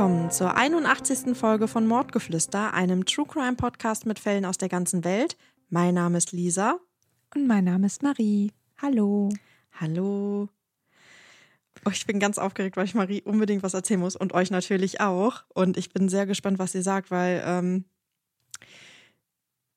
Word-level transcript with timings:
willkommen 0.00 0.30
zur 0.30 0.56
81. 0.56 1.36
Folge 1.36 1.68
von 1.68 1.86
Mordgeflüster, 1.86 2.72
einem 2.72 3.04
True 3.04 3.26
Crime 3.26 3.56
Podcast 3.56 4.06
mit 4.06 4.18
Fällen 4.18 4.46
aus 4.46 4.56
der 4.56 4.70
ganzen 4.70 5.04
Welt. 5.04 5.36
Mein 5.68 5.92
Name 5.92 6.16
ist 6.16 6.32
Lisa. 6.32 6.80
Und 7.34 7.46
mein 7.46 7.64
Name 7.64 7.86
ist 7.86 8.02
Marie. 8.02 8.50
Hallo. 8.80 9.28
Hallo. 9.78 10.48
Oh, 11.84 11.90
ich 11.90 12.06
bin 12.06 12.18
ganz 12.18 12.38
aufgeregt, 12.38 12.78
weil 12.78 12.86
ich 12.86 12.94
Marie 12.94 13.20
unbedingt 13.20 13.62
was 13.62 13.74
erzählen 13.74 14.00
muss 14.00 14.16
und 14.16 14.32
euch 14.32 14.50
natürlich 14.50 15.02
auch. 15.02 15.42
Und 15.52 15.76
ich 15.76 15.92
bin 15.92 16.08
sehr 16.08 16.24
gespannt, 16.24 16.58
was 16.58 16.74
ihr 16.74 16.82
sagt, 16.82 17.10
weil 17.10 17.42
ähm, 17.44 17.84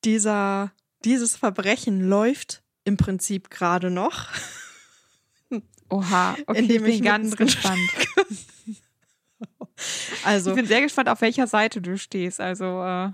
dieser, 0.05 0.71
dieses 1.03 1.35
Verbrechen 1.35 1.99
läuft 1.99 2.63
im 2.85 2.95
Prinzip 2.95 3.49
gerade 3.49 3.91
noch. 3.91 4.29
Oha, 5.89 6.37
okay, 6.47 6.59
Indem 6.59 6.85
ich 6.85 6.91
ich 6.91 7.01
bin 7.01 7.05
ganz 7.07 7.35
gespannt. 7.35 7.91
Also, 10.23 10.51
Ich 10.51 10.55
bin 10.55 10.65
sehr 10.65 10.81
gespannt, 10.81 11.09
auf 11.09 11.21
welcher 11.21 11.47
Seite 11.47 11.81
du 11.81 11.97
stehst. 11.97 12.39
Also, 12.39 12.65
äh, 12.83 13.11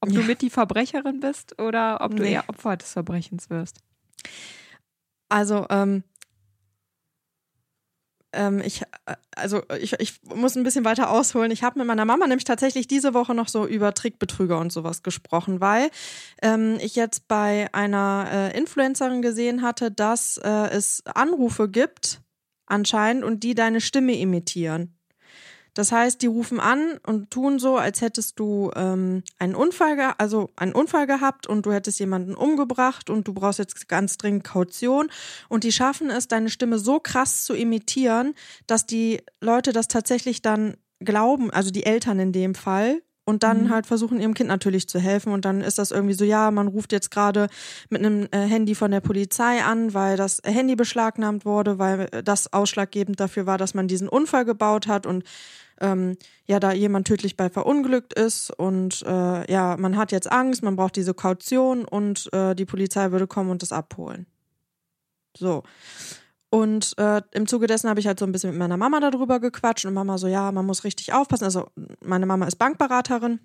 ob 0.00 0.10
du 0.10 0.20
Ja. 0.20 0.26
mit 0.26 0.42
die 0.42 0.50
Verbrecherin 0.50 1.20
bist 1.20 1.60
oder 1.60 2.00
ob 2.00 2.16
du 2.16 2.22
Nee. 2.22 2.32
eher 2.32 2.48
Opfer 2.48 2.76
des 2.76 2.92
Verbrechens 2.92 3.50
wirst. 3.50 3.78
Also, 5.28 5.66
ähm, 5.70 6.04
ähm, 8.32 8.60
ich, 8.64 8.82
äh, 9.06 9.16
also 9.34 9.62
ich, 9.80 9.94
ich 9.98 10.20
muss 10.22 10.56
ein 10.56 10.62
bisschen 10.64 10.84
weiter 10.84 11.10
ausholen. 11.10 11.50
Ich 11.50 11.62
habe 11.62 11.78
mit 11.78 11.88
meiner 11.88 12.04
Mama 12.04 12.26
nämlich 12.26 12.44
tatsächlich 12.44 12.86
diese 12.86 13.14
Woche 13.14 13.34
noch 13.34 13.48
so 13.48 13.66
über 13.66 13.94
Trickbetrüger 13.94 14.58
und 14.58 14.72
sowas 14.72 15.02
gesprochen, 15.02 15.60
weil 15.60 15.90
ähm, 16.42 16.78
ich 16.80 16.94
jetzt 16.96 17.28
bei 17.28 17.68
einer 17.72 18.28
äh, 18.30 18.58
Influencerin 18.58 19.22
gesehen 19.22 19.62
hatte, 19.62 19.90
dass 19.90 20.36
äh, 20.38 20.48
es 20.70 21.02
Anrufe 21.06 21.68
gibt, 21.68 22.20
anscheinend, 22.66 23.24
und 23.24 23.42
die 23.42 23.54
deine 23.54 23.80
Stimme 23.80 24.16
imitieren. 24.18 24.95
Das 25.76 25.92
heißt, 25.92 26.22
die 26.22 26.26
rufen 26.26 26.58
an 26.58 26.98
und 27.06 27.30
tun 27.30 27.58
so, 27.58 27.76
als 27.76 28.00
hättest 28.00 28.38
du 28.40 28.70
ähm, 28.74 29.22
einen 29.38 29.54
Unfall, 29.54 30.14
also 30.16 30.48
einen 30.56 30.72
Unfall 30.72 31.06
gehabt 31.06 31.46
und 31.46 31.66
du 31.66 31.72
hättest 31.72 32.00
jemanden 32.00 32.34
umgebracht 32.34 33.10
und 33.10 33.28
du 33.28 33.34
brauchst 33.34 33.58
jetzt 33.58 33.86
ganz 33.86 34.16
dringend 34.16 34.42
Kaution. 34.42 35.10
Und 35.50 35.64
die 35.64 35.72
schaffen 35.72 36.08
es, 36.08 36.28
deine 36.28 36.48
Stimme 36.48 36.78
so 36.78 36.98
krass 36.98 37.44
zu 37.44 37.52
imitieren, 37.52 38.32
dass 38.66 38.86
die 38.86 39.20
Leute 39.42 39.74
das 39.74 39.86
tatsächlich 39.86 40.40
dann 40.40 40.78
glauben, 41.00 41.50
also 41.50 41.70
die 41.70 41.84
Eltern 41.84 42.20
in 42.20 42.32
dem 42.32 42.54
Fall. 42.54 43.02
Und 43.28 43.42
dann 43.42 43.64
Mhm. 43.64 43.70
halt 43.70 43.86
versuchen 43.86 44.18
ihrem 44.20 44.34
Kind 44.34 44.48
natürlich 44.48 44.88
zu 44.88 44.98
helfen. 44.98 45.32
Und 45.32 45.44
dann 45.44 45.60
ist 45.60 45.78
das 45.78 45.90
irgendwie 45.90 46.14
so, 46.14 46.24
ja, 46.24 46.50
man 46.52 46.68
ruft 46.68 46.92
jetzt 46.92 47.10
gerade 47.10 47.48
mit 47.90 48.02
einem 48.02 48.28
äh, 48.30 48.38
Handy 48.46 48.74
von 48.74 48.92
der 48.92 49.00
Polizei 49.00 49.62
an, 49.62 49.92
weil 49.92 50.16
das 50.16 50.40
Handy 50.44 50.74
beschlagnahmt 50.76 51.44
wurde, 51.44 51.78
weil 51.78 52.08
äh, 52.12 52.22
das 52.22 52.52
ausschlaggebend 52.52 53.18
dafür 53.20 53.44
war, 53.44 53.58
dass 53.58 53.74
man 53.74 53.88
diesen 53.88 54.08
Unfall 54.08 54.46
gebaut 54.46 54.86
hat 54.86 55.06
und 55.06 55.24
ähm, 55.80 56.16
ja, 56.46 56.60
da 56.60 56.72
jemand 56.72 57.06
tödlich 57.06 57.36
bei 57.36 57.50
verunglückt 57.50 58.12
ist 58.14 58.50
und 58.50 59.02
äh, 59.06 59.50
ja, 59.50 59.76
man 59.78 59.96
hat 59.96 60.12
jetzt 60.12 60.30
Angst, 60.30 60.62
man 60.62 60.76
braucht 60.76 60.96
diese 60.96 61.14
Kaution 61.14 61.84
und 61.84 62.32
äh, 62.32 62.54
die 62.54 62.64
Polizei 62.64 63.12
würde 63.12 63.26
kommen 63.26 63.50
und 63.50 63.62
das 63.62 63.72
abholen. 63.72 64.26
So. 65.36 65.62
Und 66.50 66.96
äh, 66.98 67.22
im 67.32 67.46
Zuge 67.46 67.66
dessen 67.66 67.90
habe 67.90 68.00
ich 68.00 68.06
halt 68.06 68.18
so 68.18 68.24
ein 68.24 68.32
bisschen 68.32 68.50
mit 68.50 68.58
meiner 68.58 68.76
Mama 68.76 69.00
darüber 69.00 69.40
gequatscht 69.40 69.84
und 69.84 69.94
Mama 69.94 70.16
so, 70.16 70.26
ja, 70.26 70.52
man 70.52 70.64
muss 70.64 70.84
richtig 70.84 71.12
aufpassen. 71.12 71.44
Also 71.44 71.68
meine 72.00 72.26
Mama 72.26 72.46
ist 72.46 72.56
Bankberaterin 72.56 73.40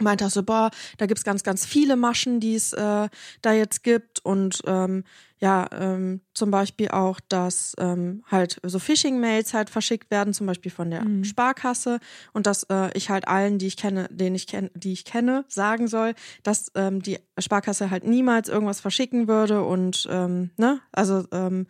meinte 0.00 0.26
auch 0.26 0.30
so, 0.30 0.42
boah, 0.42 0.70
da 0.96 1.06
gibt's 1.06 1.24
ganz, 1.24 1.42
ganz 1.42 1.66
viele 1.66 1.96
Maschen, 1.96 2.40
die 2.40 2.54
es 2.54 2.72
äh, 2.72 3.08
da 3.42 3.52
jetzt 3.52 3.82
gibt 3.82 4.24
und 4.24 4.62
ähm, 4.66 5.04
ja, 5.40 5.68
ähm, 5.72 6.20
zum 6.34 6.50
Beispiel 6.50 6.88
auch, 6.88 7.20
dass 7.28 7.74
ähm, 7.78 8.24
halt 8.28 8.60
so 8.64 8.80
Phishing-Mails 8.80 9.54
halt 9.54 9.70
verschickt 9.70 10.10
werden, 10.10 10.34
zum 10.34 10.46
Beispiel 10.48 10.72
von 10.72 10.90
der 10.90 11.04
Mhm. 11.04 11.22
Sparkasse 11.24 12.00
und 12.32 12.46
dass 12.46 12.64
äh, 12.64 12.90
ich 12.96 13.08
halt 13.08 13.28
allen, 13.28 13.58
die 13.58 13.68
ich 13.68 13.76
kenne, 13.76 14.08
den 14.10 14.34
ich 14.34 14.48
kenne, 14.48 14.70
die 14.74 14.92
ich 14.92 15.04
kenne, 15.04 15.44
sagen 15.48 15.86
soll, 15.86 16.14
dass 16.42 16.72
ähm, 16.74 17.02
die 17.02 17.18
Sparkasse 17.38 17.90
halt 17.90 18.04
niemals 18.04 18.48
irgendwas 18.48 18.80
verschicken 18.80 19.28
würde 19.28 19.62
und 19.62 20.08
ähm, 20.10 20.50
ne, 20.56 20.80
also 20.90 21.24
ähm, 21.30 21.66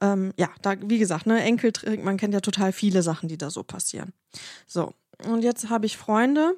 ähm, 0.00 0.32
ja, 0.38 0.48
da 0.62 0.74
wie 0.80 0.98
gesagt, 0.98 1.26
ne, 1.26 1.42
Enkeltrick, 1.42 2.02
man 2.02 2.16
kennt 2.16 2.34
ja 2.34 2.40
total 2.40 2.72
viele 2.72 3.02
Sachen, 3.02 3.28
die 3.28 3.38
da 3.38 3.50
so 3.50 3.62
passieren. 3.62 4.12
So 4.66 4.94
und 5.26 5.42
jetzt 5.42 5.68
habe 5.70 5.86
ich 5.86 5.96
Freunde, 5.96 6.54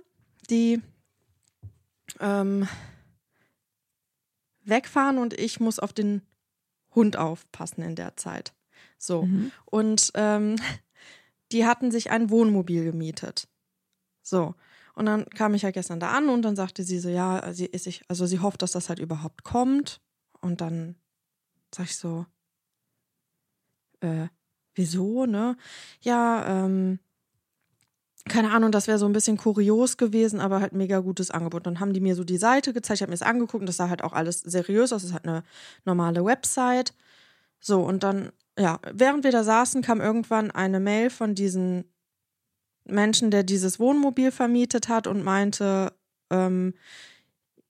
die 0.50 0.82
ähm, 2.20 2.68
wegfahren 4.64 5.18
und 5.18 5.34
ich 5.34 5.60
muss 5.60 5.78
auf 5.78 5.92
den 5.92 6.22
Hund 6.94 7.16
aufpassen 7.16 7.82
in 7.82 7.96
der 7.96 8.16
Zeit. 8.16 8.54
So. 8.98 9.22
Mhm. 9.22 9.52
Und 9.64 10.10
ähm, 10.14 10.56
die 11.52 11.66
hatten 11.66 11.90
sich 11.90 12.10
ein 12.10 12.30
Wohnmobil 12.30 12.84
gemietet. 12.84 13.48
So. 14.22 14.54
Und 14.94 15.06
dann 15.06 15.26
kam 15.30 15.54
ich 15.54 15.62
ja 15.62 15.70
gestern 15.70 16.00
da 16.00 16.10
an 16.10 16.28
und 16.28 16.42
dann 16.42 16.56
sagte 16.56 16.82
sie 16.82 16.98
so, 16.98 17.08
ja, 17.08 17.52
sie 17.52 17.66
ist 17.66 17.84
sich, 17.84 18.02
also 18.08 18.26
sie 18.26 18.40
hofft, 18.40 18.62
dass 18.62 18.72
das 18.72 18.88
halt 18.88 18.98
überhaupt 18.98 19.44
kommt. 19.44 20.00
Und 20.40 20.60
dann 20.60 20.96
sag 21.72 21.86
ich 21.86 21.96
so, 21.96 22.26
äh, 24.00 24.26
wieso, 24.74 25.26
ne? 25.26 25.56
Ja, 26.00 26.64
ähm, 26.64 26.98
keine 28.28 28.50
Ahnung, 28.52 28.70
das 28.72 28.86
wäre 28.86 28.98
so 28.98 29.06
ein 29.06 29.12
bisschen 29.12 29.36
kurios 29.36 29.96
gewesen, 29.96 30.40
aber 30.40 30.60
halt 30.60 30.72
mega 30.72 31.00
gutes 31.00 31.30
Angebot. 31.30 31.66
Dann 31.66 31.80
haben 31.80 31.92
die 31.92 32.00
mir 32.00 32.14
so 32.14 32.24
die 32.24 32.36
Seite 32.38 32.72
gezeigt, 32.72 32.98
ich 32.98 33.02
habe 33.02 33.10
mir 33.10 33.16
das 33.18 33.26
angeguckt 33.26 33.60
und 33.60 33.66
das 33.66 33.76
sah 33.76 33.88
halt 33.88 34.02
auch 34.04 34.12
alles 34.12 34.40
seriös 34.40 34.92
aus. 34.92 35.02
Es 35.02 35.08
ist 35.08 35.14
halt 35.14 35.26
eine 35.26 35.42
normale 35.84 36.24
Website. 36.24 36.94
So, 37.60 37.80
und 37.82 38.02
dann, 38.02 38.30
ja, 38.58 38.78
während 38.92 39.24
wir 39.24 39.32
da 39.32 39.42
saßen, 39.44 39.82
kam 39.82 40.00
irgendwann 40.00 40.50
eine 40.50 40.80
Mail 40.80 41.10
von 41.10 41.34
diesen 41.34 41.84
Menschen, 42.84 43.30
der 43.30 43.42
dieses 43.42 43.78
Wohnmobil 43.78 44.30
vermietet 44.30 44.88
hat 44.88 45.06
und 45.06 45.22
meinte, 45.24 45.92
ähm, 46.30 46.74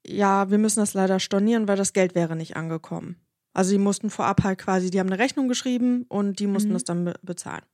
ja, 0.07 0.51
wir 0.51 0.59
müssen 0.59 0.81
das 0.81 0.95
leider 0.95 1.21
stornieren, 1.21 1.69
weil 1.69 1.77
das 1.77 1.93
Geld 1.93 2.15
wäre 2.15 2.37
nicht 2.37 2.57
angekommen. 2.57 3.17
Also 3.53 3.73
die 3.73 3.79
mussten 3.79 4.11
vorab 4.11 4.45
halt 4.45 4.59
quasi, 4.59 4.91
die 4.91 5.01
haben 5.01 5.09
eine 5.09 5.19
Rechnung 5.19 5.49
geschrieben 5.49 6.05
und 6.09 6.39
die 6.39 6.47
mussten 6.47 6.69
Mhm. 6.69 6.75
das 6.75 6.85
dann 6.85 7.05
be 7.05 7.15
bezahlen. 7.23 7.65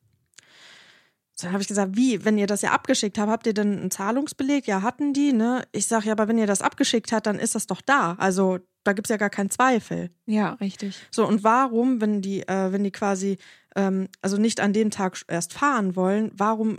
Dann 1.40 1.52
habe 1.52 1.62
ich 1.62 1.68
gesagt, 1.68 1.96
wie, 1.96 2.24
wenn 2.24 2.38
ihr 2.38 2.46
das 2.46 2.62
ja 2.62 2.70
abgeschickt 2.72 3.18
habt, 3.18 3.30
habt 3.30 3.46
ihr 3.46 3.54
denn 3.54 3.78
einen 3.78 3.90
Zahlungsbeleg? 3.90 4.66
Ja, 4.66 4.82
hatten 4.82 5.12
die, 5.12 5.32
ne? 5.32 5.64
Ich 5.72 5.86
sage, 5.86 6.06
ja, 6.06 6.12
aber 6.12 6.28
wenn 6.28 6.38
ihr 6.38 6.46
das 6.46 6.62
abgeschickt 6.62 7.12
habt, 7.12 7.26
dann 7.26 7.38
ist 7.38 7.54
das 7.54 7.66
doch 7.66 7.80
da. 7.80 8.14
Also 8.18 8.60
da 8.84 8.92
gibt's 8.92 9.10
ja 9.10 9.16
gar 9.16 9.30
keinen 9.30 9.50
Zweifel. 9.50 10.10
Ja, 10.26 10.52
richtig. 10.54 10.94
So, 11.10 11.26
und 11.26 11.42
warum, 11.42 12.00
wenn 12.00 12.22
die, 12.22 12.46
äh, 12.46 12.70
wenn 12.70 12.84
die 12.84 12.92
quasi, 12.92 13.38
ähm, 13.74 14.08
also 14.22 14.36
nicht 14.36 14.60
an 14.60 14.72
dem 14.72 14.90
Tag 14.90 15.20
erst 15.26 15.52
fahren 15.52 15.96
wollen, 15.96 16.30
warum 16.34 16.78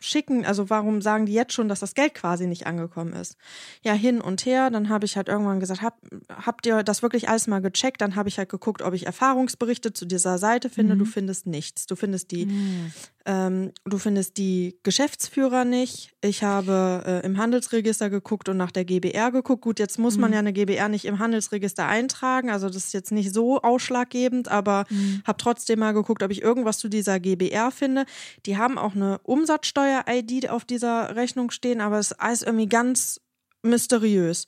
schicken, 0.00 0.44
also 0.46 0.70
warum 0.70 1.02
sagen 1.02 1.26
die 1.26 1.32
jetzt 1.32 1.52
schon, 1.52 1.68
dass 1.68 1.80
das 1.80 1.94
Geld 1.94 2.14
quasi 2.14 2.46
nicht 2.46 2.66
angekommen 2.66 3.14
ist? 3.14 3.36
Ja, 3.82 3.94
hin 3.94 4.20
und 4.20 4.46
her, 4.46 4.70
dann 4.70 4.88
habe 4.90 5.06
ich 5.06 5.16
halt 5.16 5.28
irgendwann 5.28 5.58
gesagt, 5.60 5.82
hab, 5.82 5.98
habt 6.28 6.66
ihr 6.66 6.82
das 6.84 7.02
wirklich 7.02 7.28
alles 7.28 7.46
mal 7.48 7.60
gecheckt? 7.60 8.00
Dann 8.00 8.14
habe 8.14 8.28
ich 8.28 8.38
halt 8.38 8.48
geguckt, 8.48 8.82
ob 8.82 8.94
ich 8.94 9.06
Erfahrungsberichte 9.06 9.92
zu 9.92 10.06
dieser 10.06 10.38
Seite 10.38 10.70
finde. 10.70 10.94
Mhm. 10.94 11.00
Du 11.00 11.04
findest 11.04 11.46
nichts. 11.46 11.86
Du 11.86 11.96
findest 11.96 12.30
die 12.30 12.46
Mhm. 12.46 12.92
Ähm, 13.30 13.72
du 13.84 13.98
findest 13.98 14.38
die 14.38 14.78
Geschäftsführer 14.82 15.66
nicht. 15.66 16.12
Ich 16.22 16.42
habe 16.42 17.02
äh, 17.06 17.26
im 17.26 17.36
Handelsregister 17.36 18.08
geguckt 18.08 18.48
und 18.48 18.56
nach 18.56 18.70
der 18.72 18.86
GBR 18.86 19.30
geguckt. 19.30 19.62
Gut, 19.62 19.78
jetzt 19.78 19.98
muss 19.98 20.16
man 20.16 20.30
Mhm. 20.30 20.34
ja 20.34 20.38
eine 20.38 20.52
GBR 20.54 20.88
nicht 20.88 21.04
im 21.04 21.18
Handelsregister 21.18 21.86
eintragen, 21.86 22.48
also 22.50 22.68
das 22.68 22.76
ist 22.86 22.94
jetzt 22.94 23.12
nicht 23.12 23.32
so 23.34 23.60
ausschlaggebend, 23.60 24.48
aber 24.48 24.86
Mhm. 24.88 25.22
habe 25.26 25.36
trotzdem 25.36 25.78
mal 25.80 25.92
geguckt, 25.92 26.22
ob 26.22 26.30
ich 26.30 26.40
irgendwas 26.40 26.78
zu 26.78 26.88
dieser 26.88 27.20
GBR 27.20 27.70
finde. 27.70 28.06
Die 28.46 28.56
haben 28.56 28.78
auch 28.78 28.94
eine 28.94 29.18
Umsatzsteuer-ID 29.24 30.48
auf 30.48 30.64
dieser 30.64 31.14
Rechnung 31.14 31.50
stehen, 31.50 31.80
aber 31.82 31.98
es 31.98 32.12
ist 32.12 32.20
alles 32.20 32.42
irgendwie 32.42 32.68
ganz 32.68 33.20
mysteriös. 33.62 34.46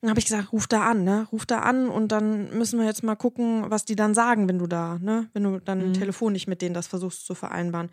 Dann 0.00 0.10
habe 0.10 0.20
ich 0.20 0.26
gesagt, 0.26 0.52
ruf 0.52 0.66
da 0.66 0.82
an, 0.82 1.02
ne? 1.02 1.26
Ruf 1.32 1.46
da 1.46 1.60
an 1.60 1.88
und 1.88 2.12
dann 2.12 2.56
müssen 2.56 2.78
wir 2.78 2.86
jetzt 2.86 3.02
mal 3.02 3.16
gucken, 3.16 3.64
was 3.70 3.86
die 3.86 3.96
dann 3.96 4.14
sagen, 4.14 4.48
wenn 4.48 4.58
du 4.58 4.66
da, 4.66 4.98
ne? 5.00 5.28
Wenn 5.32 5.44
du 5.44 5.58
dann 5.60 5.88
Mhm. 5.88 5.92
telefonisch 5.94 6.46
mit 6.46 6.60
denen 6.62 6.74
das 6.74 6.86
versuchst 6.86 7.24
zu 7.26 7.34
vereinbaren. 7.34 7.90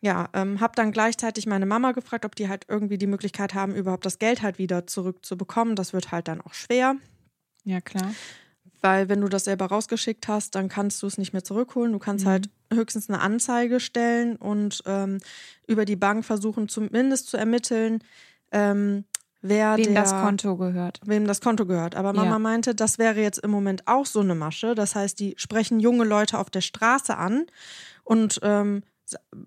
Ja, 0.00 0.28
ähm, 0.32 0.60
habe 0.60 0.74
dann 0.76 0.92
gleichzeitig 0.92 1.46
meine 1.46 1.66
Mama 1.66 1.90
gefragt, 1.92 2.24
ob 2.24 2.36
die 2.36 2.48
halt 2.48 2.66
irgendwie 2.68 2.98
die 2.98 3.08
Möglichkeit 3.08 3.54
haben, 3.54 3.74
überhaupt 3.74 4.06
das 4.06 4.18
Geld 4.20 4.42
halt 4.42 4.58
wieder 4.58 4.86
zurückzubekommen. 4.86 5.74
Das 5.74 5.92
wird 5.92 6.12
halt 6.12 6.28
dann 6.28 6.40
auch 6.40 6.54
schwer, 6.54 6.94
Ja, 7.64 7.80
klar. 7.80 8.12
weil 8.80 9.08
wenn 9.08 9.20
du 9.20 9.28
das 9.28 9.44
selber 9.44 9.66
rausgeschickt 9.66 10.28
hast, 10.28 10.54
dann 10.54 10.68
kannst 10.68 11.02
du 11.02 11.08
es 11.08 11.18
nicht 11.18 11.32
mehr 11.32 11.42
zurückholen. 11.42 11.90
Du 11.92 11.98
kannst 11.98 12.24
Mhm. 12.26 12.28
halt 12.30 12.50
höchstens 12.72 13.08
eine 13.08 13.20
Anzeige 13.20 13.80
stellen 13.80 14.36
und 14.36 14.82
ähm, 14.86 15.18
über 15.66 15.84
die 15.84 15.96
Bank 15.96 16.24
versuchen, 16.24 16.68
zumindest 16.68 17.26
zu 17.28 17.36
ermitteln, 17.36 18.04
ähm, 18.52 19.04
wer 19.42 19.76
Wem 19.78 19.94
der, 19.94 20.02
das 20.04 20.14
Konto 20.20 20.56
gehört. 20.56 21.00
wem 21.06 21.26
das 21.26 21.40
Konto 21.40 21.66
gehört. 21.66 21.96
Aber 21.96 22.12
Mama 22.12 22.32
Ja. 22.34 22.38
meinte, 22.38 22.74
das 22.76 22.98
wäre 22.98 23.20
jetzt 23.20 23.38
im 23.38 23.50
Moment 23.50 23.88
auch 23.88 24.06
so 24.06 24.20
eine 24.20 24.36
Masche. 24.36 24.76
Das 24.76 24.94
heißt, 24.94 25.18
die 25.18 25.34
sprechen 25.38 25.80
junge 25.80 26.04
Leute 26.04 26.38
auf 26.38 26.50
der 26.50 26.60
Straße 26.60 27.16
an 27.16 27.46
und 28.04 28.38
ähm, 28.44 28.84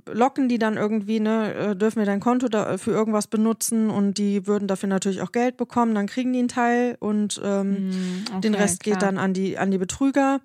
locken 0.07 0.49
die 0.49 0.57
dann 0.57 0.77
irgendwie, 0.77 1.19
ne, 1.19 1.53
äh, 1.53 1.75
dürfen 1.75 1.99
wir 1.99 2.05
dein 2.05 2.19
Konto 2.19 2.47
da 2.47 2.77
für 2.77 2.91
irgendwas 2.91 3.27
benutzen 3.27 3.89
und 3.89 4.17
die 4.17 4.47
würden 4.47 4.67
dafür 4.67 4.89
natürlich 4.89 5.21
auch 5.21 5.31
Geld 5.31 5.57
bekommen, 5.57 5.93
dann 5.95 6.07
kriegen 6.07 6.33
die 6.33 6.39
einen 6.39 6.47
Teil 6.47 6.97
und 6.99 7.39
ähm, 7.43 7.87
den 8.43 8.53
okay, 8.53 8.61
Rest 8.63 8.83
geht 8.83 8.97
klar. 8.99 9.11
dann 9.11 9.17
an 9.17 9.33
die, 9.33 9.57
an 9.57 9.71
die 9.71 9.77
Betrüger. 9.77 10.41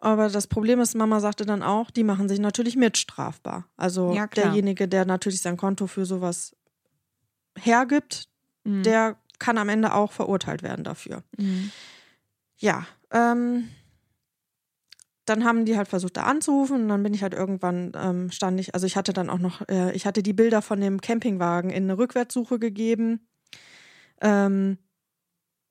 Aber 0.00 0.28
das 0.28 0.46
Problem 0.46 0.78
ist, 0.80 0.94
Mama 0.94 1.20
sagte 1.20 1.46
dann 1.46 1.62
auch, 1.62 1.90
die 1.90 2.04
machen 2.04 2.28
sich 2.28 2.38
natürlich 2.38 2.76
mitstrafbar. 2.76 3.66
Also 3.76 4.12
Ja, 4.12 4.26
derjenige, 4.26 4.88
der 4.88 5.04
natürlich 5.06 5.40
sein 5.40 5.56
Konto 5.56 5.86
für 5.86 6.04
sowas 6.04 6.54
hergibt, 7.58 8.28
Mhm. 8.64 8.82
der 8.82 9.16
kann 9.38 9.58
am 9.58 9.68
Ende 9.68 9.94
auch 9.94 10.12
verurteilt 10.12 10.62
werden 10.62 10.84
dafür. 10.84 11.22
Mhm. 11.36 11.70
Ja, 12.58 12.86
ähm, 13.12 13.68
dann 15.26 15.44
haben 15.44 15.64
die 15.64 15.76
halt 15.76 15.88
versucht, 15.88 16.16
da 16.16 16.22
anzurufen 16.22 16.82
und 16.82 16.88
dann 16.88 17.02
bin 17.02 17.12
ich 17.12 17.22
halt 17.22 17.34
irgendwann, 17.34 17.92
ähm, 17.96 18.30
stand 18.30 18.58
ich, 18.60 18.74
also 18.74 18.86
ich 18.86 18.96
hatte 18.96 19.12
dann 19.12 19.28
auch 19.28 19.38
noch, 19.38 19.68
äh, 19.68 19.92
ich 19.94 20.06
hatte 20.06 20.22
die 20.22 20.32
Bilder 20.32 20.62
von 20.62 20.80
dem 20.80 21.00
Campingwagen 21.00 21.70
in 21.70 21.84
eine 21.84 21.98
Rückwärtssuche 21.98 22.58
gegeben. 22.58 23.26
Ähm, 24.20 24.78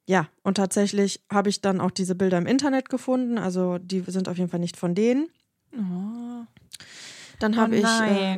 ja, 0.07 0.27
und 0.43 0.57
tatsächlich 0.57 1.25
habe 1.31 1.49
ich 1.49 1.61
dann 1.61 1.81
auch 1.81 1.91
diese 1.91 2.15
Bilder 2.15 2.37
im 2.37 2.45
Internet 2.45 2.89
gefunden, 2.89 3.37
also 3.37 3.79
die 3.79 4.01
sind 4.01 4.29
auf 4.29 4.37
jeden 4.37 4.49
Fall 4.49 4.59
nicht 4.59 4.77
von 4.77 4.93
denen. 4.93 5.29
Oh. 5.73 6.45
Dann 7.39 7.55
Oh 7.55 7.57
habe 7.57 7.75
ich 7.77 7.83
äh. 7.83 8.37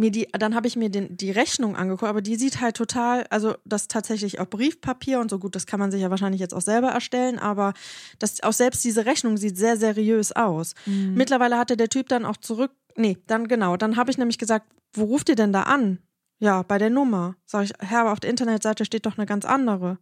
Mir 0.00 0.10
die, 0.10 0.26
dann 0.32 0.54
habe 0.54 0.66
ich 0.66 0.76
mir 0.76 0.90
den, 0.90 1.16
die 1.16 1.30
Rechnung 1.30 1.76
angeguckt, 1.76 2.08
aber 2.08 2.22
die 2.22 2.36
sieht 2.36 2.60
halt 2.60 2.76
total, 2.76 3.26
also 3.30 3.54
das 3.64 3.86
tatsächlich 3.86 4.40
auf 4.40 4.50
Briefpapier 4.50 5.20
und 5.20 5.30
so 5.30 5.38
gut, 5.38 5.54
das 5.54 5.66
kann 5.66 5.78
man 5.78 5.90
sich 5.90 6.00
ja 6.00 6.10
wahrscheinlich 6.10 6.40
jetzt 6.40 6.54
auch 6.54 6.62
selber 6.62 6.88
erstellen, 6.88 7.38
aber 7.38 7.74
das, 8.18 8.42
auch 8.42 8.52
selbst 8.52 8.84
diese 8.84 9.06
Rechnung 9.06 9.36
sieht 9.36 9.56
sehr 9.56 9.76
seriös 9.76 10.32
aus. 10.32 10.74
Mhm. 10.86 11.14
Mittlerweile 11.14 11.58
hatte 11.58 11.76
der 11.76 11.88
Typ 11.88 12.08
dann 12.08 12.24
auch 12.24 12.38
zurück, 12.38 12.72
nee, 12.96 13.18
dann 13.26 13.46
genau, 13.46 13.76
dann 13.76 13.96
habe 13.96 14.10
ich 14.10 14.18
nämlich 14.18 14.38
gesagt, 14.38 14.66
wo 14.92 15.04
ruft 15.04 15.28
ihr 15.28 15.36
denn 15.36 15.52
da 15.52 15.62
an? 15.62 15.98
Ja, 16.38 16.62
bei 16.62 16.78
der 16.78 16.90
Nummer. 16.90 17.36
Sag 17.44 17.64
ich, 17.64 17.72
Herr, 17.78 18.00
aber 18.00 18.12
auf 18.12 18.20
der 18.20 18.30
Internetseite 18.30 18.84
steht 18.84 19.04
doch 19.06 19.18
eine 19.18 19.26
ganz 19.26 19.44
andere. 19.44 19.98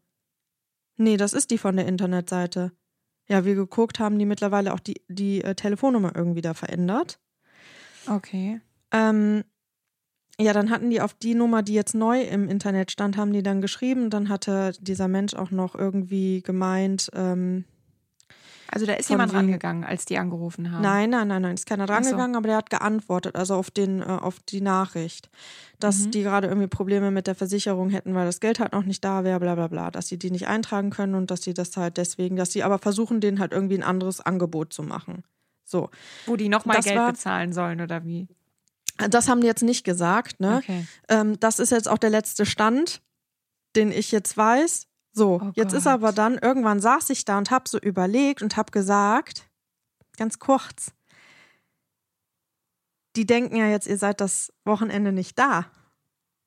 Nee, 0.97 1.17
das 1.17 1.33
ist 1.33 1.51
die 1.51 1.59
von 1.59 1.77
der 1.77 1.87
Internetseite. 1.87 2.73
Ja, 3.29 3.45
wir 3.45 3.57
geguckt 3.57 3.99
haben 3.99 4.19
die 4.19 4.25
mittlerweile 4.25 4.73
auch 4.73 4.81
die, 4.81 5.03
die 5.09 5.43
äh, 5.43 5.55
Telefonnummer 5.55 6.13
irgendwie 6.15 6.41
da 6.41 6.55
verändert. 6.55 7.21
Okay. 8.09 8.61
Ähm, 8.93 9.45
ja, 10.41 10.53
dann 10.53 10.71
hatten 10.71 10.91
die 10.91 11.01
auf 11.01 11.15
die 11.15 11.35
Nummer, 11.35 11.63
die 11.63 11.75
jetzt 11.75 11.95
neu 11.95 12.23
im 12.23 12.49
Internet 12.49 12.91
stand, 12.93 13.17
haben 13.17 13.33
die 13.33 13.43
dann 13.43 13.61
geschrieben. 13.61 14.09
Dann 14.11 14.29
hatte 14.29 14.73
dieser 14.81 15.09
Mensch 15.09 15.35
auch 15.35 15.51
noch 15.51 15.75
irgendwie 15.75 16.43
gemeint, 16.43 17.11
ähm, 17.15 17.65
Also 18.71 18.85
da 18.87 18.93
ist 18.93 19.09
jemand 19.09 19.33
wegen- 19.33 19.39
rangegangen, 19.41 19.83
als 19.85 20.05
die 20.05 20.19
angerufen 20.19 20.71
haben. 20.71 20.83
nein, 20.83 21.09
nein, 21.11 21.27
nein, 21.29 21.41
nein, 21.43 21.55
ist 21.55 21.65
keiner 21.67 21.87
Ach 21.89 22.05
so. 22.05 22.15
aber 22.17 22.47
der 22.47 22.57
hat 22.59 22.69
geantwortet, 22.71 23.35
also 23.35 23.55
auf 23.55 23.71
den, 23.71 24.01
äh, 24.03 24.05
auf 24.05 24.41
die 24.41 24.61
Nachricht, 24.61 25.31
dass 25.81 26.01
Mhm. 26.07 26.11
die 26.11 26.23
gerade 26.23 26.49
irgendwie 26.49 26.67
Probleme 26.69 27.11
mit 27.11 27.27
der 27.27 27.35
Versicherung 27.35 27.89
hätten, 27.89 28.15
weil 28.15 28.27
das 28.27 28.41
Geld 28.41 28.61
halt 28.61 28.73
noch 28.73 28.85
nicht 28.85 29.03
da 29.05 29.25
wäre, 29.25 29.41
bla 29.41 29.55
bla 29.55 29.69
bla, 29.69 29.91
dass 29.91 30.09
sie 30.09 30.19
die 30.19 30.31
nicht 30.31 30.49
eintragen 30.49 30.91
können 30.91 31.15
und 31.15 31.31
dass 31.31 31.43
sie 31.43 31.55
das 31.55 31.77
halt 31.79 31.97
deswegen, 31.97 32.37
dass 32.37 32.53
sie 32.53 32.63
aber 32.63 32.79
versuchen, 32.79 33.21
denen 33.21 33.39
halt 33.41 33.53
irgendwie 33.53 33.77
ein 33.79 33.83
anderes 33.83 34.21
Angebot 34.21 34.73
zu 34.75 34.83
machen. 34.83 35.25
So. 35.65 35.89
Wo 36.27 36.37
die 36.37 36.49
nochmal 36.51 36.81
Geld 36.81 36.97
war- 36.97 37.11
bezahlen 37.13 37.53
sollen 37.55 37.81
oder 37.81 38.05
wie? 38.05 38.29
Das 39.11 39.29
haben 39.29 39.41
die 39.41 39.47
jetzt 39.47 39.63
nicht 39.63 39.85
gesagt, 39.85 40.41
ne? 40.41 40.59
Okay. 40.59 40.87
Ähm, 41.09 41.39
das 41.41 41.59
ist 41.61 41.71
jetzt 41.71 41.89
auch 41.89 41.99
der 41.99 42.11
letzte 42.11 42.47
Stand, 42.47 43.01
den 43.77 43.93
ich 43.93 44.11
jetzt 44.11 44.37
weiß. 44.37 44.87
So, 45.13 45.41
Oh 45.43 45.53
jetzt 45.55 45.73
ist 45.73 45.85
Gott. 45.85 45.93
aber 45.95 46.13
dann, 46.13 46.37
irgendwann 46.39 46.81
saß 46.81 47.11
ich 47.11 47.25
da 47.25 47.39
und 47.39 47.51
habe 47.51 47.69
so 47.69 47.79
überlegt 47.79 48.43
und 48.43 48.57
habe 48.57 48.71
gesagt, 48.73 49.49
ganz 50.17 50.39
kurz, 50.39 50.93
die 53.17 53.27
denken 53.27 53.57
ja 53.57 53.67
jetzt, 53.69 53.87
ihr 53.87 53.99
seid 53.99 54.21
das 54.21 54.53
Wochenende 54.65 55.13
nicht 55.13 55.39
da. 55.39 55.67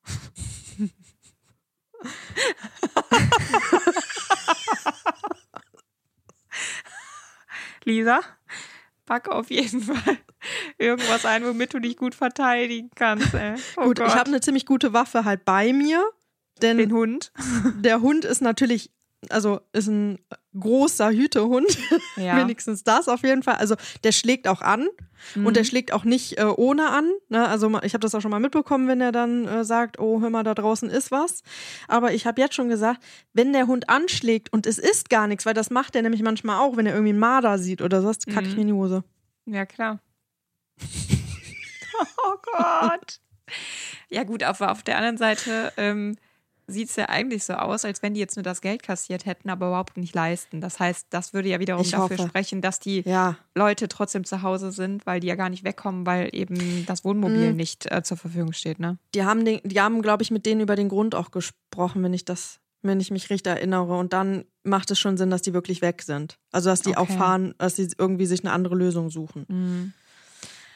Lisa, 7.84 8.22
pack 9.06 9.30
auf 9.30 9.50
jeden 9.50 9.82
Fall 9.82 10.18
irgendwas 10.82 11.26
ein, 11.26 11.46
womit 11.46 11.74
du 11.74 11.80
dich 11.80 11.96
gut 11.98 12.16
verteidigen 12.16 12.90
kannst. 12.96 13.34
Ey. 13.34 13.54
Oh 13.78 13.84
Gut, 13.86 14.00
Gott. 14.00 14.08
ich 14.08 14.16
habe 14.16 14.28
eine 14.30 14.42
ziemlich 14.42 14.66
gute 14.66 14.94
Waffe 14.94 15.24
halt 15.26 15.46
bei 15.46 15.72
mir, 15.74 16.04
denn 16.62 16.78
den 16.78 16.92
Hund. 16.92 17.32
der 17.80 18.02
Hund 18.02 18.26
ist 18.26 18.42
natürlich, 18.42 18.92
also 19.30 19.62
ist 19.74 19.88
ein 19.88 20.20
großer 20.60 21.12
Hütehund, 21.12 21.78
Ja. 22.18 22.38
wenigstens 22.38 22.84
das 22.84 23.08
auf 23.08 23.24
jeden 23.24 23.44
Fall. 23.44 23.56
Also 23.56 23.76
der 24.04 24.12
schlägt 24.12 24.48
auch 24.48 24.62
an 24.62 24.88
Mhm. 25.36 25.46
und 25.46 25.56
der 25.56 25.64
schlägt 25.66 25.94
auch 25.94 26.04
nicht 26.04 26.40
äh, 26.40 26.46
ohne 26.46 26.90
an. 26.90 27.08
Ne? 27.30 27.48
Also 27.48 27.68
ich 27.84 27.94
habe 27.94 28.00
das 28.00 28.16
auch 28.16 28.22
schon 28.22 28.32
mal 28.32 28.40
mitbekommen, 28.40 28.88
wenn 28.88 29.02
er 29.02 29.12
dann 29.12 29.46
äh, 29.48 29.64
sagt, 29.64 30.00
oh 30.00 30.20
hör 30.20 30.32
mal, 30.32 30.42
da 30.44 30.56
draußen 30.56 30.90
ist 30.90 31.12
was. 31.12 31.44
Aber 31.88 32.12
ich 32.12 32.26
habe 32.26 32.42
jetzt 32.42 32.56
schon 32.56 32.70
gesagt, 32.70 33.04
wenn 33.32 33.54
der 33.54 33.68
Hund 33.68 33.88
anschlägt 33.88 34.52
und 34.52 34.66
es 34.66 34.80
ist 34.80 35.12
gar 35.12 35.28
nichts, 35.28 35.46
weil 35.46 35.54
das 35.54 35.70
macht 35.70 35.96
er 35.96 36.02
nämlich 36.02 36.24
manchmal 36.24 36.58
auch, 36.60 36.76
wenn 36.76 36.88
er 36.88 36.94
irgendwie 36.94 37.12
einen 37.12 37.20
Marder 37.20 37.60
sieht 37.60 37.84
oder 37.84 38.02
so, 38.02 38.08
kacke 38.34 38.48
ich 38.48 38.54
Mhm. 38.54 38.56
mir 38.56 38.62
in 38.62 38.68
die 38.70 38.74
Hose. 38.74 39.04
Ja, 39.46 39.68
klar. 39.68 40.00
oh 42.24 42.36
Gott. 42.44 43.20
Ja, 44.10 44.24
gut, 44.24 44.44
auf, 44.44 44.62
auf 44.62 44.84
der 44.84 44.98
anderen 44.98 45.18
Seite 45.18 45.74
ähm, 45.78 46.16
sieht 46.68 46.90
es 46.90 46.96
ja 46.96 47.10
eigentlich 47.10 47.44
so 47.44 47.54
aus, 47.54 47.84
als 47.84 48.02
wenn 48.02 48.14
die 48.14 48.20
jetzt 48.20 48.36
nur 48.38 48.44
das 48.44 48.62
Geld 48.62 48.82
kassiert 48.84 49.26
hätten, 49.26 49.50
aber 49.50 49.68
überhaupt 49.68 49.98
nicht 49.98 50.16
leisten. 50.16 50.62
Das 50.62 50.80
heißt, 50.80 51.08
das 51.10 51.34
würde 51.34 51.50
ja 51.50 51.60
wiederum 51.60 51.82
Ich 51.84 51.92
dafür 51.92 52.18
hoffe. 52.18 52.30
sprechen, 52.30 52.62
dass 52.62 52.80
die 52.80 53.02
Ja, 53.02 53.36
Leute 53.56 53.88
trotzdem 53.88 54.24
zu 54.24 54.42
Hause 54.42 54.72
sind, 54.72 55.06
weil 55.06 55.20
die 55.20 55.28
ja 55.28 55.36
gar 55.36 55.50
nicht 55.50 55.64
wegkommen, 55.66 56.06
weil 56.06 56.30
eben 56.34 56.86
das 56.86 57.04
Wohnmobil 57.04 57.52
Mhm. 57.52 57.58
nicht 57.58 57.92
äh, 57.92 58.04
zur 58.04 58.18
Verfügung 58.18 58.54
steht, 58.54 58.80
ne? 58.80 58.98
die 59.14 59.24
haben, 59.26 59.44
den, 59.44 59.60
die 59.64 59.82
haben, 59.82 60.02
glaube 60.02 60.24
ich, 60.24 60.32
mit 60.32 60.46
denen 60.46 60.62
über 60.62 60.76
den 60.78 60.88
Grund 60.88 61.14
auch 61.16 61.32
gesprochen, 61.32 62.04
wenn 62.04 62.14
ich 62.14 62.24
das, 62.24 62.60
wenn 62.82 63.02
ich 63.02 63.12
mich 63.12 63.30
richtig 63.30 63.52
erinnere. 63.52 63.98
Und 63.98 64.14
dann 64.14 64.46
macht 64.64 64.92
es 64.92 65.00
schon 65.00 65.18
Sinn, 65.18 65.30
dass 65.30 65.42
die 65.42 65.54
wirklich 65.54 65.82
weg 65.82 66.02
sind. 66.04 66.38
Also 66.54 66.70
dass 66.70 66.82
die 66.82 66.96
auch 66.96 67.02
Okay. 67.10 67.18
fahren, 67.18 67.56
dass 67.58 67.76
sie 67.76 67.90
irgendwie 67.98 68.26
sich 68.28 68.42
eine 68.46 68.54
andere 68.54 68.76
Lösung 68.76 69.10
suchen. 69.10 69.46
Mhm. 69.50 69.94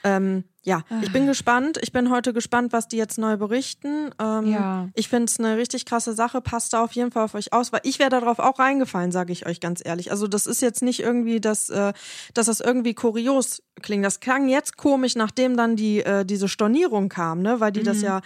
Ähm, 0.06 0.44
ja, 0.63 0.81
ich 1.02 1.10
Ah. 1.10 1.12
bin 1.13 1.25
gespannt. 1.28 1.78
Ich 1.81 1.92
bin 1.92 2.10
heute 2.10 2.31
gespannt, 2.31 2.74
was 2.74 2.88
die 2.88 2.98
jetzt 2.98 3.18
neu 3.18 3.38
berichten. 3.38 4.12
Ähm, 4.19 4.46
Ja. 4.52 4.90
Ich 4.94 5.10
finde 5.10 5.25
es 5.25 5.40
eine 5.40 5.57
richtig 5.57 5.86
krasse 5.86 6.13
Sache. 6.13 6.42
Passt 6.42 6.74
da 6.74 6.84
auf 6.84 6.92
jeden 6.94 7.12
Fall 7.12 7.24
auf 7.25 7.34
euch 7.36 7.52
aus, 7.54 7.74
weil 7.74 7.81
ich 7.84 7.98
wäre 8.00 8.10
darauf 8.10 8.40
auch 8.40 8.57
reingefallen, 8.60 9.12
sage 9.12 9.34
ich 9.34 9.46
euch 9.46 9.60
ganz 9.60 9.82
ehrlich. 9.84 10.12
Also 10.12 10.27
das 10.27 10.46
ist 10.48 10.62
jetzt 10.62 10.82
nicht 10.84 11.00
irgendwie, 11.01 11.39
dass, 11.41 11.70
äh, 11.70 11.94
dass 12.34 12.46
das 12.46 12.60
irgendwie 12.62 12.94
kurios 12.94 13.62
klingt. 13.82 14.06
Das 14.06 14.20
klang 14.20 14.48
jetzt 14.48 14.77
komisch, 14.77 15.15
nachdem 15.15 15.58
dann 15.58 15.75
die 15.75 16.00
äh, 16.03 16.24
diese 16.25 16.48
Stornierung 16.48 17.10
kam, 17.10 17.41
ne? 17.41 17.60
Weil 17.60 17.72
die 17.72 17.84
das 17.84 17.98
Mhm. 17.98 18.03
ja 18.03 18.22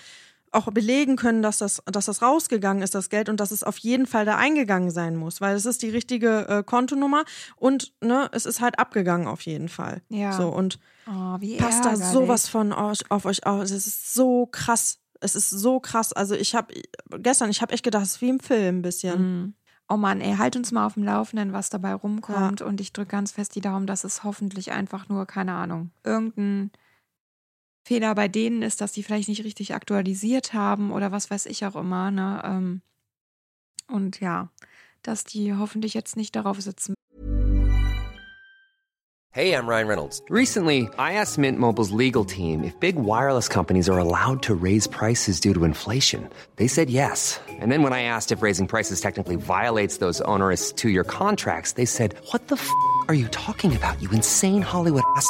auch 0.51 0.71
belegen 0.71 1.15
können, 1.15 1.41
dass 1.41 1.59
das, 1.59 1.81
dass 1.85 2.05
das 2.05 2.21
rausgegangen 2.21 2.81
ist, 2.83 2.95
das 2.95 3.09
Geld, 3.09 3.29
und 3.29 3.39
dass 3.39 3.51
es 3.51 3.63
auf 3.63 3.77
jeden 3.77 4.05
Fall 4.05 4.25
da 4.25 4.37
eingegangen 4.37 4.91
sein 4.91 5.15
muss, 5.15 5.41
weil 5.41 5.55
es 5.55 5.65
ist 5.65 5.81
die 5.81 5.89
richtige 5.89 6.47
äh, 6.47 6.63
Kontonummer 6.63 7.23
und 7.55 7.93
ne, 8.01 8.29
es 8.31 8.45
ist 8.45 8.61
halt 8.61 8.79
abgegangen 8.79 9.27
auf 9.27 9.41
jeden 9.41 9.69
Fall. 9.69 10.01
Ja. 10.09 10.33
So 10.33 10.49
und 10.49 10.79
Oh, 11.07 11.37
wie 11.39 11.57
passt 11.57 11.85
da 11.85 11.95
sowas 11.95 12.47
von 12.47 12.71
euch, 12.71 13.09
auf 13.09 13.25
euch 13.25 13.45
aus. 13.47 13.71
Es 13.71 13.87
ist 13.87 14.13
so 14.13 14.45
krass. 14.45 14.99
Es 15.21 15.35
ist 15.35 15.49
so 15.49 15.79
krass. 15.79 16.13
Also 16.13 16.35
ich 16.35 16.53
habe 16.53 16.73
gestern, 17.17 17.49
ich 17.49 17.61
habe 17.61 17.73
echt 17.73 17.83
gedacht, 17.83 18.03
es 18.03 18.15
ist 18.15 18.21
wie 18.21 18.29
im 18.29 18.39
Film 18.39 18.79
ein 18.79 18.81
bisschen. 18.83 19.21
Mhm. 19.21 19.53
Oh 19.91 19.97
Mann, 19.97 20.21
ey, 20.21 20.35
halt 20.37 20.55
uns 20.55 20.71
mal 20.71 20.85
auf 20.85 20.93
dem 20.93 21.03
Laufenden, 21.03 21.51
was 21.51 21.71
dabei 21.71 21.95
rumkommt. 21.95 22.61
Und 22.61 22.79
ich 22.79 22.93
drücke 22.93 23.09
ganz 23.09 23.31
fest 23.31 23.55
die 23.55 23.61
Daumen, 23.61 23.87
dass 23.87 24.03
es 24.03 24.23
hoffentlich 24.23 24.71
einfach 24.71 25.09
nur, 25.09 25.25
keine 25.25 25.53
Ahnung, 25.53 25.89
irgendein 26.03 26.69
Fehler 27.89 28.13
bei 28.13 28.27
denen 28.27 28.61
ist, 28.61 28.81
dass 28.81 28.91
die 28.91 29.01
vielleicht 29.01 29.29
nicht 29.29 29.43
richtig 29.43 29.73
aktualisiert 29.73 30.53
haben 30.53 30.91
oder 30.91 31.11
was 31.11 31.31
weiß 31.31 31.47
ich 31.47 31.65
auch 31.65 31.75
immer. 31.75 32.11
Ne? 32.11 32.39
Ähm, 32.45 32.81
Und 33.87 34.19
ja, 34.19 34.49
dass 35.01 35.23
die 35.23 35.55
hoffentlich 35.55 35.95
jetzt 35.95 36.15
nicht 36.15 36.35
darauf 36.35 36.61
sitzen 36.61 36.93
Hey, 39.31 39.53
I'm 39.53 39.67
Ryan 39.67 39.87
Reynolds. 39.87 40.21
Recently, 40.29 40.89
I 40.99 41.13
asked 41.13 41.39
Mint 41.39 41.57
Mobile's 41.59 41.91
legal 41.91 42.25
team 42.25 42.63
if 42.63 42.79
big 42.79 42.95
wireless 42.95 43.47
companies 43.47 43.87
are 43.89 43.99
allowed 43.99 44.41
to 44.43 44.53
raise 44.55 44.87
prices 44.87 45.39
due 45.39 45.53
to 45.53 45.63
inflation. 45.65 46.29
They 46.57 46.67
said 46.67 46.89
yes. 46.89 47.39
And 47.61 47.71
then 47.71 47.81
when 47.83 47.93
I 47.93 48.03
asked 48.03 48.31
if 48.31 48.43
raising 48.43 48.67
prices 48.67 49.01
technically 49.01 49.35
violates 49.35 49.97
those 49.97 50.21
onerous 50.21 50.71
two 50.73 50.89
year 50.89 51.03
contracts, 51.03 51.73
they 51.73 51.85
said, 51.85 52.13
What 52.31 52.49
the 52.49 52.55
f 52.55 52.69
are 53.07 53.15
you 53.15 53.27
talking 53.29 53.75
about, 53.75 53.99
you 54.01 54.09
insane 54.11 54.61
Hollywood 54.63 55.03
ass? 55.15 55.29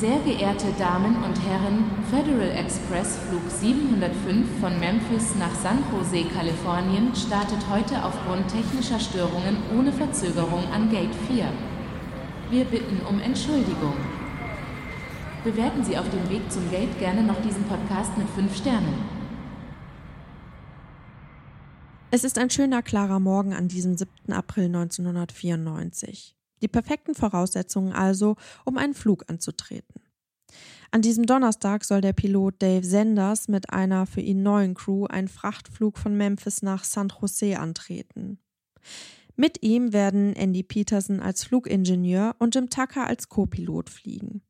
Sehr 0.00 0.18
geehrte 0.20 0.72
Damen 0.78 1.14
und 1.24 1.38
Herren, 1.46 1.84
Federal 2.10 2.56
Express 2.56 3.18
Flug 3.18 3.42
705 3.50 4.48
von 4.58 4.80
Memphis 4.80 5.34
nach 5.34 5.54
San 5.54 5.84
Jose, 5.92 6.24
Kalifornien 6.24 7.14
startet 7.14 7.68
heute 7.68 8.02
aufgrund 8.02 8.48
technischer 8.48 8.98
Störungen 8.98 9.58
ohne 9.76 9.92
Verzögerung 9.92 10.64
an 10.72 10.88
Gate 10.88 11.14
4. 11.28 11.52
Wir 12.48 12.64
bitten 12.64 13.04
um 13.10 13.20
Entschuldigung. 13.20 13.92
Bewerten 15.44 15.84
Sie 15.84 15.98
auf 15.98 16.08
dem 16.08 16.30
Weg 16.30 16.50
zum 16.50 16.70
Gate 16.70 16.98
gerne 16.98 17.22
noch 17.22 17.42
diesen 17.42 17.64
Podcast 17.64 18.16
mit 18.16 18.30
5 18.30 18.56
Sternen. 18.56 18.94
Es 22.10 22.24
ist 22.24 22.38
ein 22.38 22.48
schöner, 22.48 22.80
klarer 22.80 23.20
Morgen 23.20 23.52
an 23.52 23.68
diesem 23.68 23.98
7. 23.98 24.32
April 24.32 24.64
1994. 24.64 26.39
Die 26.62 26.68
perfekten 26.68 27.14
Voraussetzungen 27.14 27.92
also, 27.92 28.36
um 28.64 28.76
einen 28.76 28.94
Flug 28.94 29.24
anzutreten. 29.28 30.02
An 30.90 31.02
diesem 31.02 31.26
Donnerstag 31.26 31.84
soll 31.84 32.00
der 32.00 32.12
Pilot 32.12 32.60
Dave 32.60 32.84
Sanders 32.84 33.46
mit 33.46 33.70
einer 33.70 34.06
für 34.06 34.20
ihn 34.20 34.42
neuen 34.42 34.74
Crew 34.74 35.06
einen 35.06 35.28
Frachtflug 35.28 35.98
von 35.98 36.16
Memphis 36.16 36.62
nach 36.62 36.82
San 36.82 37.12
Jose 37.20 37.58
antreten. 37.58 38.38
Mit 39.36 39.62
ihm 39.62 39.92
werden 39.92 40.34
Andy 40.34 40.62
Peterson 40.62 41.20
als 41.20 41.44
Flugingenieur 41.44 42.34
und 42.38 42.54
Jim 42.54 42.68
Tucker 42.68 43.06
als 43.06 43.28
Co-Pilot 43.28 43.88
fliegen. 43.88 44.42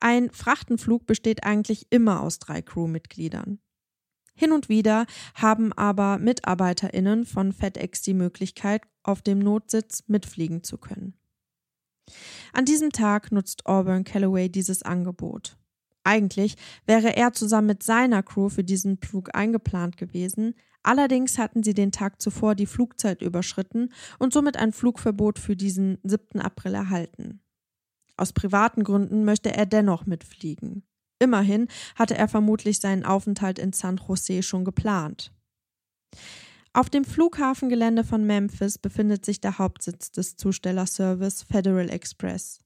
Ein 0.00 0.30
Frachtenflug 0.30 1.06
besteht 1.06 1.44
eigentlich 1.44 1.86
immer 1.90 2.22
aus 2.22 2.38
drei 2.38 2.62
Crewmitgliedern. 2.62 3.58
Hin 4.36 4.52
und 4.52 4.68
wieder 4.68 5.06
haben 5.34 5.72
aber 5.72 6.18
MitarbeiterInnen 6.18 7.24
von 7.24 7.52
FedEx 7.52 8.02
die 8.02 8.14
Möglichkeit, 8.14 8.82
auf 9.02 9.22
dem 9.22 9.38
Notsitz 9.38 10.04
mitfliegen 10.06 10.62
zu 10.62 10.78
können. 10.78 11.14
An 12.52 12.64
diesem 12.64 12.92
Tag 12.92 13.32
nutzt 13.32 13.66
Auburn 13.66 14.04
Calloway 14.04 14.48
dieses 14.48 14.82
Angebot. 14.82 15.56
Eigentlich 16.04 16.54
wäre 16.86 17.16
er 17.16 17.32
zusammen 17.32 17.66
mit 17.66 17.82
seiner 17.82 18.22
Crew 18.22 18.48
für 18.48 18.62
diesen 18.62 18.98
Flug 18.98 19.34
eingeplant 19.34 19.96
gewesen, 19.96 20.54
allerdings 20.84 21.36
hatten 21.36 21.64
sie 21.64 21.74
den 21.74 21.90
Tag 21.90 22.20
zuvor 22.22 22.54
die 22.54 22.66
Flugzeit 22.66 23.22
überschritten 23.22 23.92
und 24.20 24.32
somit 24.32 24.56
ein 24.56 24.72
Flugverbot 24.72 25.40
für 25.40 25.56
diesen 25.56 25.98
7. 26.04 26.40
April 26.40 26.74
erhalten. 26.74 27.40
Aus 28.16 28.32
privaten 28.32 28.84
Gründen 28.84 29.24
möchte 29.24 29.52
er 29.52 29.66
dennoch 29.66 30.06
mitfliegen. 30.06 30.84
Immerhin 31.18 31.68
hatte 31.94 32.16
er 32.16 32.28
vermutlich 32.28 32.80
seinen 32.80 33.04
Aufenthalt 33.04 33.58
in 33.58 33.72
San 33.72 34.00
Jose 34.06 34.42
schon 34.42 34.64
geplant. 34.64 35.32
Auf 36.72 36.90
dem 36.90 37.04
Flughafengelände 37.04 38.04
von 38.04 38.24
Memphis 38.24 38.76
befindet 38.76 39.24
sich 39.24 39.40
der 39.40 39.58
Hauptsitz 39.58 40.12
des 40.12 40.36
Zustellerservice 40.36 41.42
Federal 41.42 41.88
Express. 41.88 42.60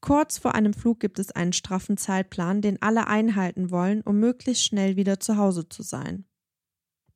Kurz 0.00 0.38
vor 0.38 0.54
einem 0.54 0.72
Flug 0.72 1.00
gibt 1.00 1.18
es 1.18 1.32
einen 1.32 1.52
straffen 1.52 1.96
Zeitplan, 1.96 2.62
den 2.62 2.80
alle 2.80 3.08
einhalten 3.08 3.72
wollen, 3.72 4.02
um 4.02 4.20
möglichst 4.20 4.62
schnell 4.64 4.94
wieder 4.94 5.18
zu 5.18 5.36
Hause 5.36 5.68
zu 5.68 5.82
sein. 5.82 6.26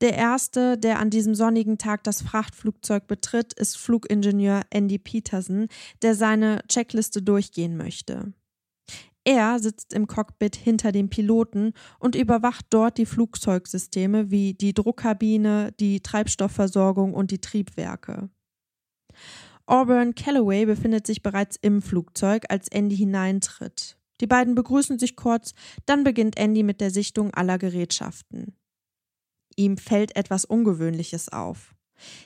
Der 0.00 0.14
erste, 0.14 0.76
der 0.76 0.98
an 0.98 1.10
diesem 1.10 1.36
sonnigen 1.36 1.78
Tag 1.78 2.02
das 2.02 2.22
Frachtflugzeug 2.22 3.06
betritt, 3.06 3.52
ist 3.52 3.78
Flugingenieur 3.78 4.62
Andy 4.70 4.98
Peterson, 4.98 5.68
der 6.02 6.16
seine 6.16 6.64
Checkliste 6.66 7.22
durchgehen 7.22 7.76
möchte. 7.76 8.32
Er 9.24 9.60
sitzt 9.60 9.92
im 9.92 10.08
Cockpit 10.08 10.56
hinter 10.56 10.90
dem 10.90 11.08
Piloten 11.08 11.74
und 12.00 12.16
überwacht 12.16 12.66
dort 12.70 12.98
die 12.98 13.06
Flugzeugsysteme 13.06 14.30
wie 14.30 14.54
die 14.54 14.74
Druckkabine, 14.74 15.72
die 15.78 16.00
Treibstoffversorgung 16.00 17.14
und 17.14 17.30
die 17.30 17.40
Triebwerke. 17.40 18.30
Auburn 19.66 20.16
Calloway 20.16 20.66
befindet 20.66 21.06
sich 21.06 21.22
bereits 21.22 21.56
im 21.56 21.82
Flugzeug, 21.82 22.46
als 22.48 22.68
Andy 22.68 22.96
hineintritt. 22.96 23.96
Die 24.20 24.26
beiden 24.26 24.54
begrüßen 24.54 24.98
sich 24.98 25.14
kurz, 25.14 25.54
dann 25.86 26.02
beginnt 26.02 26.36
Andy 26.36 26.62
mit 26.62 26.80
der 26.80 26.90
Sichtung 26.90 27.32
aller 27.32 27.58
Gerätschaften. 27.58 28.56
Ihm 29.56 29.76
fällt 29.76 30.16
etwas 30.16 30.44
Ungewöhnliches 30.44 31.28
auf. 31.28 31.74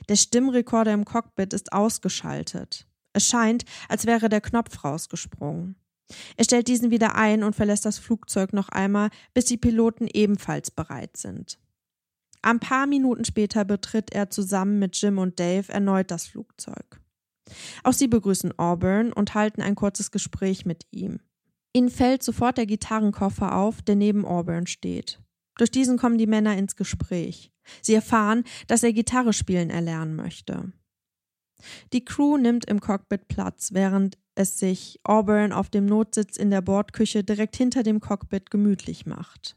Der 0.09 0.15
Stimmrekorder 0.15 0.93
im 0.93 1.05
Cockpit 1.05 1.53
ist 1.53 1.73
ausgeschaltet. 1.73 2.87
Es 3.13 3.25
scheint, 3.25 3.65
als 3.87 4.05
wäre 4.05 4.29
der 4.29 4.41
Knopf 4.41 4.83
rausgesprungen. 4.83 5.75
Er 6.35 6.45
stellt 6.45 6.67
diesen 6.67 6.91
wieder 6.91 7.15
ein 7.15 7.43
und 7.43 7.55
verlässt 7.55 7.85
das 7.85 7.97
Flugzeug 7.97 8.53
noch 8.53 8.69
einmal, 8.69 9.09
bis 9.33 9.45
die 9.45 9.57
Piloten 9.57 10.07
ebenfalls 10.11 10.71
bereit 10.71 11.17
sind. 11.17 11.59
Ein 12.41 12.59
paar 12.59 12.87
Minuten 12.87 13.25
später 13.25 13.65
betritt 13.65 14.13
er 14.13 14.29
zusammen 14.29 14.79
mit 14.79 14.99
Jim 15.01 15.17
und 15.17 15.39
Dave 15.39 15.71
erneut 15.71 16.11
das 16.11 16.27
Flugzeug. 16.27 17.01
Auch 17.83 17.93
sie 17.93 18.07
begrüßen 18.07 18.57
Auburn 18.59 19.11
und 19.11 19.33
halten 19.33 19.61
ein 19.61 19.75
kurzes 19.75 20.11
Gespräch 20.11 20.65
mit 20.65 20.85
ihm. 20.91 21.19
Ihnen 21.73 21.89
fällt 21.89 22.23
sofort 22.23 22.57
der 22.57 22.65
Gitarrenkoffer 22.65 23.55
auf, 23.55 23.81
der 23.81 23.95
neben 23.95 24.25
Auburn 24.25 24.67
steht. 24.67 25.19
Durch 25.57 25.71
diesen 25.71 25.97
kommen 25.97 26.17
die 26.17 26.27
Männer 26.27 26.57
ins 26.57 26.75
Gespräch. 26.75 27.51
Sie 27.81 27.93
erfahren, 27.93 28.43
dass 28.67 28.83
er 28.83 28.93
Gitarre 28.93 29.33
spielen 29.33 29.69
erlernen 29.69 30.15
möchte. 30.15 30.71
Die 31.93 32.05
Crew 32.05 32.37
nimmt 32.37 32.65
im 32.65 32.79
Cockpit 32.79 33.27
Platz, 33.27 33.69
während 33.73 34.17
es 34.35 34.59
sich 34.59 34.99
Auburn 35.03 35.51
auf 35.51 35.69
dem 35.69 35.85
Notsitz 35.85 36.37
in 36.37 36.51
der 36.51 36.61
Bordküche 36.61 37.23
direkt 37.23 37.55
hinter 37.55 37.83
dem 37.83 37.99
Cockpit 37.99 38.51
gemütlich 38.51 39.05
macht. 39.05 39.55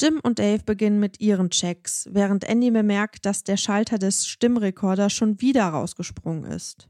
Jim 0.00 0.20
und 0.22 0.38
Dave 0.38 0.62
beginnen 0.64 1.00
mit 1.00 1.20
ihren 1.20 1.50
Checks, 1.50 2.08
während 2.10 2.44
Andy 2.44 2.70
bemerkt, 2.70 3.24
dass 3.24 3.44
der 3.44 3.56
Schalter 3.56 3.98
des 3.98 4.26
Stimmrekorders 4.26 5.12
schon 5.12 5.40
wieder 5.40 5.66
rausgesprungen 5.66 6.44
ist. 6.44 6.88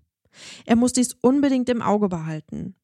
Er 0.65 0.77
muss 0.77 0.93
dies 0.93 1.15
unbedingt 1.21 1.69
im 1.69 1.83
Auge 1.83 2.09
behalten. 2.09 2.75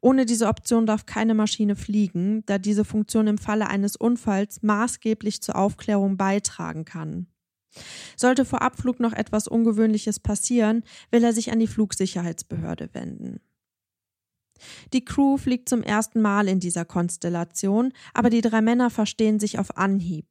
Ohne 0.00 0.26
diese 0.26 0.48
Option 0.48 0.86
darf 0.86 1.06
keine 1.06 1.34
Maschine 1.34 1.76
fliegen, 1.76 2.44
da 2.46 2.58
diese 2.58 2.84
Funktion 2.84 3.26
im 3.26 3.38
Falle 3.38 3.68
eines 3.68 3.96
Unfalls 3.96 4.62
maßgeblich 4.62 5.40
zur 5.40 5.56
Aufklärung 5.56 6.16
beitragen 6.16 6.84
kann. 6.84 7.28
Sollte 8.16 8.44
vor 8.44 8.62
Abflug 8.62 9.00
noch 9.00 9.12
etwas 9.12 9.48
Ungewöhnliches 9.48 10.20
passieren, 10.20 10.82
will 11.10 11.24
er 11.24 11.32
sich 11.32 11.52
an 11.52 11.60
die 11.60 11.66
Flugsicherheitsbehörde 11.66 12.90
wenden. 12.92 13.40
Die 14.92 15.04
Crew 15.04 15.36
fliegt 15.38 15.68
zum 15.68 15.82
ersten 15.82 16.20
Mal 16.20 16.48
in 16.48 16.60
dieser 16.60 16.84
Konstellation, 16.84 17.92
aber 18.12 18.30
die 18.30 18.42
drei 18.42 18.60
Männer 18.60 18.90
verstehen 18.90 19.40
sich 19.40 19.58
auf 19.58 19.76
Anhieb. 19.76 20.26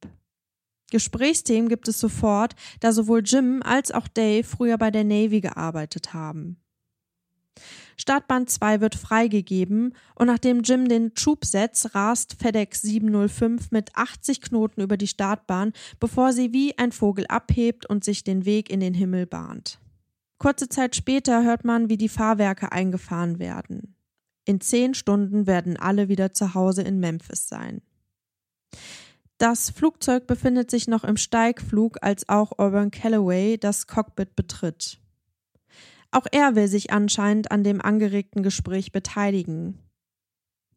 Gesprächsthemen 0.90 1.68
gibt 1.68 1.88
es 1.88 1.98
sofort, 2.00 2.54
da 2.80 2.92
sowohl 2.92 3.22
Jim 3.24 3.62
als 3.64 3.92
auch 3.92 4.08
Dave 4.08 4.44
früher 4.44 4.76
bei 4.76 4.90
der 4.90 5.04
Navy 5.04 5.40
gearbeitet 5.40 6.12
haben. 6.12 6.60
Startbahn 8.00 8.46
2 8.46 8.80
wird 8.80 8.94
freigegeben 8.94 9.94
und 10.14 10.26
nachdem 10.28 10.62
Jim 10.62 10.88
den 10.88 11.12
Schub 11.14 11.44
setzt, 11.44 11.94
rast 11.94 12.34
FedEx 12.40 12.80
705 12.80 13.72
mit 13.72 13.94
80 13.94 14.40
Knoten 14.40 14.80
über 14.80 14.96
die 14.96 15.06
Startbahn, 15.06 15.74
bevor 15.98 16.32
sie 16.32 16.54
wie 16.54 16.78
ein 16.78 16.92
Vogel 16.92 17.26
abhebt 17.26 17.84
und 17.84 18.02
sich 18.02 18.24
den 18.24 18.46
Weg 18.46 18.70
in 18.70 18.80
den 18.80 18.94
Himmel 18.94 19.26
bahnt. 19.26 19.78
Kurze 20.38 20.70
Zeit 20.70 20.96
später 20.96 21.44
hört 21.44 21.66
man, 21.66 21.90
wie 21.90 21.98
die 21.98 22.08
Fahrwerke 22.08 22.72
eingefahren 22.72 23.38
werden. 23.38 23.94
In 24.46 24.62
zehn 24.62 24.94
Stunden 24.94 25.46
werden 25.46 25.76
alle 25.76 26.08
wieder 26.08 26.32
zu 26.32 26.54
Hause 26.54 26.80
in 26.80 27.00
Memphis 27.00 27.48
sein. 27.48 27.82
Das 29.36 29.68
Flugzeug 29.68 30.26
befindet 30.26 30.70
sich 30.70 30.88
noch 30.88 31.04
im 31.04 31.18
Steigflug, 31.18 31.98
als 32.00 32.30
auch 32.30 32.58
Auburn 32.58 32.90
Calloway 32.90 33.58
das 33.58 33.86
Cockpit 33.86 34.34
betritt. 34.36 34.99
Auch 36.12 36.26
er 36.32 36.56
will 36.56 36.68
sich 36.68 36.92
anscheinend 36.92 37.50
an 37.50 37.62
dem 37.62 37.80
angeregten 37.80 38.42
Gespräch 38.42 38.92
beteiligen. 38.92 39.78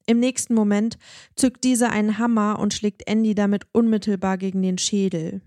Im 0.05 0.19
nächsten 0.19 0.53
Moment 0.53 0.97
zückt 1.35 1.63
dieser 1.63 1.91
einen 1.91 2.17
Hammer 2.17 2.59
und 2.59 2.73
schlägt 2.73 3.07
Andy 3.07 3.35
damit 3.35 3.65
unmittelbar 3.71 4.37
gegen 4.37 4.61
den 4.61 4.77
Schädel. 4.77 5.41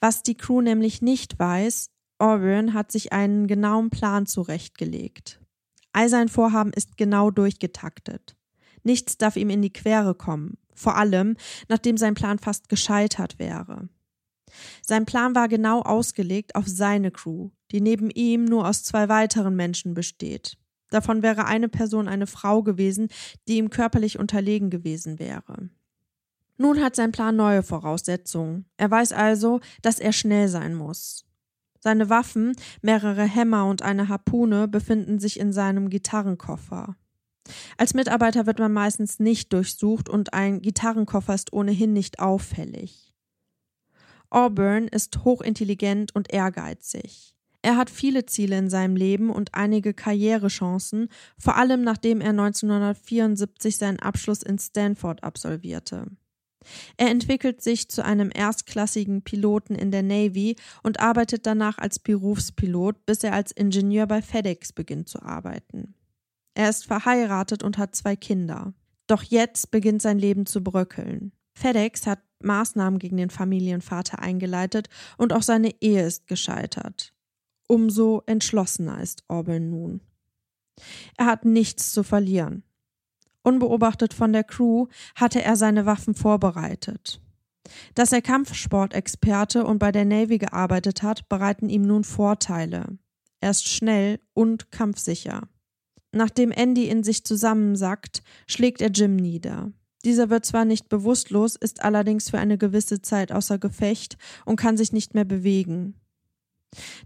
Was 0.00 0.22
die 0.22 0.36
Crew 0.36 0.60
nämlich 0.60 1.02
nicht 1.02 1.38
weiß, 1.38 1.90
Auburn 2.18 2.74
hat 2.74 2.92
sich 2.92 3.12
einen 3.12 3.46
genauen 3.46 3.90
Plan 3.90 4.26
zurechtgelegt. 4.26 5.40
All 5.92 6.08
sein 6.08 6.28
Vorhaben 6.28 6.72
ist 6.72 6.96
genau 6.96 7.30
durchgetaktet. 7.30 8.36
Nichts 8.82 9.18
darf 9.18 9.36
ihm 9.36 9.50
in 9.50 9.62
die 9.62 9.72
Quere 9.72 10.14
kommen, 10.14 10.56
vor 10.74 10.96
allem 10.96 11.36
nachdem 11.68 11.96
sein 11.96 12.14
Plan 12.14 12.38
fast 12.38 12.68
gescheitert 12.68 13.38
wäre. 13.38 13.88
Sein 14.82 15.06
Plan 15.06 15.34
war 15.34 15.48
genau 15.48 15.82
ausgelegt 15.82 16.54
auf 16.54 16.66
seine 16.66 17.10
Crew, 17.10 17.50
die 17.72 17.80
neben 17.80 18.10
ihm 18.10 18.44
nur 18.44 18.66
aus 18.66 18.82
zwei 18.82 19.08
weiteren 19.08 19.56
Menschen 19.56 19.94
besteht. 19.94 20.56
Davon 20.90 21.22
wäre 21.22 21.46
eine 21.46 21.68
Person 21.68 22.08
eine 22.08 22.26
Frau 22.26 22.62
gewesen, 22.62 23.08
die 23.48 23.58
ihm 23.58 23.70
körperlich 23.70 24.18
unterlegen 24.18 24.70
gewesen 24.70 25.18
wäre. 25.18 25.70
Nun 26.58 26.82
hat 26.82 26.94
sein 26.94 27.12
Plan 27.12 27.36
neue 27.36 27.62
Voraussetzungen. 27.62 28.66
Er 28.76 28.90
weiß 28.90 29.12
also, 29.12 29.60
dass 29.82 29.98
er 29.98 30.12
schnell 30.12 30.48
sein 30.48 30.74
muss. 30.74 31.24
Seine 31.78 32.10
Waffen, 32.10 32.54
mehrere 32.82 33.24
Hämmer 33.24 33.66
und 33.66 33.80
eine 33.80 34.08
Harpune 34.08 34.68
befinden 34.68 35.18
sich 35.18 35.40
in 35.40 35.52
seinem 35.52 35.88
Gitarrenkoffer. 35.88 36.96
Als 37.78 37.94
Mitarbeiter 37.94 38.46
wird 38.46 38.58
man 38.58 38.72
meistens 38.72 39.18
nicht 39.18 39.52
durchsucht 39.52 40.08
und 40.08 40.34
ein 40.34 40.60
Gitarrenkoffer 40.60 41.34
ist 41.34 41.52
ohnehin 41.52 41.94
nicht 41.94 42.18
auffällig. 42.18 43.14
Auburn 44.28 44.86
ist 44.86 45.24
hochintelligent 45.24 46.14
und 46.14 46.32
ehrgeizig. 46.32 47.34
Er 47.62 47.76
hat 47.76 47.90
viele 47.90 48.24
Ziele 48.24 48.56
in 48.56 48.70
seinem 48.70 48.96
Leben 48.96 49.30
und 49.30 49.54
einige 49.54 49.92
Karrierechancen, 49.92 51.08
vor 51.38 51.56
allem 51.56 51.82
nachdem 51.82 52.20
er 52.20 52.30
1974 52.30 53.76
seinen 53.76 53.98
Abschluss 53.98 54.42
in 54.42 54.58
Stanford 54.58 55.22
absolvierte. 55.22 56.06
Er 56.96 57.10
entwickelt 57.10 57.62
sich 57.62 57.88
zu 57.88 58.04
einem 58.04 58.30
erstklassigen 58.32 59.22
Piloten 59.22 59.74
in 59.74 59.90
der 59.90 60.02
Navy 60.02 60.56
und 60.82 61.00
arbeitet 61.00 61.46
danach 61.46 61.78
als 61.78 61.98
Berufspilot, 61.98 63.06
bis 63.06 63.24
er 63.24 63.32
als 63.32 63.50
Ingenieur 63.50 64.06
bei 64.06 64.20
FedEx 64.20 64.72
beginnt 64.72 65.08
zu 65.08 65.22
arbeiten. 65.22 65.94
Er 66.54 66.68
ist 66.68 66.86
verheiratet 66.86 67.62
und 67.62 67.78
hat 67.78 67.94
zwei 67.94 68.16
Kinder. 68.16 68.74
Doch 69.06 69.22
jetzt 69.22 69.70
beginnt 69.70 70.02
sein 70.02 70.18
Leben 70.18 70.46
zu 70.46 70.62
bröckeln. 70.62 71.32
FedEx 71.54 72.06
hat 72.06 72.20
Maßnahmen 72.42 72.98
gegen 72.98 73.16
den 73.16 73.30
Familienvater 73.30 74.18
eingeleitet 74.18 74.88
und 75.16 75.32
auch 75.32 75.42
seine 75.42 75.74
Ehe 75.80 76.06
ist 76.06 76.26
gescheitert. 76.26 77.12
Umso 77.70 78.24
entschlossener 78.26 79.00
ist 79.00 79.22
Auburn 79.28 79.70
nun. 79.70 80.00
Er 81.16 81.26
hat 81.26 81.44
nichts 81.44 81.92
zu 81.92 82.02
verlieren. 82.02 82.64
Unbeobachtet 83.44 84.12
von 84.12 84.32
der 84.32 84.42
Crew 84.42 84.88
hatte 85.14 85.40
er 85.44 85.54
seine 85.54 85.86
Waffen 85.86 86.16
vorbereitet. 86.16 87.20
Dass 87.94 88.10
er 88.10 88.22
Kampfsportexperte 88.22 89.64
und 89.64 89.78
bei 89.78 89.92
der 89.92 90.04
Navy 90.04 90.38
gearbeitet 90.38 91.04
hat, 91.04 91.28
bereiten 91.28 91.68
ihm 91.68 91.82
nun 91.82 92.02
Vorteile. 92.02 92.98
Er 93.38 93.52
ist 93.52 93.68
schnell 93.68 94.18
und 94.34 94.72
kampfsicher. 94.72 95.42
Nachdem 96.10 96.50
Andy 96.50 96.88
in 96.88 97.04
sich 97.04 97.24
zusammensackt, 97.24 98.24
schlägt 98.48 98.80
er 98.80 98.90
Jim 98.90 99.14
nieder. 99.14 99.70
Dieser 100.04 100.28
wird 100.28 100.44
zwar 100.44 100.64
nicht 100.64 100.88
bewusstlos, 100.88 101.54
ist 101.54 101.84
allerdings 101.84 102.30
für 102.30 102.40
eine 102.40 102.58
gewisse 102.58 103.00
Zeit 103.00 103.30
außer 103.30 103.58
Gefecht 103.58 104.16
und 104.44 104.56
kann 104.56 104.76
sich 104.76 104.92
nicht 104.92 105.14
mehr 105.14 105.24
bewegen. 105.24 105.99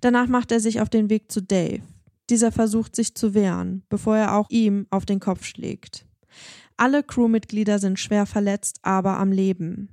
Danach 0.01 0.29
macht 0.29 0.53
er 0.53 0.61
sich 0.61 0.81
auf 0.81 0.89
den 0.89 1.11
Weg 1.11 1.31
zu 1.31 1.43
Dave. 1.43 1.83
Dieser 2.31 2.53
versucht 2.53 2.97
sich 2.97 3.15
zu 3.15 3.35
wehren, 3.35 3.83
bevor 3.89 4.17
er 4.17 4.35
auch 4.37 4.49
ihm 4.51 4.87
auf 4.91 5.05
den 5.05 5.21
Kopf 5.21 5.45
schlägt. 5.45 6.07
Alle 6.77 7.03
Crewmitglieder 7.03 7.79
sind 7.79 7.99
schwer 7.99 8.27
verletzt, 8.27 8.81
aber 8.83 9.19
am 9.19 9.31
Leben. 9.31 9.91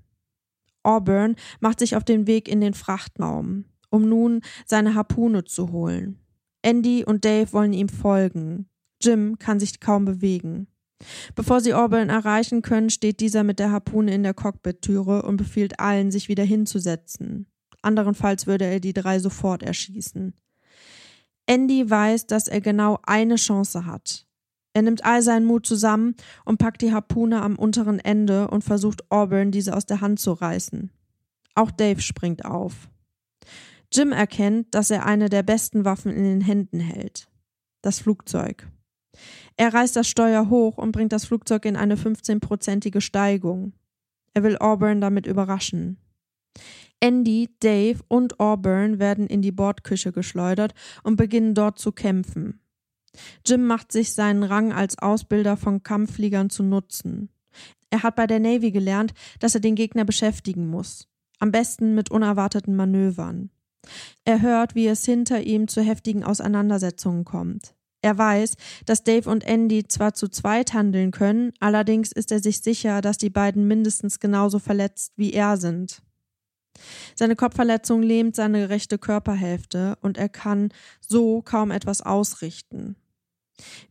Auburn 0.83 1.35
macht 1.59 1.79
sich 1.79 1.95
auf 1.95 2.03
den 2.03 2.25
Weg 2.25 2.47
in 2.47 2.61
den 2.61 2.73
Frachtraum, 2.73 3.65
um 3.89 4.07
nun 4.07 4.41
seine 4.65 4.95
Harpune 4.95 5.43
zu 5.43 5.71
holen. 5.71 6.17
Andy 6.63 7.03
und 7.05 7.25
Dave 7.25 7.53
wollen 7.53 7.73
ihm 7.73 7.89
folgen. 7.89 8.67
Jim 9.01 9.37
kann 9.39 9.59
sich 9.59 9.79
kaum 9.79 10.05
bewegen. 10.05 10.67
Bevor 11.35 11.61
sie 11.61 11.73
Auburn 11.73 12.09
erreichen 12.09 12.61
können, 12.61 12.89
steht 12.89 13.19
dieser 13.19 13.43
mit 13.43 13.59
der 13.59 13.71
Harpune 13.71 14.13
in 14.13 14.23
der 14.23 14.35
Cockpit-Türe 14.35 15.23
und 15.23 15.37
befiehlt 15.37 15.79
allen, 15.79 16.11
sich 16.11 16.29
wieder 16.29 16.43
hinzusetzen. 16.43 17.47
Anderenfalls 17.81 18.47
würde 18.47 18.65
er 18.65 18.79
die 18.79 18.93
drei 18.93 19.19
sofort 19.19 19.63
erschießen. 19.63 20.33
Andy 21.45 21.89
weiß, 21.89 22.27
dass 22.27 22.47
er 22.47 22.61
genau 22.61 22.99
eine 23.03 23.35
Chance 23.35 23.85
hat. 23.85 24.27
Er 24.73 24.83
nimmt 24.83 25.03
all 25.03 25.21
seinen 25.21 25.45
Mut 25.45 25.65
zusammen 25.65 26.15
und 26.45 26.57
packt 26.57 26.81
die 26.81 26.93
Harpune 26.93 27.41
am 27.41 27.57
unteren 27.57 27.99
Ende 27.99 28.47
und 28.47 28.63
versucht 28.63 29.11
Auburn 29.11 29.51
diese 29.51 29.75
aus 29.75 29.85
der 29.85 30.01
Hand 30.01 30.19
zu 30.19 30.31
reißen. 30.31 30.91
Auch 31.55 31.71
Dave 31.71 32.01
springt 32.01 32.45
auf. 32.45 32.89
Jim 33.91 34.13
erkennt, 34.13 34.73
dass 34.73 34.89
er 34.89 35.05
eine 35.05 35.27
der 35.27 35.43
besten 35.43 35.83
Waffen 35.83 36.11
in 36.13 36.23
den 36.23 36.41
Händen 36.41 36.79
hält. 36.79 37.27
Das 37.81 37.99
Flugzeug. 37.99 38.69
Er 39.57 39.73
reißt 39.73 39.95
das 39.97 40.07
Steuer 40.07 40.49
hoch 40.49 40.77
und 40.77 40.93
bringt 40.93 41.11
das 41.11 41.25
Flugzeug 41.25 41.65
in 41.65 41.75
eine 41.75 41.95
15-prozentige 41.95 43.01
Steigung. 43.01 43.73
Er 44.33 44.43
will 44.43 44.57
Auburn 44.57 45.01
damit 45.01 45.27
überraschen. 45.27 45.97
Andy, 47.03 47.49
Dave 47.59 47.99
und 48.07 48.39
Auburn 48.39 48.99
werden 48.99 49.25
in 49.25 49.41
die 49.41 49.51
Bordküche 49.51 50.11
geschleudert 50.11 50.73
und 51.03 51.15
beginnen 51.15 51.55
dort 51.55 51.79
zu 51.79 51.91
kämpfen. 51.91 52.61
Jim 53.45 53.65
macht 53.65 53.91
sich 53.91 54.13
seinen 54.13 54.43
Rang 54.43 54.71
als 54.71 54.99
Ausbilder 54.99 55.57
von 55.57 55.83
Kampffliegern 55.83 56.49
zu 56.51 56.63
nutzen. 56.63 57.29
Er 57.89 58.03
hat 58.03 58.15
bei 58.15 58.27
der 58.27 58.39
Navy 58.39 58.71
gelernt, 58.71 59.13
dass 59.39 59.55
er 59.55 59.61
den 59.61 59.75
Gegner 59.75 60.05
beschäftigen 60.05 60.67
muss. 60.67 61.07
Am 61.39 61.51
besten 61.51 61.95
mit 61.95 62.11
unerwarteten 62.11 62.75
Manövern. 62.75 63.49
Er 64.23 64.41
hört, 64.41 64.75
wie 64.75 64.87
es 64.87 65.03
hinter 65.03 65.41
ihm 65.41 65.67
zu 65.67 65.81
heftigen 65.81 66.23
Auseinandersetzungen 66.23 67.25
kommt. 67.25 67.73
Er 68.03 68.17
weiß, 68.17 68.55
dass 68.85 69.03
Dave 69.03 69.29
und 69.29 69.43
Andy 69.43 69.87
zwar 69.87 70.13
zu 70.13 70.27
zweit 70.27 70.73
handeln 70.73 71.11
können, 71.11 71.51
allerdings 71.59 72.11
ist 72.11 72.31
er 72.31 72.39
sich 72.39 72.61
sicher, 72.61 73.01
dass 73.01 73.17
die 73.17 73.29
beiden 73.31 73.67
mindestens 73.67 74.19
genauso 74.19 74.59
verletzt 74.59 75.13
wie 75.17 75.33
er 75.33 75.57
sind. 75.57 76.03
Seine 77.15 77.35
Kopfverletzung 77.35 78.01
lähmt 78.01 78.35
seine 78.35 78.69
rechte 78.69 78.97
Körperhälfte 78.97 79.97
und 80.01 80.17
er 80.17 80.29
kann 80.29 80.69
so 80.99 81.41
kaum 81.41 81.71
etwas 81.71 82.01
ausrichten. 82.01 82.95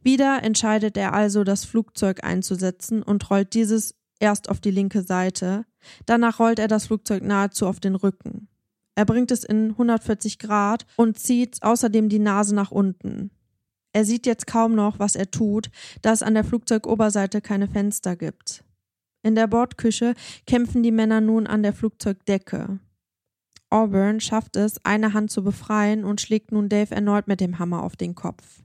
Wieder 0.03 0.43
entscheidet 0.43 0.97
er 0.97 1.12
also, 1.12 1.45
das 1.45 1.64
Flugzeug 1.64 2.25
einzusetzen 2.25 3.03
und 3.03 3.31
rollt 3.31 3.55
dieses 3.55 3.95
erst 4.19 4.49
auf 4.49 4.61
die 4.61 4.71
linke 4.71 5.03
Seite, 5.03 5.64
danach 6.07 6.38
rollt 6.38 6.59
er 6.59 6.69
das 6.69 6.87
Flugzeug 6.87 7.23
nahezu 7.23 7.66
auf 7.66 7.81
den 7.81 7.95
Rücken. 7.95 8.49
Er 8.95 9.07
bringt 9.07 9.31
es 9.31 9.45
in 9.45 9.71
140 9.71 10.38
Grad 10.38 10.85
und 10.97 11.19
zieht 11.19 11.62
außerdem 11.62 12.09
die 12.09 12.19
Nase 12.19 12.55
nach 12.55 12.71
unten. 12.71 13.31
Er 13.93 14.05
sieht 14.05 14.27
jetzt 14.27 14.47
kaum 14.47 14.75
noch, 14.75 14.99
was 14.99 15.16
er 15.16 15.31
tut, 15.31 15.71
da 16.03 16.12
es 16.12 16.23
an 16.23 16.35
der 16.35 16.45
Flugzeugoberseite 16.45 17.40
keine 17.40 17.66
Fenster 17.66 18.14
gibt. 18.14 18.62
In 19.22 19.35
der 19.35 19.46
Bordküche 19.46 20.14
kämpfen 20.46 20.83
die 20.83 20.92
Männer 20.92 21.20
nun 21.20 21.46
an 21.46 21.62
der 21.62 21.72
Flugzeugdecke. 21.72 22.80
Auburn 23.68 24.20
schafft 24.20 24.56
es, 24.56 24.85
eine 24.85 25.12
Hand 25.12 25.30
zu 25.30 25.44
befreien 25.44 26.04
und 26.04 26.20
schlägt 26.20 26.52
nun 26.52 26.68
Dave 26.68 26.94
erneut 26.94 27.28
mit 27.28 27.40
dem 27.40 27.59
Hammer 27.59 27.83
auf 27.83 27.96
den 27.96 28.14
Kopf. 28.14 28.62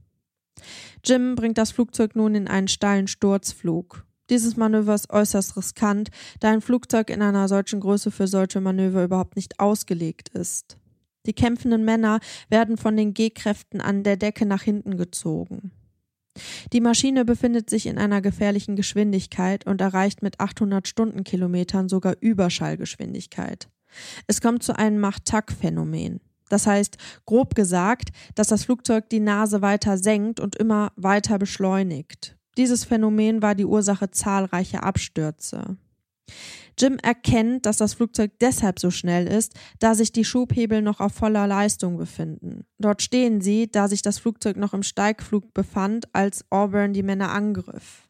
Jim 1.03 1.35
bringt 1.35 1.57
das 1.57 1.71
Flugzeug 1.71 2.15
nun 2.15 2.33
in 2.33 2.47
einen 2.47 2.67
steilen 2.67 3.07
Sturzflug. 3.07 4.05
Dieses 4.29 4.57
Manöver 4.57 4.95
ist 4.95 5.11
äußerst 5.11 5.55
riskant, 5.55 6.09
da 6.39 6.49
ein 6.49 6.61
Flugzeug 6.61 7.11
in 7.11 7.21
einer 7.21 7.47
solchen 7.47 7.79
Größe 7.79 8.09
für 8.09 8.27
solche 8.27 8.61
Manöver 8.61 9.03
überhaupt 9.03 9.35
nicht 9.35 9.59
ausgelegt 9.59 10.29
ist. 10.29 10.77
Die 11.27 11.33
kämpfenden 11.33 11.83
Männer 11.85 12.19
werden 12.49 12.77
von 12.77 12.97
den 12.97 13.13
G-Kräften 13.13 13.81
an 13.81 14.03
der 14.03 14.17
Decke 14.17 14.45
nach 14.45 14.63
hinten 14.63 14.97
gezogen. 14.97 15.71
Die 16.73 16.81
Maschine 16.81 17.25
befindet 17.25 17.69
sich 17.69 17.85
in 17.85 17.97
einer 17.97 18.21
gefährlichen 18.21 18.75
Geschwindigkeit 18.75 19.65
und 19.65 19.81
erreicht 19.81 20.21
mit 20.21 20.39
800 20.39 20.87
Stundenkilometern 20.87 21.89
sogar 21.89 22.15
Überschallgeschwindigkeit. 22.19 23.69
Es 24.27 24.41
kommt 24.41 24.63
zu 24.63 24.77
einem 24.77 24.99
Macht-Tack-Phänomen. 24.99 26.19
Das 26.49 26.67
heißt, 26.67 26.97
grob 27.25 27.55
gesagt, 27.55 28.09
dass 28.35 28.47
das 28.47 28.65
Flugzeug 28.65 29.09
die 29.09 29.19
Nase 29.19 29.61
weiter 29.61 29.97
senkt 29.97 30.39
und 30.39 30.55
immer 30.55 30.91
weiter 30.95 31.39
beschleunigt. 31.39 32.37
Dieses 32.57 32.85
Phänomen 32.85 33.41
war 33.41 33.55
die 33.55 33.65
Ursache 33.65 34.11
zahlreicher 34.11 34.83
Abstürze. 34.83 35.77
Jim 36.77 36.97
erkennt, 37.01 37.65
dass 37.65 37.77
das 37.77 37.93
Flugzeug 37.93 38.31
deshalb 38.41 38.79
so 38.79 38.91
schnell 38.91 39.27
ist, 39.27 39.53
da 39.79 39.95
sich 39.95 40.11
die 40.11 40.25
Schubhebel 40.25 40.81
noch 40.81 40.99
auf 40.99 41.13
voller 41.13 41.47
Leistung 41.47 41.97
befinden. 41.97 42.65
Dort 42.79 43.01
stehen 43.01 43.41
sie, 43.41 43.71
da 43.71 43.87
sich 43.87 44.01
das 44.01 44.19
Flugzeug 44.19 44.57
noch 44.57 44.73
im 44.73 44.83
Steigflug 44.83 45.53
befand, 45.53 46.13
als 46.13 46.45
Auburn 46.49 46.93
die 46.93 47.03
Männer 47.03 47.31
angriff. 47.31 48.09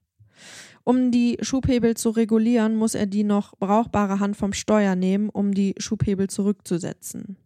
Um 0.83 1.11
die 1.11 1.37
Schubhebel 1.41 1.95
zu 1.95 2.11
regulieren, 2.11 2.75
muss 2.75 2.95
er 2.95 3.07
die 3.07 3.23
noch 3.23 3.55
brauchbare 3.57 4.19
Hand 4.19 4.37
vom 4.37 4.53
Steuer 4.53 4.95
nehmen, 4.95 5.29
um 5.29 5.53
die 5.53 5.73
Schubhebel 5.77 6.29
zurückzusetzen. 6.29 7.37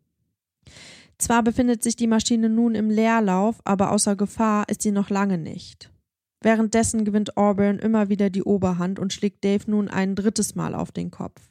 Zwar 1.17 1.43
befindet 1.43 1.83
sich 1.83 1.95
die 1.95 2.07
Maschine 2.07 2.49
nun 2.49 2.75
im 2.75 2.89
Leerlauf, 2.89 3.59
aber 3.65 3.91
außer 3.91 4.15
Gefahr 4.15 4.67
ist 4.69 4.81
sie 4.81 4.91
noch 4.91 5.09
lange 5.09 5.37
nicht. 5.37 5.91
Währenddessen 6.41 7.03
gewinnt 7.03 7.37
Auburn 7.37 7.79
immer 7.79 8.09
wieder 8.09 8.29
die 8.29 8.43
Oberhand 8.43 8.99
und 8.99 9.11
schlägt 9.11 9.43
Dave 9.43 9.69
nun 9.69 9.89
ein 9.89 10.15
drittes 10.15 10.55
Mal 10.55 10.73
auf 10.73 10.91
den 10.91 11.11
Kopf. 11.11 11.41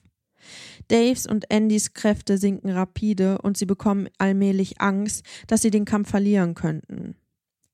Daves 0.89 1.27
und 1.27 1.51
Andys 1.51 1.93
Kräfte 1.93 2.39
sinken 2.39 2.71
rapide 2.71 3.39
und 3.39 3.59
sie 3.59 3.67
bekommen 3.67 4.09
allmählich 4.19 4.81
Angst, 4.81 5.25
dass 5.47 5.63
sie 5.63 5.71
den 5.71 5.85
Kampf 5.85 6.11
verlieren 6.11 6.55
könnten. 6.55 7.17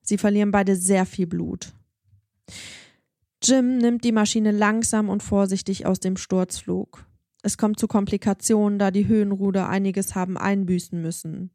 Sie 0.02 0.18
verlieren 0.18 0.50
beide 0.50 0.76
sehr 0.76 1.06
viel 1.06 1.26
Blut. 1.26 1.72
Jim 3.42 3.78
nimmt 3.78 4.04
die 4.04 4.12
Maschine 4.12 4.50
langsam 4.50 5.08
und 5.08 5.22
vorsichtig 5.22 5.86
aus 5.86 6.00
dem 6.00 6.16
Sturzflug. 6.16 7.06
Es 7.42 7.58
kommt 7.58 7.78
zu 7.78 7.86
Komplikationen, 7.86 8.78
da 8.78 8.90
die 8.90 9.06
Höhenruder 9.06 9.68
einiges 9.68 10.14
haben 10.14 10.38
einbüßen 10.38 11.00
müssen. 11.00 11.50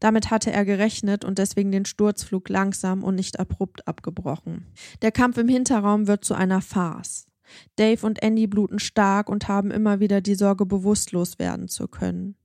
Damit 0.00 0.30
hatte 0.30 0.52
er 0.52 0.64
gerechnet 0.64 1.24
und 1.24 1.38
deswegen 1.38 1.72
den 1.72 1.84
Sturzflug 1.84 2.48
langsam 2.48 3.02
und 3.04 3.14
nicht 3.14 3.38
abrupt 3.38 3.86
abgebrochen. 3.86 4.66
Der 5.02 5.12
Kampf 5.12 5.38
im 5.38 5.48
Hinterraum 5.48 6.06
wird 6.06 6.24
zu 6.24 6.34
einer 6.34 6.60
Farce. 6.60 7.26
Dave 7.76 8.04
und 8.06 8.22
Andy 8.22 8.46
bluten 8.46 8.78
stark 8.78 9.28
und 9.28 9.48
haben 9.48 9.70
immer 9.70 10.00
wieder 10.00 10.20
die 10.20 10.34
Sorge, 10.34 10.66
bewusstlos 10.66 11.38
werden 11.38 11.68
zu 11.68 11.88
können. 11.88 12.36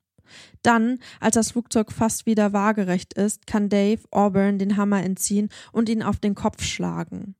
Dann, 0.61 0.99
als 1.19 1.35
das 1.35 1.51
Flugzeug 1.51 1.91
fast 1.91 2.25
wieder 2.25 2.53
waagerecht 2.53 3.13
ist, 3.13 3.47
kann 3.47 3.69
Dave 3.69 4.01
Auburn 4.11 4.59
den 4.59 4.77
Hammer 4.77 5.03
entziehen 5.03 5.49
und 5.71 5.89
ihn 5.89 6.03
auf 6.03 6.19
den 6.19 6.35
Kopf 6.35 6.63
schlagen. 6.63 7.35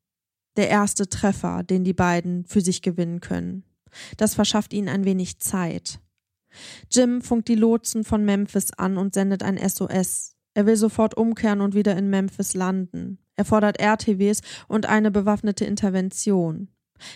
Der 0.58 0.70
erste 0.70 1.08
Treffer, 1.08 1.64
den 1.64 1.84
die 1.84 1.94
beiden 1.94 2.46
für 2.46 2.62
sich 2.62 2.82
gewinnen 2.82 3.20
können. 3.20 3.64
Das 4.18 4.34
verschafft 4.36 4.74
ihnen 4.74 4.90
ein 4.90 5.06
wenig 5.06 5.40
Zeit. 5.40 6.00
Jim 6.92 7.22
funkt 7.22 7.48
die 7.48 7.56
Lotsen 7.56 8.04
von 8.04 8.26
Memphis 8.26 8.72
an 8.74 8.98
und 8.98 9.14
sendet 9.14 9.44
ein 9.44 9.58
SOS. 9.58 10.36
Er 10.54 10.66
will 10.66 10.76
sofort 10.76 11.16
umkehren 11.16 11.62
und 11.62 11.76
wieder 11.76 11.96
in 11.96 12.10
Memphis 12.10 12.54
landen. 12.54 13.20
Er 13.36 13.46
fordert 13.46 13.80
RTWs 13.80 14.42
und 14.68 14.88
eine 14.88 15.12
bewaffnete 15.12 15.66
Intervention. 15.66 16.70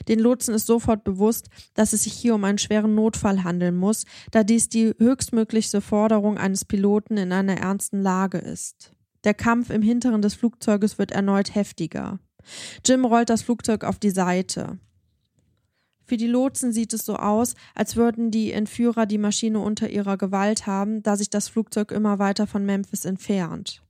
Den 0.07 0.19
Lotsen 0.19 0.53
ist 0.53 0.65
sofort 0.65 1.03
bewusst, 1.03 1.49
dass 1.73 1.93
es 1.93 2.03
sich 2.03 2.13
hier 2.13 2.35
um 2.35 2.43
einen 2.43 2.57
schweren 2.57 2.95
Notfall 2.95 3.43
handeln 3.43 3.75
muss, 3.75 4.05
da 4.31 4.43
dies 4.43 4.69
die 4.69 4.93
höchstmögliche 4.97 5.81
Forderung 5.81 6.37
eines 6.37 6.63
Piloten 6.63 7.17
in 7.17 7.31
einer 7.31 7.57
ernsten 7.57 8.01
Lage 8.01 8.37
ist. 8.37 8.93
Der 9.23 9.33
Kampf 9.33 9.69
im 9.69 9.81
Hinteren 9.81 10.21
des 10.21 10.35
Flugzeuges 10.35 10.97
wird 10.97 11.11
erneut 11.11 11.55
heftiger. 11.55 12.19
Jim 12.85 13.05
rollt 13.05 13.29
das 13.29 13.41
Flugzeug 13.41 13.83
auf 13.83 13.99
die 13.99 14.09
Seite. 14.09 14.79
Für 16.05 16.17
die 16.17 16.27
Lotsen 16.27 16.73
sieht 16.73 16.93
es 16.93 17.05
so 17.05 17.15
aus, 17.15 17.55
als 17.75 17.95
würden 17.95 18.31
die 18.31 18.51
Entführer 18.51 19.05
die 19.05 19.17
Maschine 19.17 19.59
unter 19.59 19.89
ihrer 19.89 20.17
Gewalt 20.17 20.67
haben, 20.67 21.03
da 21.03 21.15
sich 21.15 21.29
das 21.29 21.47
Flugzeug 21.47 21.91
immer 21.91 22.19
weiter 22.19 22.47
von 22.47 22.65
Memphis 22.65 23.05
entfernt. 23.05 23.81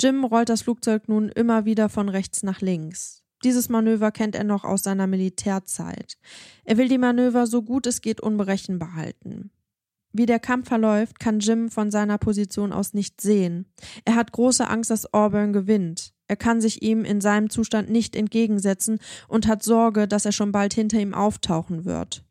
Jim 0.00 0.24
rollt 0.24 0.48
das 0.48 0.62
Flugzeug 0.62 1.08
nun 1.08 1.28
immer 1.28 1.64
wieder 1.64 1.88
von 1.88 2.08
rechts 2.08 2.42
nach 2.42 2.60
links. 2.60 3.24
Dieses 3.44 3.68
Manöver 3.68 4.10
kennt 4.10 4.34
er 4.34 4.44
noch 4.44 4.64
aus 4.64 4.82
seiner 4.82 5.06
Militärzeit. 5.06 6.18
Er 6.64 6.76
will 6.76 6.88
die 6.88 6.98
Manöver 6.98 7.46
so 7.46 7.62
gut 7.62 7.86
es 7.86 8.00
geht 8.00 8.20
unberechenbar 8.20 8.94
halten. 8.94 9.50
Wie 10.12 10.26
der 10.26 10.40
Kampf 10.40 10.68
verläuft, 10.68 11.20
kann 11.20 11.38
Jim 11.38 11.70
von 11.70 11.90
seiner 11.90 12.18
Position 12.18 12.72
aus 12.72 12.94
nicht 12.94 13.20
sehen. 13.20 13.66
Er 14.04 14.16
hat 14.16 14.32
große 14.32 14.68
Angst, 14.68 14.90
dass 14.90 15.12
Auburn 15.12 15.52
gewinnt. 15.52 16.14
Er 16.28 16.36
kann 16.36 16.60
sich 16.60 16.82
ihm 16.82 17.04
in 17.04 17.20
seinem 17.20 17.50
Zustand 17.50 17.90
nicht 17.90 18.14
entgegensetzen 18.14 19.00
und 19.26 19.48
hat 19.48 19.62
Sorge, 19.62 20.06
dass 20.06 20.24
er 20.24 20.32
schon 20.32 20.52
bald 20.52 20.74
hinter 20.74 21.00
ihm 21.00 21.14
auftauchen 21.14 21.84
wird. 21.84 22.22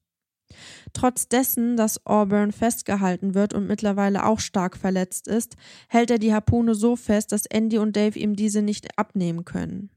Trotz 0.94 1.28
dessen, 1.28 1.76
dass 1.76 2.06
Auburn 2.06 2.52
festgehalten 2.52 3.34
wird 3.34 3.54
und 3.54 3.68
mittlerweile 3.68 4.26
auch 4.26 4.40
stark 4.40 4.78
verletzt 4.78 5.28
ist, 5.28 5.56
hält 5.90 6.10
er 6.10 6.20
die 6.20 6.34
Harpune 6.34 6.76
so 6.76 6.96
fest, 6.96 7.32
dass 7.32 7.46
Andy 7.46 7.78
und 7.78 7.96
Dave 7.96 8.18
ihm 8.18 8.36
diese 8.36 8.62
nicht 8.62 8.98
abnehmen 8.98 9.46
können. 9.46 9.90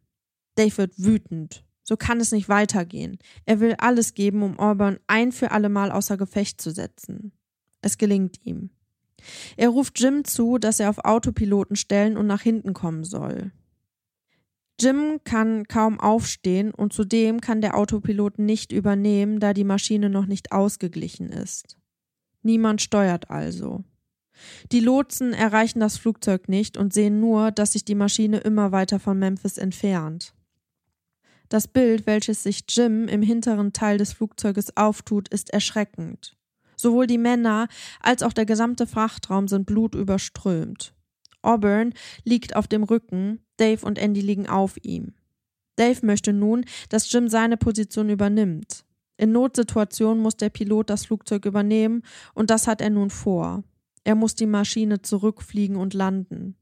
Dave 0.56 0.76
wird 0.78 0.92
wütend. 0.96 1.64
So 1.82 1.96
kann 1.96 2.20
es 2.20 2.32
nicht 2.32 2.48
weitergehen. 2.48 3.18
Er 3.46 3.60
will 3.60 3.74
alles 3.78 4.14
geben, 4.14 4.42
um 4.42 4.58
Auburn 4.58 4.98
ein 5.06 5.32
für 5.32 5.50
alle 5.50 5.68
Mal 5.68 5.90
außer 5.90 6.16
Gefecht 6.16 6.60
zu 6.60 6.70
setzen. 6.70 7.32
Es 7.80 7.98
gelingt 7.98 8.44
ihm. 8.44 8.70
Er 9.56 9.68
ruft 9.68 9.98
Jim 10.00 10.24
zu, 10.24 10.58
dass 10.58 10.80
er 10.80 10.90
auf 10.90 10.98
Autopiloten 10.98 11.76
stellen 11.76 12.16
und 12.16 12.26
nach 12.26 12.42
hinten 12.42 12.74
kommen 12.74 13.04
soll. 13.04 13.52
Jim 14.80 15.20
kann 15.24 15.68
kaum 15.68 16.00
aufstehen 16.00 16.72
und 16.72 16.92
zudem 16.92 17.40
kann 17.40 17.60
der 17.60 17.76
Autopilot 17.76 18.38
nicht 18.38 18.72
übernehmen, 18.72 19.38
da 19.38 19.52
die 19.52 19.64
Maschine 19.64 20.08
noch 20.08 20.26
nicht 20.26 20.52
ausgeglichen 20.52 21.28
ist. 21.28 21.76
Niemand 22.42 22.80
steuert 22.80 23.30
also. 23.30 23.84
Die 24.72 24.80
Lotsen 24.80 25.34
erreichen 25.34 25.80
das 25.80 25.98
Flugzeug 25.98 26.48
nicht 26.48 26.78
und 26.78 26.94
sehen 26.94 27.20
nur, 27.20 27.50
dass 27.50 27.72
sich 27.72 27.84
die 27.84 27.94
Maschine 27.94 28.38
immer 28.38 28.72
weiter 28.72 28.98
von 28.98 29.18
Memphis 29.18 29.58
entfernt. 29.58 30.32
Das 31.50 31.68
Bild, 31.68 32.06
welches 32.06 32.42
sich 32.44 32.64
Jim 32.68 33.08
im 33.08 33.22
hinteren 33.22 33.72
Teil 33.72 33.98
des 33.98 34.12
Flugzeuges 34.12 34.76
auftut, 34.76 35.28
ist 35.28 35.50
erschreckend. 35.50 36.36
Sowohl 36.76 37.06
die 37.06 37.18
Männer 37.18 37.68
als 38.00 38.22
auch 38.22 38.32
der 38.32 38.46
gesamte 38.46 38.86
Frachtraum 38.86 39.48
sind 39.48 39.66
blutüberströmt. 39.66 40.94
Auburn 41.42 41.92
liegt 42.24 42.56
auf 42.56 42.68
dem 42.68 42.84
Rücken, 42.84 43.44
Dave 43.60 43.84
und 43.84 43.98
Andy 43.98 44.20
liegen 44.20 44.48
auf 44.48 44.76
ihm. 44.82 45.14
Dave 45.76 46.04
möchte 46.04 46.32
nun, 46.32 46.64
dass 46.88 47.10
Jim 47.12 47.28
seine 47.28 47.56
Position 47.56 48.08
übernimmt. 48.08 48.84
In 49.16 49.32
Notsituationen 49.32 50.22
muss 50.22 50.36
der 50.36 50.48
Pilot 50.48 50.88
das 50.88 51.06
Flugzeug 51.06 51.44
übernehmen 51.44 52.02
und 52.34 52.50
das 52.50 52.66
hat 52.66 52.80
er 52.80 52.90
nun 52.90 53.10
vor. 53.10 53.64
Er 54.02 54.14
muss 54.14 54.34
die 54.34 54.46
Maschine 54.46 55.02
zurückfliegen 55.02 55.76
und 55.76 55.94
landen. 55.94 56.56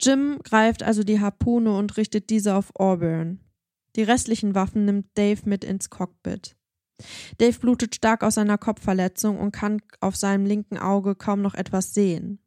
Jim 0.00 0.38
greift 0.42 0.82
also 0.82 1.04
die 1.04 1.20
Harpune 1.20 1.76
und 1.76 1.96
richtet 1.96 2.30
diese 2.30 2.54
auf 2.54 2.74
Auburn. 2.74 3.40
Die 3.94 4.02
restlichen 4.02 4.54
Waffen 4.54 4.84
nimmt 4.84 5.06
Dave 5.14 5.42
mit 5.44 5.64
ins 5.64 5.88
Cockpit. 5.88 6.56
Dave 7.38 7.58
blutet 7.58 7.94
stark 7.94 8.22
aus 8.22 8.34
seiner 8.34 8.58
Kopfverletzung 8.58 9.38
und 9.38 9.52
kann 9.52 9.80
auf 10.00 10.16
seinem 10.16 10.46
linken 10.46 10.78
Auge 10.78 11.14
kaum 11.14 11.42
noch 11.42 11.54
etwas 11.54 11.94
sehen. 11.94 12.40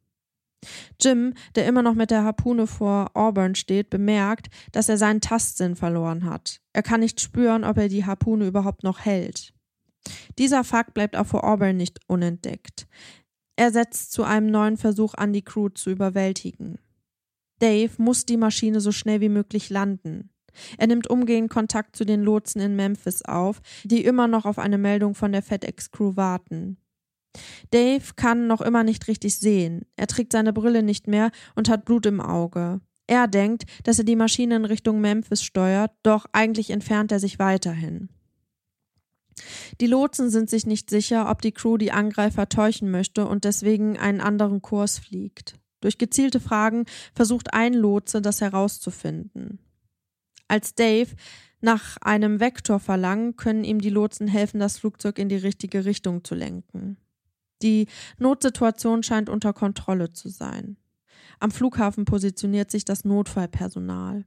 Jim, 1.00 1.34
der 1.54 1.66
immer 1.66 1.82
noch 1.82 1.94
mit 1.94 2.10
der 2.10 2.24
Harpune 2.24 2.66
vor 2.66 3.10
Auburn 3.14 3.54
steht, 3.54 3.90
bemerkt, 3.90 4.48
dass 4.72 4.88
er 4.88 4.98
seinen 4.98 5.20
Tastsinn 5.20 5.74
verloren 5.74 6.24
hat. 6.24 6.60
Er 6.72 6.82
kann 6.82 7.00
nicht 7.00 7.20
spüren, 7.20 7.64
ob 7.64 7.78
er 7.78 7.88
die 7.88 8.04
Harpune 8.04 8.46
überhaupt 8.46 8.82
noch 8.82 9.00
hält. 9.00 9.54
Dieser 10.38 10.64
Fakt 10.64 10.94
bleibt 10.94 11.16
auch 11.16 11.26
vor 11.26 11.44
Auburn 11.44 11.76
nicht 11.76 12.00
unentdeckt. 12.06 12.86
Er 13.56 13.72
setzt 13.72 14.12
zu 14.12 14.24
einem 14.24 14.46
neuen 14.46 14.76
Versuch 14.76 15.14
an, 15.14 15.32
die 15.32 15.42
Crew 15.42 15.68
zu 15.68 15.90
überwältigen. 15.90 16.78
Dave 17.58 17.92
muss 17.98 18.24
die 18.24 18.38
Maschine 18.38 18.80
so 18.80 18.92
schnell 18.92 19.20
wie 19.20 19.28
möglich 19.28 19.68
landen. 19.68 20.30
Er 20.78 20.86
nimmt 20.86 21.08
umgehend 21.08 21.50
Kontakt 21.50 21.94
zu 21.94 22.04
den 22.04 22.22
Lotsen 22.22 22.60
in 22.60 22.74
Memphis 22.74 23.22
auf, 23.22 23.60
die 23.84 24.04
immer 24.04 24.26
noch 24.26 24.46
auf 24.46 24.58
eine 24.58 24.78
Meldung 24.78 25.14
von 25.14 25.32
der 25.32 25.42
FedEx-Crew 25.42 26.16
warten. 26.16 26.78
Dave 27.70 28.14
kann 28.16 28.46
noch 28.46 28.60
immer 28.60 28.84
nicht 28.84 29.08
richtig 29.08 29.38
sehen. 29.38 29.86
Er 29.96 30.06
trägt 30.06 30.32
seine 30.32 30.52
Brille 30.52 30.82
nicht 30.82 31.06
mehr 31.06 31.30
und 31.54 31.68
hat 31.68 31.84
Blut 31.84 32.06
im 32.06 32.20
Auge. 32.20 32.80
Er 33.06 33.26
denkt, 33.26 33.64
dass 33.84 33.98
er 33.98 34.04
die 34.04 34.16
Maschine 34.16 34.56
in 34.56 34.64
Richtung 34.64 35.00
Memphis 35.00 35.42
steuert, 35.42 35.92
doch 36.02 36.26
eigentlich 36.32 36.70
entfernt 36.70 37.12
er 37.12 37.20
sich 37.20 37.38
weiterhin. 37.38 38.08
Die 39.80 39.86
Lotsen 39.86 40.30
sind 40.30 40.50
sich 40.50 40.66
nicht 40.66 40.90
sicher, 40.90 41.30
ob 41.30 41.42
die 41.42 41.52
Crew 41.52 41.76
die 41.76 41.92
Angreifer 41.92 42.48
täuschen 42.48 42.90
möchte 42.90 43.26
und 43.26 43.44
deswegen 43.44 43.98
einen 43.98 44.20
anderen 44.20 44.62
Kurs 44.62 44.98
fliegt. 44.98 45.54
Durch 45.80 45.98
gezielte 45.98 46.40
Fragen 46.40 46.84
versucht 47.14 47.54
ein 47.54 47.72
Lotse, 47.74 48.20
das 48.20 48.40
herauszufinden. 48.40 49.58
Als 50.46 50.74
Dave 50.74 51.10
nach 51.60 51.96
einem 51.98 52.40
Vektor 52.40 52.80
verlangt, 52.80 53.36
können 53.36 53.64
ihm 53.64 53.80
die 53.80 53.90
Lotsen 53.90 54.28
helfen, 54.28 54.60
das 54.60 54.78
Flugzeug 54.78 55.18
in 55.18 55.28
die 55.28 55.36
richtige 55.36 55.84
Richtung 55.84 56.24
zu 56.24 56.34
lenken. 56.34 56.96
Die 57.62 57.86
Notsituation 58.18 59.02
scheint 59.02 59.28
unter 59.28 59.52
Kontrolle 59.52 60.12
zu 60.12 60.28
sein. 60.28 60.76
Am 61.38 61.50
Flughafen 61.50 62.04
positioniert 62.04 62.70
sich 62.70 62.84
das 62.84 63.04
Notfallpersonal. 63.04 64.24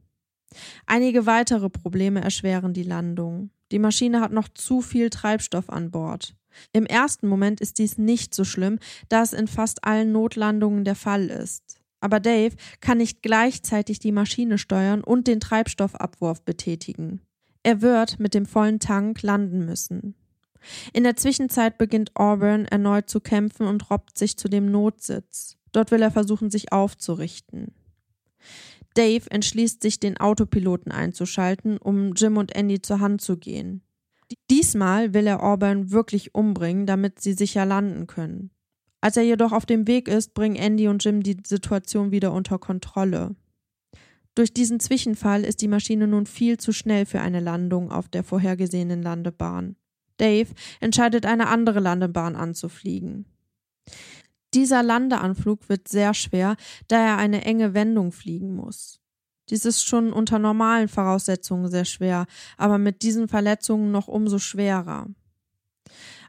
Einige 0.86 1.26
weitere 1.26 1.70
Probleme 1.70 2.22
erschweren 2.22 2.74
die 2.74 2.84
Landung. 2.84 3.50
Die 3.72 3.80
Maschine 3.80 4.22
hat 4.22 4.32
noch 4.32 4.48
zu 4.50 4.82
viel 4.82 5.10
Treibstoff 5.10 5.70
an 5.70 5.92
Bord. 5.92 6.36
Im 6.72 6.86
ersten 6.86 7.28
Moment 7.28 7.62
ist 7.62 7.80
dies 7.80 7.98
nicht 7.98 8.36
so 8.36 8.44
schlimm, 8.44 8.78
da 9.10 9.24
es 9.24 9.34
in 9.34 9.48
fast 9.48 9.84
allen 9.84 10.12
Notlandungen 10.12 10.84
der 10.84 10.96
Fall 10.96 11.28
ist. 11.28 11.80
Aber 12.00 12.20
Dave 12.20 12.56
kann 12.82 12.98
nicht 12.98 13.22
gleichzeitig 13.22 13.98
die 13.98 14.12
Maschine 14.12 14.58
steuern 14.58 15.04
und 15.04 15.28
den 15.28 15.40
Treibstoffabwurf 15.40 16.44
betätigen. 16.44 17.22
Er 17.64 17.82
wird 17.82 18.20
mit 18.20 18.34
dem 18.34 18.46
vollen 18.46 18.80
Tank 18.80 19.22
landen 19.22 19.66
müssen. 19.66 20.16
In 20.94 21.04
der 21.04 21.16
Zwischenzeit 21.16 21.78
beginnt 21.78 22.16
Auburn 22.16 22.66
erneut 22.66 23.10
zu 23.10 23.20
kämpfen 23.20 23.68
und 23.68 23.90
robbt 23.90 24.18
sich 24.18 24.38
zu 24.38 24.48
dem 24.48 24.72
Notsitz. 24.72 25.58
Dort 25.72 25.92
will 25.92 26.02
er 26.02 26.12
versuchen, 26.12 26.50
sich 26.50 26.72
aufzurichten. 26.72 27.74
Dave 28.94 29.30
entschließt 29.30 29.82
sich, 29.82 30.00
den 30.00 30.18
Autopiloten 30.18 30.92
einzuschalten, 30.92 31.78
um 31.78 32.14
Jim 32.14 32.38
und 32.38 32.56
Andy 32.56 32.82
zur 32.82 33.00
Hand 33.00 33.22
zu 33.22 33.38
gehen. 33.38 33.82
Diesmal 34.50 35.14
will 35.14 35.28
er 35.28 35.44
Auburn 35.44 35.92
wirklich 35.92 36.36
umbringen, 36.36 36.86
damit 36.86 37.20
sie 37.20 37.34
sicher 37.34 37.66
landen 37.66 38.08
können. 38.08 38.52
Als 39.02 39.18
er 39.18 39.24
jedoch 39.24 39.52
auf 39.52 39.66
dem 39.66 39.88
Weg 39.88 40.08
ist, 40.08 40.34
bringen 40.34 40.56
Andy 40.56 40.88
und 40.88 41.04
Jim 41.04 41.24
die 41.24 41.38
Situation 41.46 42.12
wieder 42.12 42.32
unter 42.32 42.58
Kontrolle. 42.58 43.36
Durch 44.36 44.54
diesen 44.54 44.80
Zwischenfall 44.80 45.44
ist 45.44 45.62
die 45.62 45.68
Maschine 45.68 46.08
nun 46.08 46.26
viel 46.26 46.58
zu 46.58 46.72
schnell 46.72 47.06
für 47.06 47.20
eine 47.22 47.40
Landung 47.40 47.92
auf 47.92 48.08
der 48.08 48.24
vorhergesehenen 48.24 49.04
Landebahn. 49.04 49.76
Dave 50.18 50.54
entscheidet, 50.80 51.26
eine 51.26 51.48
andere 51.48 51.80
Landebahn 51.80 52.36
anzufliegen. 52.36 53.26
Dieser 54.54 54.84
Landeanflug 54.84 55.68
wird 55.68 55.88
sehr 55.88 56.14
schwer, 56.14 56.56
da 56.88 56.98
er 56.98 57.18
eine 57.18 57.44
enge 57.44 57.74
Wendung 57.74 58.12
fliegen 58.12 58.56
muss. 58.56 59.00
Dies 59.50 59.66
ist 59.66 59.84
schon 59.84 60.14
unter 60.14 60.40
normalen 60.40 60.88
Voraussetzungen 60.88 61.70
sehr 61.70 61.86
schwer, 61.86 62.28
aber 62.58 62.78
mit 62.78 63.02
diesen 63.02 63.28
Verletzungen 63.28 63.92
noch 63.92 64.08
umso 64.08 64.40
schwerer. 64.40 65.08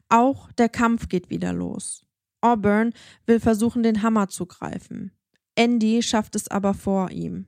Auch 0.09 0.51
der 0.53 0.69
Kampf 0.69 1.09
geht 1.09 1.31
wieder 1.31 1.53
los. 1.53 2.07
Auburn 2.41 2.93
will 3.27 3.41
versuchen, 3.41 3.83
den 3.83 4.03
Hammer 4.03 4.29
zu 4.29 4.47
greifen. 4.47 5.13
Andy 5.55 6.03
schafft 6.03 6.35
es 6.35 6.49
aber 6.49 6.75
vor 6.75 7.11
ihm. 7.11 7.47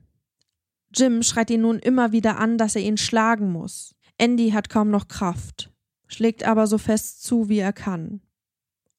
Jim 0.95 1.21
schreit 1.21 1.49
ihn 1.49 1.61
nun 1.61 1.79
immer 1.79 2.11
wieder 2.11 2.39
an, 2.39 2.57
dass 2.57 2.75
er 2.75 2.81
ihn 2.81 2.97
schlagen 2.97 3.51
muss. 3.51 3.93
Andy 4.17 4.51
hat 4.51 4.69
kaum 4.69 4.89
noch 4.89 5.07
Kraft, 5.07 5.71
schlägt 6.07 6.43
aber 6.43 6.67
so 6.67 6.77
fest 6.77 7.23
zu, 7.23 7.49
wie 7.49 7.59
er 7.59 7.73
kann. 7.73 8.21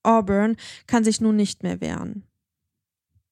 Auburn 0.02 0.56
kann 0.86 1.04
sich 1.04 1.20
nun 1.20 1.36
nicht 1.36 1.62
mehr 1.62 1.80
wehren. 1.80 2.24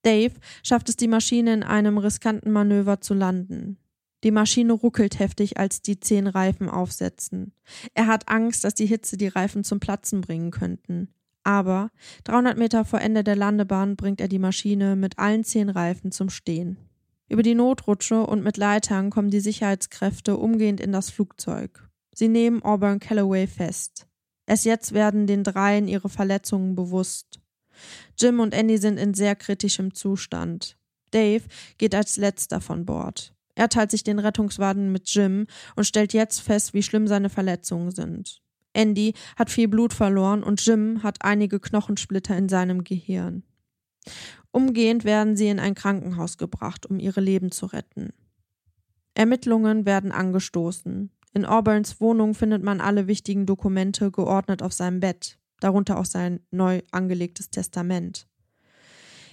Dave 0.02 0.34
schafft 0.62 0.88
es, 0.88 0.96
die 0.96 1.08
Maschine 1.08 1.52
in 1.52 1.62
einem 1.62 1.98
riskanten 1.98 2.52
Manöver 2.52 3.00
zu 3.00 3.14
landen. 3.14 3.78
Die 4.24 4.30
Maschine 4.30 4.72
ruckelt 4.72 5.18
heftig, 5.18 5.58
als 5.58 5.82
die 5.82 6.00
zehn 6.00 6.26
Reifen 6.26 6.68
aufsetzen. 6.68 7.52
Er 7.94 8.06
hat 8.06 8.28
Angst, 8.28 8.64
dass 8.64 8.74
die 8.74 8.86
Hitze 8.86 9.16
die 9.16 9.28
Reifen 9.28 9.64
zum 9.64 9.80
Platzen 9.80 10.20
bringen 10.20 10.50
könnten. 10.50 11.08
Aber 11.44 11.90
300 12.24 12.58
Meter 12.58 12.84
vor 12.84 13.00
Ende 13.00 13.22
der 13.22 13.36
Landebahn 13.36 13.94
bringt 13.96 14.20
er 14.20 14.28
die 14.28 14.38
Maschine 14.38 14.96
mit 14.96 15.18
allen 15.18 15.44
zehn 15.44 15.68
Reifen 15.68 16.10
zum 16.10 16.28
Stehen. 16.28 16.76
Über 17.28 17.42
die 17.42 17.54
Notrutsche 17.54 18.26
und 18.26 18.42
mit 18.42 18.56
Leitern 18.56 19.10
kommen 19.10 19.30
die 19.30 19.40
Sicherheitskräfte 19.40 20.36
umgehend 20.36 20.80
in 20.80 20.92
das 20.92 21.10
Flugzeug. 21.10 21.88
Sie 22.18 22.28
nehmen 22.28 22.62
Auburn 22.62 22.98
Calloway 22.98 23.46
fest. 23.46 24.06
Erst 24.46 24.64
jetzt 24.64 24.94
werden 24.94 25.26
den 25.26 25.44
dreien 25.44 25.86
ihre 25.86 26.08
Verletzungen 26.08 26.74
bewusst. 26.74 27.40
Jim 28.18 28.40
und 28.40 28.54
Andy 28.54 28.78
sind 28.78 28.96
in 28.96 29.12
sehr 29.12 29.36
kritischem 29.36 29.92
Zustand. 29.92 30.78
Dave 31.10 31.44
geht 31.76 31.94
als 31.94 32.16
letzter 32.16 32.62
von 32.62 32.86
Bord. 32.86 33.34
Er 33.54 33.68
teilt 33.68 33.90
sich 33.90 34.02
den 34.02 34.18
Rettungswagen 34.18 34.92
mit 34.92 35.10
Jim 35.10 35.46
und 35.76 35.84
stellt 35.84 36.14
jetzt 36.14 36.40
fest, 36.40 36.72
wie 36.72 36.82
schlimm 36.82 37.06
seine 37.06 37.28
Verletzungen 37.28 37.90
sind. 37.90 38.40
Andy 38.72 39.12
hat 39.36 39.50
viel 39.50 39.68
Blut 39.68 39.92
verloren 39.92 40.42
und 40.42 40.64
Jim 40.64 41.02
hat 41.02 41.18
einige 41.20 41.60
Knochensplitter 41.60 42.34
in 42.34 42.48
seinem 42.48 42.82
Gehirn. 42.82 43.42
Umgehend 44.52 45.04
werden 45.04 45.36
sie 45.36 45.48
in 45.48 45.60
ein 45.60 45.74
Krankenhaus 45.74 46.38
gebracht, 46.38 46.86
um 46.86 46.98
ihre 46.98 47.20
Leben 47.20 47.50
zu 47.50 47.66
retten. 47.66 48.14
Ermittlungen 49.12 49.84
werden 49.84 50.12
angestoßen. 50.12 51.10
In 51.36 51.44
Auburns 51.44 52.00
Wohnung 52.00 52.32
findet 52.32 52.62
man 52.62 52.80
alle 52.80 53.08
wichtigen 53.08 53.44
Dokumente 53.44 54.10
geordnet 54.10 54.62
auf 54.62 54.72
seinem 54.72 55.00
Bett, 55.00 55.38
darunter 55.60 55.98
auch 55.98 56.06
sein 56.06 56.40
neu 56.50 56.80
angelegtes 56.92 57.50
Testament. 57.50 58.26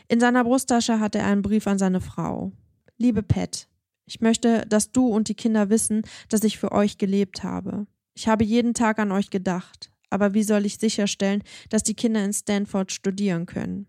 In 0.10 0.20
seiner 0.20 0.44
Brusttasche 0.44 1.00
hat 1.00 1.16
er 1.16 1.26
einen 1.26 1.42
Brief 1.42 1.66
an 1.66 1.80
seine 1.80 2.02
Frau. 2.02 2.52
Liebe 2.98 3.24
Pat, 3.24 3.70
ich 4.06 4.20
möchte, 4.20 4.66
dass 4.68 4.92
du 4.92 5.08
und 5.08 5.30
die 5.30 5.34
Kinder 5.34 5.70
wissen, 5.70 6.02
dass 6.28 6.44
ich 6.44 6.60
für 6.60 6.74
euch 6.74 6.98
gelebt 6.98 7.42
habe. 7.42 7.88
Ich 8.16 8.28
habe 8.28 8.44
jeden 8.44 8.74
Tag 8.74 9.00
an 9.00 9.14
euch 9.14 9.30
gedacht, 9.30 9.90
aber 10.10 10.34
wie 10.34 10.44
soll 10.44 10.66
ich 10.66 10.80
sicherstellen, 10.80 11.42
dass 11.70 11.84
die 11.84 11.96
Kinder 11.96 12.26
in 12.26 12.34
Stanford 12.34 12.92
studieren 12.92 13.46
können? 13.46 13.88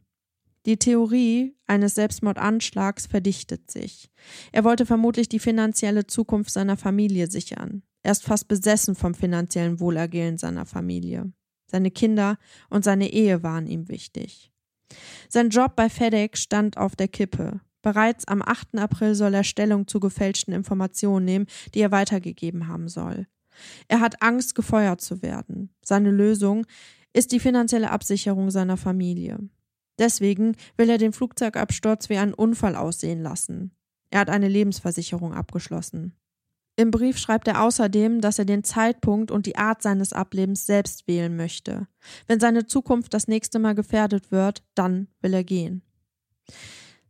Die 0.66 0.76
Theorie 0.76 1.56
eines 1.66 1.96
Selbstmordanschlags 1.96 3.06
verdichtet 3.08 3.72
sich. 3.72 4.08
Er 4.52 4.62
wollte 4.62 4.86
vermutlich 4.86 5.28
die 5.28 5.40
finanzielle 5.40 6.06
Zukunft 6.06 6.52
seiner 6.52 6.76
Familie 6.76 7.26
sichern. 7.26 7.82
Er 8.04 8.12
ist 8.12 8.22
fast 8.22 8.48
besessen 8.48 8.94
vom 8.94 9.14
finanziellen 9.14 9.80
Wohlergehen 9.80 10.36
seiner 10.36 10.66
Familie. 10.66 11.32
Seine 11.66 11.90
Kinder 11.90 12.38
und 12.68 12.84
seine 12.84 13.10
Ehe 13.10 13.42
waren 13.42 13.66
ihm 13.66 13.88
wichtig. 13.88 14.52
Sein 15.28 15.48
Job 15.48 15.74
bei 15.74 15.88
FedEx 15.88 16.42
stand 16.42 16.76
auf 16.76 16.96
der 16.96 17.08
Kippe. 17.08 17.60
Bereits 17.80 18.28
am 18.28 18.42
8. 18.42 18.78
April 18.78 19.14
soll 19.14 19.34
er 19.34 19.42
Stellung 19.42 19.88
zu 19.88 20.00
gefälschten 20.00 20.54
Informationen 20.54 21.24
nehmen, 21.24 21.46
die 21.74 21.80
er 21.80 21.92
weitergegeben 21.92 22.68
haben 22.68 22.88
soll. 22.88 23.26
Er 23.88 24.00
hat 24.00 24.22
Angst, 24.22 24.54
gefeuert 24.54 25.00
zu 25.00 25.22
werden. 25.22 25.70
Seine 25.82 26.10
Lösung 26.10 26.66
ist 27.14 27.32
die 27.32 27.40
finanzielle 27.40 27.90
Absicherung 27.90 28.50
seiner 28.50 28.76
Familie. 28.76 29.38
Deswegen 29.98 30.56
will 30.76 30.90
er 30.90 30.98
den 30.98 31.12
Flugzeugabsturz 31.12 32.10
wie 32.10 32.18
einen 32.18 32.34
Unfall 32.34 32.76
aussehen 32.76 33.22
lassen. 33.22 33.70
Er 34.10 34.20
hat 34.20 34.28
eine 34.28 34.48
Lebensversicherung 34.48 35.32
abgeschlossen. 35.32 36.14
Im 36.76 36.90
Brief 36.90 37.18
schreibt 37.18 37.46
er 37.46 37.62
außerdem, 37.62 38.20
dass 38.20 38.38
er 38.38 38.44
den 38.44 38.64
Zeitpunkt 38.64 39.30
und 39.30 39.46
die 39.46 39.56
Art 39.56 39.82
seines 39.82 40.12
Ablebens 40.12 40.66
selbst 40.66 41.06
wählen 41.06 41.36
möchte. 41.36 41.86
Wenn 42.26 42.40
seine 42.40 42.66
Zukunft 42.66 43.14
das 43.14 43.28
nächste 43.28 43.60
Mal 43.60 43.74
gefährdet 43.74 44.32
wird, 44.32 44.64
dann 44.74 45.08
will 45.20 45.34
er 45.34 45.44
gehen. 45.44 45.82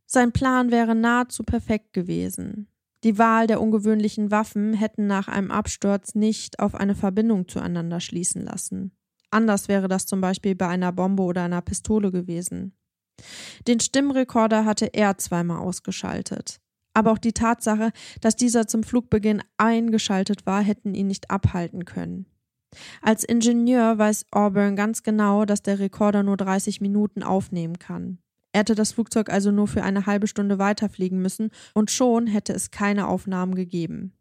Sein 0.06 0.32
Plan 0.32 0.70
wäre 0.70 0.94
nahezu 0.94 1.44
perfekt 1.44 1.94
gewesen. 1.94 2.68
Die 3.04 3.18
Wahl 3.18 3.46
der 3.46 3.60
ungewöhnlichen 3.60 4.30
Waffen 4.30 4.74
hätten 4.74 5.06
nach 5.06 5.28
einem 5.28 5.50
Absturz 5.50 6.14
nicht 6.14 6.58
auf 6.60 6.74
eine 6.74 6.94
Verbindung 6.94 7.48
zueinander 7.48 8.00
schließen 8.00 8.44
lassen. 8.44 8.92
Anders 9.30 9.68
wäre 9.68 9.88
das 9.88 10.06
zum 10.06 10.20
Beispiel 10.20 10.54
bei 10.54 10.68
einer 10.68 10.92
Bombe 10.92 11.22
oder 11.22 11.42
einer 11.42 11.62
Pistole 11.62 12.12
gewesen. 12.12 12.76
Den 13.66 13.80
Stimmrekorder 13.80 14.64
hatte 14.64 14.86
er 14.86 15.18
zweimal 15.18 15.58
ausgeschaltet. 15.58 16.60
Aber 16.94 17.12
auch 17.12 17.18
die 17.18 17.32
Tatsache, 17.32 17.92
dass 18.20 18.36
dieser 18.36 18.66
zum 18.66 18.84
Flugbeginn 18.84 19.42
eingeschaltet 19.58 20.46
war, 20.46 20.62
hätten 20.62 20.94
ihn 20.94 21.08
nicht 21.08 21.30
abhalten 21.30 21.84
können. 21.84 22.26
Als 23.02 23.24
Ingenieur 23.24 23.98
weiß 23.98 24.26
Auburn 24.30 24.76
ganz 24.76 25.02
genau, 25.02 25.44
dass 25.44 25.62
der 25.62 25.78
Rekorder 25.78 26.22
nur 26.22 26.36
30 26.36 26.80
Minuten 26.80 27.22
aufnehmen 27.22 27.78
kann. 27.78 28.18
Er 28.52 28.60
hätte 28.60 28.76
das 28.76 28.92
Flugzeug 28.92 29.30
also 29.30 29.50
nur 29.50 29.66
für 29.66 29.82
eine 29.82 30.06
halbe 30.06 30.28
Stunde 30.28 30.58
weiterfliegen 30.58 31.20
müssen 31.20 31.50
und 31.74 31.90
schon 31.90 32.28
hätte 32.28 32.52
es 32.52 32.70
keine 32.70 33.08
Aufnahmen 33.08 33.56
gegeben. 33.56 34.12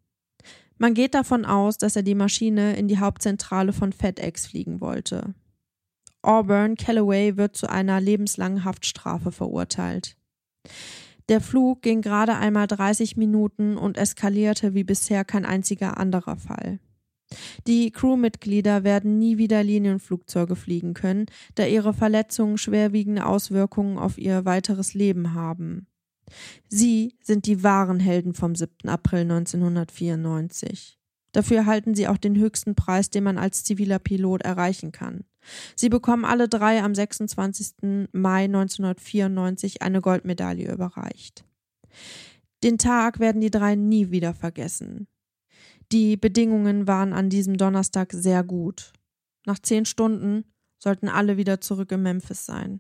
Man 0.79 0.95
geht 0.95 1.13
davon 1.13 1.45
aus, 1.45 1.77
dass 1.77 1.95
er 1.95 2.03
die 2.03 2.15
Maschine 2.15 2.75
in 2.75 2.87
die 2.87 2.97
Hauptzentrale 2.97 3.73
von 3.73 3.93
FedEx 3.93 4.47
fliegen 4.47 4.81
wollte. 4.81 5.35
Auburn 6.23 6.75
Calloway 6.75 7.37
wird 7.37 7.55
zu 7.55 7.69
einer 7.69 8.01
lebenslangen 8.01 8.65
Haftstrafe 8.65 9.31
verurteilt. 9.31 10.15
Der 11.29 11.41
Flug 11.41 11.81
ging 11.81 12.01
gerade 12.01 12.35
einmal 12.35 12.67
30 12.67 13.17
Minuten 13.17 13.77
und 13.77 13.97
eskalierte 13.97 14.73
wie 14.73 14.83
bisher 14.83 15.23
kein 15.23 15.45
einziger 15.45 15.97
anderer 15.97 16.35
Fall. 16.35 16.79
Die 17.67 17.91
Crewmitglieder 17.91 18.83
werden 18.83 19.17
nie 19.17 19.37
wieder 19.37 19.63
Linienflugzeuge 19.63 20.55
fliegen 20.55 20.93
können, 20.93 21.25
da 21.55 21.65
ihre 21.65 21.93
Verletzungen 21.93 22.57
schwerwiegende 22.57 23.25
Auswirkungen 23.25 23.97
auf 23.97 24.17
ihr 24.17 24.45
weiteres 24.45 24.93
Leben 24.93 25.33
haben. 25.33 25.87
Sie 26.67 27.15
sind 27.21 27.45
die 27.45 27.63
wahren 27.63 27.99
Helden 27.99 28.33
vom 28.33 28.55
7. 28.55 28.89
April 28.89 29.21
1994. 29.21 30.99
Dafür 31.31 31.57
erhalten 31.57 31.95
sie 31.95 32.07
auch 32.07 32.17
den 32.17 32.37
höchsten 32.37 32.75
Preis, 32.75 33.09
den 33.09 33.23
man 33.23 33.37
als 33.37 33.63
ziviler 33.63 33.99
Pilot 33.99 34.43
erreichen 34.43 34.91
kann. 34.91 35.25
Sie 35.75 35.89
bekommen 35.89 36.25
alle 36.25 36.47
drei 36.47 36.81
am 36.81 36.95
26. 36.95 38.07
Mai 38.11 38.45
1994 38.45 39.81
eine 39.81 40.01
Goldmedaille 40.01 40.71
überreicht. 40.71 41.45
Den 42.63 42.77
Tag 42.77 43.19
werden 43.19 43.41
die 43.41 43.51
drei 43.51 43.75
nie 43.75 44.11
wieder 44.11 44.33
vergessen. 44.33 45.07
Die 45.91 46.17
Bedingungen 46.17 46.87
waren 46.87 47.13
an 47.13 47.29
diesem 47.29 47.57
Donnerstag 47.57 48.13
sehr 48.13 48.43
gut. 48.43 48.93
Nach 49.45 49.59
zehn 49.59 49.85
Stunden 49.85 50.45
sollten 50.79 51.09
alle 51.09 51.37
wieder 51.37 51.61
zurück 51.61 51.91
in 51.91 52.01
Memphis 52.01 52.45
sein. 52.45 52.79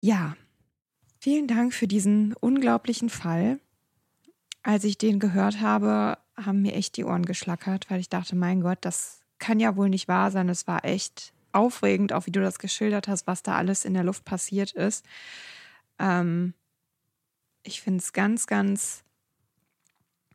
Ja, 0.00 0.36
Vielen 1.22 1.46
Dank 1.46 1.72
für 1.72 1.86
diesen 1.86 2.32
unglaublichen 2.32 3.08
Fall. 3.08 3.60
Als 4.64 4.82
ich 4.82 4.98
den 4.98 5.20
gehört 5.20 5.60
habe, 5.60 6.18
haben 6.36 6.62
mir 6.62 6.74
echt 6.74 6.96
die 6.96 7.04
Ohren 7.04 7.24
geschlackert, 7.24 7.88
weil 7.88 8.00
ich 8.00 8.08
dachte, 8.08 8.34
mein 8.34 8.60
Gott, 8.60 8.78
das 8.80 9.21
kann 9.42 9.58
ja 9.58 9.74
wohl 9.74 9.88
nicht 9.88 10.06
wahr 10.06 10.30
sein. 10.30 10.48
Es 10.48 10.68
war 10.68 10.84
echt 10.84 11.32
aufregend, 11.50 12.12
auch 12.12 12.26
wie 12.26 12.30
du 12.30 12.40
das 12.40 12.60
geschildert 12.60 13.08
hast, 13.08 13.26
was 13.26 13.42
da 13.42 13.56
alles 13.56 13.84
in 13.84 13.92
der 13.92 14.04
Luft 14.04 14.24
passiert 14.24 14.70
ist. 14.70 15.04
Ähm, 15.98 16.54
ich 17.64 17.82
finde 17.82 17.98
es 17.98 18.12
ganz, 18.12 18.46
ganz 18.46 19.02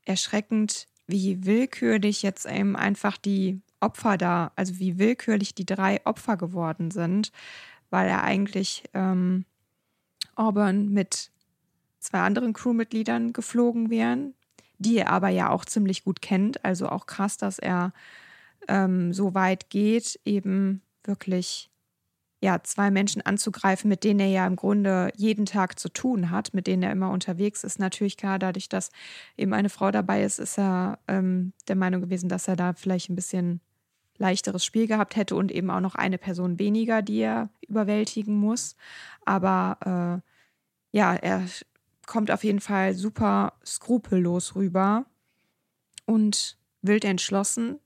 erschreckend, 0.06 0.88
wie 1.08 1.46
willkürlich 1.46 2.22
jetzt 2.22 2.46
eben 2.46 2.76
einfach 2.76 3.15
die 3.15 3.62
Opfer 3.80 4.17
da, 4.17 4.52
also 4.58 4.78
wie 4.78 4.98
willkürlich 5.00 5.56
die 5.56 5.65
drei 5.65 6.06
Opfer 6.06 6.36
geworden 6.36 6.91
sind, 6.91 7.32
weil 7.89 8.10
er 8.10 8.24
eigentlich 8.24 8.84
ähm, 8.93 9.46
Auburn 10.36 10.89
mit 10.89 11.32
zwei 12.00 12.20
anderen 12.20 12.52
Crewmitgliedern 12.52 13.32
geflogen 13.32 13.89
wären, 13.89 14.34
die 14.80 14.98
er 14.98 15.12
aber 15.12 15.30
ja 15.30 15.50
auch 15.50 15.63
ziemlich 15.63 16.04
gut 16.04 16.22
kennt. 16.22 16.65
Also 16.65 16.89
auch 16.89 17.06
krass, 17.06 17.38
dass 17.38 17.58
er 17.58 17.93
ähm, 18.67 19.13
so 19.13 19.34
weit 19.34 19.69
geht, 19.69 20.19
eben 20.25 20.82
wirklich 21.03 21.69
ja, 22.39 22.62
zwei 22.63 22.91
Menschen 22.91 23.23
anzugreifen, 23.23 23.89
mit 23.89 24.03
denen 24.03 24.19
er 24.19 24.27
ja 24.27 24.45
im 24.45 24.56
Grunde 24.56 25.12
jeden 25.15 25.45
Tag 25.45 25.80
zu 25.80 25.89
tun 25.89 26.30
hat, 26.30 26.53
mit 26.53 26.67
denen 26.67 26.84
er 26.84 26.91
immer 26.91 27.10
unterwegs 27.10 27.63
ist. 27.63 27.80
Natürlich 27.80 28.15
klar, 28.15 28.38
dadurch, 28.38 28.69
dass 28.69 28.91
eben 29.38 29.53
eine 29.53 29.69
Frau 29.69 29.89
dabei 29.89 30.23
ist, 30.23 30.38
ist 30.38 30.60
er 30.60 30.99
ähm, 31.08 31.53
der 31.67 31.75
Meinung 31.75 32.01
gewesen, 32.01 32.30
dass 32.30 32.47
er 32.47 32.56
da 32.56 32.73
vielleicht 32.73 33.10
ein 33.10 33.15
bisschen 33.15 33.60
leichteres 34.17 34.63
Spiel 34.63 34.88
gehabt 34.88 35.15
hätte 35.15 35.36
und 35.36 35.51
eben 35.51 35.71
auch 35.71 35.80
noch 35.80 35.95
eine 35.95 36.17
Person 36.17 36.60
weniger, 36.60 37.01
die 37.01 37.19
er 37.19 37.49
überwältigen 37.67 38.36
muss. 38.36 38.75
Aber 39.25 40.21
äh, 40.21 40.97
ja, 40.97 41.15
er 41.15 41.43
kommt 42.06 42.32
auf 42.32 42.43
jeden 42.43 42.62
Fall 42.62 42.93
super 42.93 43.53
skrupellos 43.65 44.56
rüber 44.56 45.06
und 46.06 46.58
wild 46.82 47.03
entschlossen. 47.03 47.80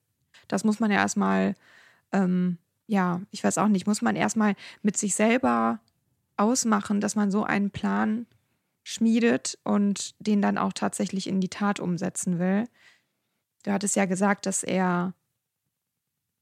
Das 0.51 0.63
muss 0.63 0.79
man 0.79 0.91
ja 0.91 0.97
erstmal, 0.97 1.55
ähm, 2.11 2.57
ja, 2.87 3.21
ich 3.31 3.43
weiß 3.43 3.57
auch 3.57 3.67
nicht, 3.67 3.87
muss 3.87 4.01
man 4.01 4.15
erstmal 4.15 4.55
mit 4.81 4.97
sich 4.97 5.15
selber 5.15 5.79
ausmachen, 6.37 7.01
dass 7.01 7.15
man 7.15 7.31
so 7.31 7.43
einen 7.43 7.71
Plan 7.71 8.25
schmiedet 8.83 9.59
und 9.63 10.15
den 10.19 10.41
dann 10.41 10.57
auch 10.57 10.73
tatsächlich 10.73 11.27
in 11.27 11.39
die 11.39 11.49
Tat 11.49 11.79
umsetzen 11.79 12.39
will. 12.39 12.65
Du 13.63 13.71
hattest 13.71 13.95
ja 13.95 14.05
gesagt, 14.05 14.45
dass 14.45 14.63
er 14.63 15.13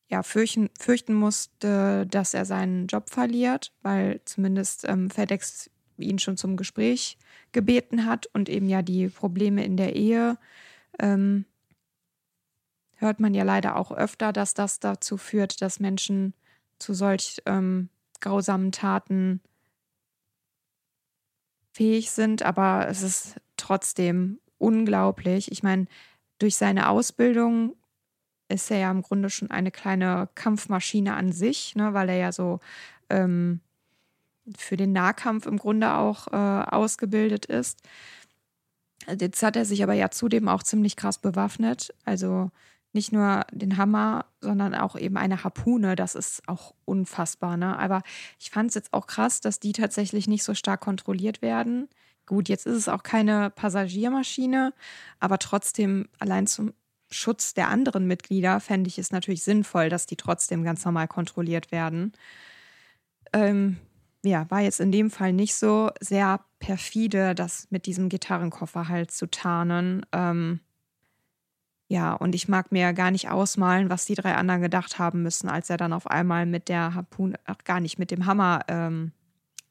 ja, 0.09 0.23
fürchten, 0.23 0.69
fürchten 0.79 1.13
musste, 1.13 2.07
dass 2.07 2.33
er 2.33 2.45
seinen 2.45 2.87
Job 2.87 3.09
verliert, 3.09 3.73
weil 3.83 4.21
zumindest 4.25 4.87
ähm, 4.87 5.09
FedEx 5.09 5.69
ihn 5.97 6.17
schon 6.17 6.37
zum 6.37 6.57
Gespräch 6.57 7.17
gebeten 7.51 8.05
hat 8.05 8.27
und 8.27 8.49
eben 8.49 8.69
ja 8.69 8.81
die 8.81 9.09
Probleme 9.09 9.63
in 9.63 9.77
der 9.77 9.95
Ehe 9.95 10.37
ähm, 10.97 11.45
hört 12.99 13.19
man 13.19 13.33
ja 13.33 13.43
leider 13.43 13.75
auch 13.75 13.91
öfter, 13.91 14.33
dass 14.33 14.53
das 14.53 14.79
dazu 14.79 15.17
führt, 15.17 15.61
dass 15.61 15.79
Menschen 15.79 16.33
zu 16.79 16.93
solch 16.93 17.41
ähm, 17.45 17.89
grausamen 18.19 18.71
Taten 18.71 19.41
fähig 21.71 22.11
sind, 22.11 22.43
aber 22.43 22.87
es 22.89 23.01
ist 23.01 23.35
trotzdem 23.57 24.39
unglaublich. 24.57 25.51
Ich 25.51 25.63
meine, 25.63 25.85
durch 26.37 26.55
seine 26.57 26.89
Ausbildung 26.89 27.75
ist 28.49 28.69
er 28.71 28.79
ja 28.79 28.91
im 28.91 29.01
Grunde 29.01 29.29
schon 29.29 29.51
eine 29.51 29.71
kleine 29.71 30.27
Kampfmaschine 30.35 31.15
an 31.15 31.31
sich, 31.31 31.75
ne, 31.75 31.93
weil 31.93 32.09
er 32.09 32.17
ja 32.17 32.31
so 32.31 32.59
ähm, 33.09 33.61
für 34.57 34.75
den 34.75 34.91
Nahkampf 34.91 35.45
im 35.45 35.57
Grunde 35.57 35.93
auch 35.93 36.27
äh, 36.27 36.35
ausgebildet 36.35 37.45
ist. 37.45 37.81
Jetzt 39.19 39.41
hat 39.43 39.55
er 39.55 39.65
sich 39.65 39.83
aber 39.83 39.93
ja 39.93 40.11
zudem 40.11 40.47
auch 40.47 40.63
ziemlich 40.63 40.95
krass 40.95 41.19
bewaffnet. 41.19 41.93
Also 42.05 42.51
nicht 42.93 43.11
nur 43.11 43.45
den 43.51 43.77
Hammer, 43.77 44.25
sondern 44.41 44.73
auch 44.73 44.95
eben 44.95 45.17
eine 45.17 45.43
Harpune. 45.43 45.95
Das 45.95 46.15
ist 46.15 46.47
auch 46.47 46.73
unfassbar. 46.85 47.57
Ne? 47.57 47.77
Aber 47.77 48.01
ich 48.39 48.49
fand 48.49 48.69
es 48.69 48.75
jetzt 48.75 48.93
auch 48.93 49.07
krass, 49.07 49.41
dass 49.41 49.59
die 49.59 49.73
tatsächlich 49.73 50.27
nicht 50.27 50.43
so 50.43 50.53
stark 50.53 50.81
kontrolliert 50.81 51.41
werden. 51.41 51.87
Gut, 52.25 52.49
jetzt 52.49 52.65
ist 52.65 52.77
es 52.77 52.87
auch 52.87 53.03
keine 53.03 53.49
Passagiermaschine, 53.49 54.73
aber 55.19 55.39
trotzdem 55.39 56.07
allein 56.19 56.45
zum 56.45 56.73
Schutz 57.11 57.55
der 57.55 57.69
anderen 57.69 58.05
Mitglieder 58.05 58.59
fände 58.59 58.87
ich 58.87 58.99
es 58.99 59.11
natürlich 59.11 59.43
sinnvoll, 59.43 59.89
dass 59.89 60.05
die 60.05 60.15
trotzdem 60.15 60.63
ganz 60.63 60.85
normal 60.85 61.07
kontrolliert 61.07 61.71
werden. 61.71 62.13
Ähm, 63.33 63.77
ja, 64.23 64.49
war 64.49 64.61
jetzt 64.61 64.79
in 64.79 64.91
dem 64.91 65.09
Fall 65.09 65.33
nicht 65.33 65.55
so 65.55 65.89
sehr 66.01 66.41
perfide, 66.59 67.33
das 67.35 67.67
mit 67.71 67.85
diesem 67.85 68.09
Gitarrenkoffer 68.09 68.87
halt 68.89 69.11
zu 69.11 69.29
tarnen. 69.29 70.05
Ähm, 70.11 70.59
ja, 71.91 72.13
und 72.13 72.35
ich 72.35 72.47
mag 72.47 72.71
mir 72.71 72.93
gar 72.93 73.09
nicht 73.09 73.31
ausmalen, 73.31 73.89
was 73.89 74.05
die 74.05 74.13
drei 74.13 74.35
anderen 74.35 74.61
gedacht 74.61 74.99
haben 74.99 75.23
müssen, 75.23 75.49
als 75.49 75.71
er 75.71 75.77
dann 75.77 75.91
auf 75.91 76.05
einmal 76.05 76.45
mit 76.45 76.69
der 76.69 76.93
Harpune, 76.93 77.39
ach 77.45 77.63
gar 77.63 77.79
nicht, 77.79 77.97
mit 77.97 78.11
dem 78.11 78.27
Hammer 78.27 78.61
ähm, 78.67 79.11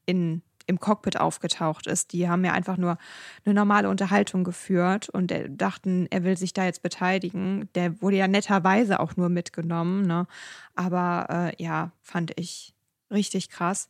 in, 0.04 0.42
im 0.66 0.81
Cockpit 0.81 1.20
aufgetaucht 1.20 1.87
ist. 1.87 2.12
Die 2.12 2.28
haben 2.28 2.44
ja 2.44 2.52
einfach 2.52 2.76
nur 2.76 2.98
eine 3.44 3.54
normale 3.54 3.88
Unterhaltung 3.88 4.42
geführt 4.42 5.09
und 5.09 5.33
dachten, 5.48 6.09
er 6.11 6.24
will 6.24 6.37
sich 6.37 6.52
da 6.52 6.64
jetzt 6.64 6.83
beteiligen. 6.83 7.68
Der 7.76 8.02
wurde 8.02 8.16
ja 8.16 8.26
netterweise 8.26 8.98
auch 8.98 9.16
nur 9.16 9.28
mitgenommen, 9.28 10.04
ne? 10.04 10.26
Aber 10.74 11.52
äh, 11.57 11.62
ja, 11.62 11.92
fand 12.02 12.33
ich 12.35 12.74
richtig 13.12 13.48
krass. 13.48 13.87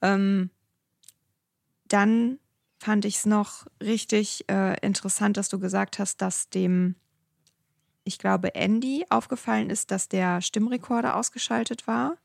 Ähm, 0.00 0.48
dann 1.88 2.38
fand 2.78 3.04
ich 3.04 3.16
es 3.16 3.26
noch 3.26 3.66
richtig 3.82 4.48
äh, 4.50 4.78
interessant, 4.80 5.36
dass 5.36 5.50
du 5.50 5.58
gesagt 5.58 5.98
hast, 5.98 6.22
dass 6.22 6.48
dem 6.48 6.94
ich 8.06 8.18
glaube, 8.18 8.54
Andy 8.54 9.04
aufgefallen 9.10 9.68
ist, 9.68 9.90
dass 9.90 10.08
der 10.08 10.40
Stimmrekorder 10.40 11.16
ausgeschaltet 11.16 11.86
war 11.86 12.16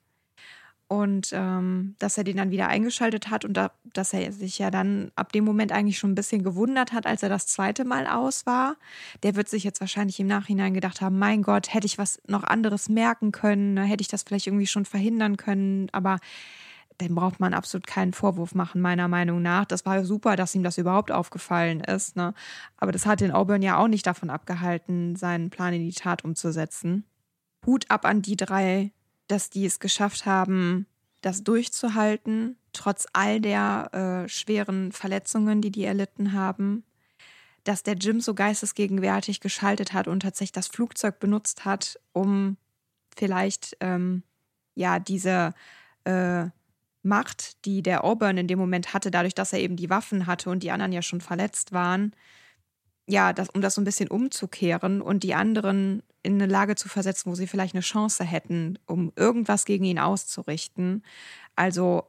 und 0.87 1.29
ähm, 1.31 1.95
dass 1.99 2.17
er 2.17 2.25
den 2.25 2.35
dann 2.35 2.51
wieder 2.51 2.67
eingeschaltet 2.67 3.29
hat 3.29 3.45
und 3.45 3.53
da, 3.53 3.71
dass 3.93 4.11
er 4.11 4.31
sich 4.33 4.59
ja 4.59 4.69
dann 4.69 5.11
ab 5.15 5.31
dem 5.31 5.45
Moment 5.45 5.71
eigentlich 5.71 5.97
schon 5.97 6.11
ein 6.11 6.15
bisschen 6.15 6.43
gewundert 6.43 6.91
hat, 6.91 7.05
als 7.05 7.23
er 7.23 7.29
das 7.29 7.47
zweite 7.47 7.85
Mal 7.85 8.07
aus 8.07 8.45
war. 8.45 8.75
Der 9.23 9.35
wird 9.35 9.47
sich 9.47 9.63
jetzt 9.63 9.79
wahrscheinlich 9.79 10.19
im 10.19 10.27
Nachhinein 10.27 10.73
gedacht 10.73 10.99
haben, 10.99 11.17
mein 11.17 11.43
Gott, 11.43 11.73
hätte 11.73 11.87
ich 11.87 11.97
was 11.97 12.21
noch 12.27 12.43
anderes 12.43 12.89
merken 12.89 13.31
können, 13.31 13.73
ne? 13.73 13.83
hätte 13.83 14.01
ich 14.01 14.09
das 14.09 14.23
vielleicht 14.23 14.47
irgendwie 14.47 14.67
schon 14.67 14.83
verhindern 14.85 15.37
können, 15.37 15.87
aber 15.93 16.19
dem 17.01 17.15
braucht 17.15 17.39
man 17.39 17.53
absolut 17.53 17.87
keinen 17.87 18.13
Vorwurf 18.13 18.55
machen, 18.55 18.81
meiner 18.81 19.07
Meinung 19.07 19.41
nach. 19.41 19.65
Das 19.65 19.85
war 19.85 20.05
super, 20.05 20.35
dass 20.35 20.55
ihm 20.55 20.63
das 20.63 20.77
überhaupt 20.77 21.11
aufgefallen 21.11 21.81
ist. 21.81 22.15
Ne? 22.15 22.33
Aber 22.77 22.91
das 22.91 23.05
hat 23.05 23.21
den 23.21 23.31
Auburn 23.31 23.61
ja 23.61 23.77
auch 23.77 23.87
nicht 23.87 24.05
davon 24.05 24.29
abgehalten, 24.29 25.15
seinen 25.15 25.49
Plan 25.49 25.73
in 25.73 25.81
die 25.81 25.93
Tat 25.93 26.23
umzusetzen. 26.23 27.05
Hut 27.65 27.89
ab 27.89 28.05
an 28.05 28.21
die 28.21 28.35
drei, 28.35 28.91
dass 29.27 29.49
die 29.49 29.65
es 29.65 29.79
geschafft 29.79 30.25
haben, 30.25 30.87
das 31.21 31.43
durchzuhalten, 31.43 32.57
trotz 32.73 33.07
all 33.13 33.39
der 33.39 34.23
äh, 34.25 34.29
schweren 34.29 34.91
Verletzungen, 34.91 35.61
die 35.61 35.71
die 35.71 35.85
erlitten 35.85 36.33
haben. 36.33 36.83
Dass 37.63 37.83
der 37.83 37.95
Jim 37.95 38.21
so 38.21 38.33
geistesgegenwärtig 38.33 39.39
geschaltet 39.39 39.93
hat 39.93 40.07
und 40.07 40.21
tatsächlich 40.21 40.53
das 40.53 40.67
Flugzeug 40.67 41.19
benutzt 41.19 41.63
hat, 41.63 41.99
um 42.11 42.57
vielleicht 43.15 43.77
ähm, 43.81 44.23
ja 44.73 44.97
diese 44.97 45.53
äh, 46.05 46.47
Macht, 47.03 47.65
die 47.65 47.81
der 47.81 48.03
Auburn 48.03 48.37
in 48.37 48.47
dem 48.47 48.59
Moment 48.59 48.93
hatte, 48.93 49.11
dadurch, 49.11 49.33
dass 49.33 49.53
er 49.53 49.59
eben 49.59 49.75
die 49.75 49.89
Waffen 49.89 50.27
hatte 50.27 50.49
und 50.49 50.63
die 50.63 50.71
anderen 50.71 50.91
ja 50.91 51.01
schon 51.01 51.21
verletzt 51.21 51.71
waren, 51.71 52.13
ja, 53.07 53.33
das, 53.33 53.49
um 53.49 53.61
das 53.61 53.75
so 53.75 53.81
ein 53.81 53.85
bisschen 53.85 54.09
umzukehren 54.09 55.01
und 55.01 55.23
die 55.23 55.33
anderen 55.33 56.03
in 56.23 56.35
eine 56.35 56.45
Lage 56.45 56.75
zu 56.75 56.87
versetzen, 56.87 57.31
wo 57.31 57.35
sie 57.35 57.47
vielleicht 57.47 57.73
eine 57.73 57.81
Chance 57.81 58.23
hätten, 58.23 58.77
um 58.85 59.11
irgendwas 59.15 59.65
gegen 59.65 59.85
ihn 59.85 59.99
auszurichten. 59.99 61.03
Also 61.55 62.03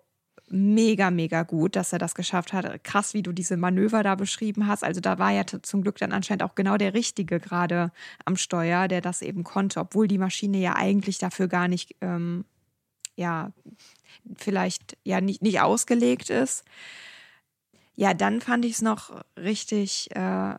mega, 0.48 1.11
mega 1.11 1.42
gut, 1.44 1.76
dass 1.76 1.92
er 1.92 1.98
das 1.98 2.14
geschafft 2.14 2.52
hat. 2.52 2.85
Krass, 2.85 3.14
wie 3.14 3.22
du 3.22 3.33
diese 3.33 3.57
Manöver 3.57 4.02
da 4.02 4.14
beschrieben 4.14 4.66
hast. 4.66 4.85
Also 4.85 5.00
da 5.00 5.18
war 5.18 5.31
ja 5.31 5.44
zum 5.46 5.83
Glück 5.83 5.96
dann 5.96 6.12
anscheinend 6.12 6.42
auch 6.42 6.55
genau 6.55 6.76
der 6.76 6.94
Richtige 6.94 7.40
gerade 7.40 7.90
am 8.24 8.37
Steuer, 8.37 8.87
der 8.87 9.00
das 9.00 9.22
eben 9.22 9.44
konnte, 9.44 9.81
obwohl 9.81 10.09
die 10.09 10.18
Maschine 10.18 10.59
ja 10.59 10.76
eigentlich 10.76 11.18
dafür 11.18 11.48
gar 11.48 11.68
nicht 11.68 11.96
ähm, 12.02 12.44
ja, 13.16 13.53
vielleicht 14.37 14.96
ja 15.05 15.20
nicht, 15.20 15.42
nicht 15.42 15.61
ausgelegt 15.61 16.31
ist. 16.31 16.64
Ja, 17.94 18.14
dann 18.14 18.40
fand 18.40 18.64
ich 18.64 18.72
es 18.72 18.83
noch 18.83 19.22
richtig 19.37 20.11
äh, 20.16 20.55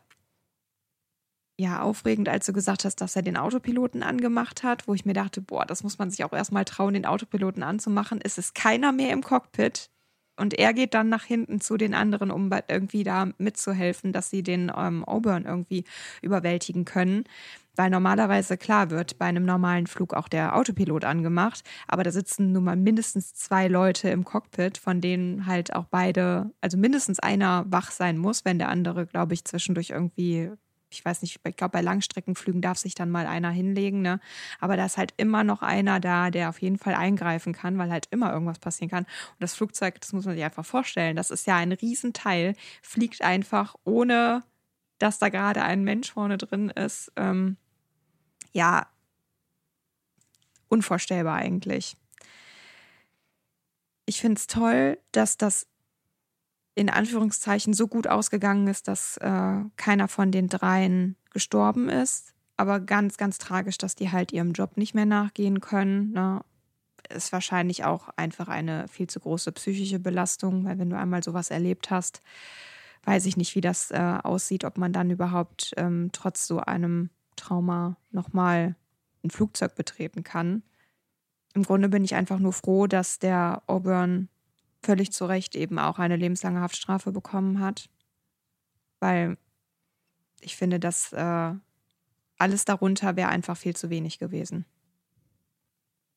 ja, 1.60 1.82
aufregend, 1.82 2.30
als 2.30 2.46
du 2.46 2.54
gesagt 2.54 2.86
hast, 2.86 2.98
dass 2.98 3.16
er 3.16 3.22
den 3.22 3.38
Autopiloten 3.38 4.04
angemacht 4.04 4.64
hat, 4.64 4.88
wo 4.88 4.94
ich 4.94 5.06
mir 5.06 5.14
dachte, 5.14 5.42
boah, 5.42 5.66
das 5.66 5.84
muss 5.84 5.98
man 6.00 6.10
sich 6.10 6.24
auch 6.24 6.34
erstmal 6.34 6.66
trauen, 6.66 6.94
den 6.94 7.06
Autopiloten 7.06 7.64
anzumachen. 7.64 8.20
Es 8.24 8.38
ist 8.38 8.56
keiner 8.56 8.92
mehr 8.92 9.12
im 9.12 9.24
Cockpit. 9.24 9.90
Und 10.36 10.56
er 10.56 10.74
geht 10.74 10.96
dann 10.96 11.10
nach 11.10 11.24
hinten 11.26 11.62
zu 11.62 11.78
den 11.78 11.94
anderen, 11.94 12.32
um 12.32 12.50
irgendwie 12.68 13.04
da 13.04 13.30
mitzuhelfen, 13.38 14.14
dass 14.14 14.32
sie 14.32 14.42
den 14.42 14.72
ähm, 14.76 15.06
Auburn 15.06 15.46
irgendwie 15.46 15.84
überwältigen 16.24 16.86
können. 16.86 17.26
Weil 17.76 17.90
normalerweise, 17.90 18.58
klar, 18.58 18.90
wird 18.92 19.18
bei 19.18 19.26
einem 19.26 19.46
normalen 19.46 19.88
Flug 19.88 20.14
auch 20.14 20.28
der 20.28 20.56
Autopilot 20.56 21.06
angemacht, 21.06 21.64
aber 21.88 22.04
da 22.04 22.12
sitzen 22.12 22.52
nun 22.52 22.64
mal 22.64 22.76
mindestens 22.76 23.34
zwei 23.34 23.68
Leute 23.68 24.10
im 24.10 24.24
Cockpit, 24.24 24.78
von 24.78 25.02
denen 25.02 25.48
halt 25.48 25.76
auch 25.76 25.86
beide, 25.86 26.52
also 26.62 26.78
mindestens 26.78 27.20
einer 27.20 27.66
wach 27.68 27.92
sein 27.92 28.18
muss, 28.18 28.46
wenn 28.46 28.60
der 28.60 28.70
andere, 28.70 29.08
glaube 29.08 29.34
ich, 29.34 29.46
zwischendurch 29.46 29.90
irgendwie 29.90 30.52
ich 30.94 31.04
weiß 31.04 31.22
nicht, 31.22 31.40
ich 31.44 31.58
glaube, 31.58 31.72
bei 31.72 31.82
Langstreckenflügen 31.82 32.62
darf 32.62 32.78
sich 32.78 32.96
dann 32.96 33.10
mal 33.10 33.26
einer 33.26 33.50
hinlegen, 33.50 34.02
ne? 34.02 34.20
Aber 34.60 34.78
da 34.78 34.86
ist 34.86 34.98
halt 34.98 35.14
immer 35.18 35.44
noch 35.44 35.62
einer 35.62 36.00
da, 36.00 36.30
der 36.30 36.50
auf 36.50 36.62
jeden 36.62 36.78
Fall 36.78 36.94
eingreifen 36.94 37.54
kann, 37.54 37.78
weil 37.78 37.92
halt 37.92 38.08
immer 38.12 38.32
irgendwas 38.32 38.60
passieren 38.60 38.90
kann. 38.90 39.04
Und 39.04 39.40
das 39.40 39.56
Flugzeug, 39.56 40.00
das 40.00 40.14
muss 40.14 40.26
man 40.26 40.36
sich 40.36 40.44
einfach 40.44 40.66
vorstellen, 40.66 41.16
das 41.16 41.32
ist 41.32 41.48
ja 41.48 41.58
ein 41.58 41.72
Riesenteil, 41.72 42.56
fliegt 42.82 43.22
einfach 43.24 43.76
ohne, 43.84 44.44
dass 45.00 45.20
da 45.20 45.30
gerade 45.30 45.64
ein 45.64 45.84
Mensch 45.84 46.12
vorne 46.14 46.38
drin 46.38 46.70
ist. 46.70 47.12
Ähm, 47.16 47.58
ja, 48.54 48.88
unvorstellbar 50.70 51.36
eigentlich. 51.36 51.98
Ich 54.06 54.22
finde 54.22 54.40
es 54.40 54.48
toll, 54.48 54.98
dass 55.12 55.38
das 55.38 55.68
in 56.76 56.90
Anführungszeichen 56.90 57.74
so 57.74 57.88
gut 57.88 58.08
ausgegangen 58.08 58.68
ist, 58.68 58.88
dass 58.88 59.18
äh, 59.18 59.62
keiner 59.78 60.08
von 60.08 60.32
den 60.32 60.50
dreien 60.50 61.16
gestorben 61.32 61.90
ist. 61.90 62.34
Aber 62.58 62.80
ganz, 62.80 63.18
ganz 63.18 63.38
tragisch, 63.38 63.78
dass 63.78 63.96
die 63.96 64.12
halt 64.12 64.32
ihrem 64.32 64.54
Job 64.54 64.78
nicht 64.78 64.94
mehr 64.94 65.06
nachgehen 65.06 65.60
können. 65.62 66.12
Ne? 66.14 66.42
Ist 67.10 67.32
wahrscheinlich 67.32 67.86
auch 67.86 68.10
einfach 68.16 68.48
eine 68.48 68.88
viel 68.88 69.08
zu 69.08 69.20
große 69.20 69.52
psychische 69.52 70.00
Belastung, 70.00 70.66
weil 70.66 70.80
wenn 70.80 70.90
du 70.90 70.98
einmal 70.98 71.24
sowas 71.24 71.52
erlebt 71.52 71.92
hast, 71.92 72.22
weiß 73.04 73.26
ich 73.26 73.38
nicht, 73.38 73.56
wie 73.56 73.62
das 73.62 73.92
äh, 73.92 74.18
aussieht, 74.24 74.64
ob 74.66 74.78
man 74.78 74.94
dann 74.94 75.12
überhaupt 75.12 75.74
ähm, 75.78 76.10
trotz 76.12 76.48
so 76.48 76.60
einem 76.60 77.10
Trauma 77.36 77.98
nochmal 78.12 78.76
ein 79.24 79.30
Flugzeug 79.30 79.76
betreten 79.76 80.24
kann. 80.24 80.64
Im 81.54 81.64
Grunde 81.64 81.90
bin 81.90 82.04
ich 82.04 82.16
einfach 82.16 82.40
nur 82.40 82.54
froh, 82.54 82.88
dass 82.88 83.20
der 83.20 83.64
Auburn 83.68 84.30
völlig 84.82 85.12
zu 85.12 85.26
Recht 85.26 85.56
eben 85.56 85.80
auch 85.80 86.00
eine 86.00 86.18
lebenslange 86.18 86.62
Haftstrafe 86.62 87.12
bekommen 87.12 87.60
hat. 87.60 87.90
Weil 89.00 89.38
ich 90.42 90.58
finde, 90.58 90.80
dass 90.80 91.14
äh, 91.14 91.54
alles 92.38 92.66
darunter 92.66 93.16
wäre 93.16 93.30
einfach 93.30 93.56
viel 93.56 93.76
zu 93.76 93.90
wenig 93.90 94.20
gewesen. 94.20 94.66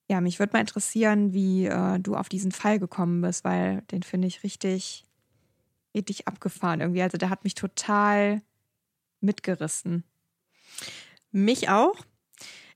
Ja, 0.09 0.21
mich 0.21 0.39
würde 0.39 0.53
mal 0.53 0.61
interessieren, 0.61 1.33
wie 1.33 1.67
äh, 1.67 1.99
du 1.99 2.15
auf 2.15 2.29
diesen 2.29 2.53
Fall 2.53 2.79
gekommen 2.79 3.23
bist, 3.23 3.45
weil 3.45 3.83
den 3.91 4.03
finde 4.03 4.29
ich 4.29 4.45
richtig, 4.45 5.05
richtig 5.95 6.29
abgefahren 6.29 6.81
irgendwie. 6.81 7.03
Also 7.03 7.19
der 7.19 7.31
hat 7.31 7.45
mich 7.45 7.55
total 7.55 8.43
mitgerissen. 9.21 10.05
Mich 11.37 11.69
auch. 11.69 11.95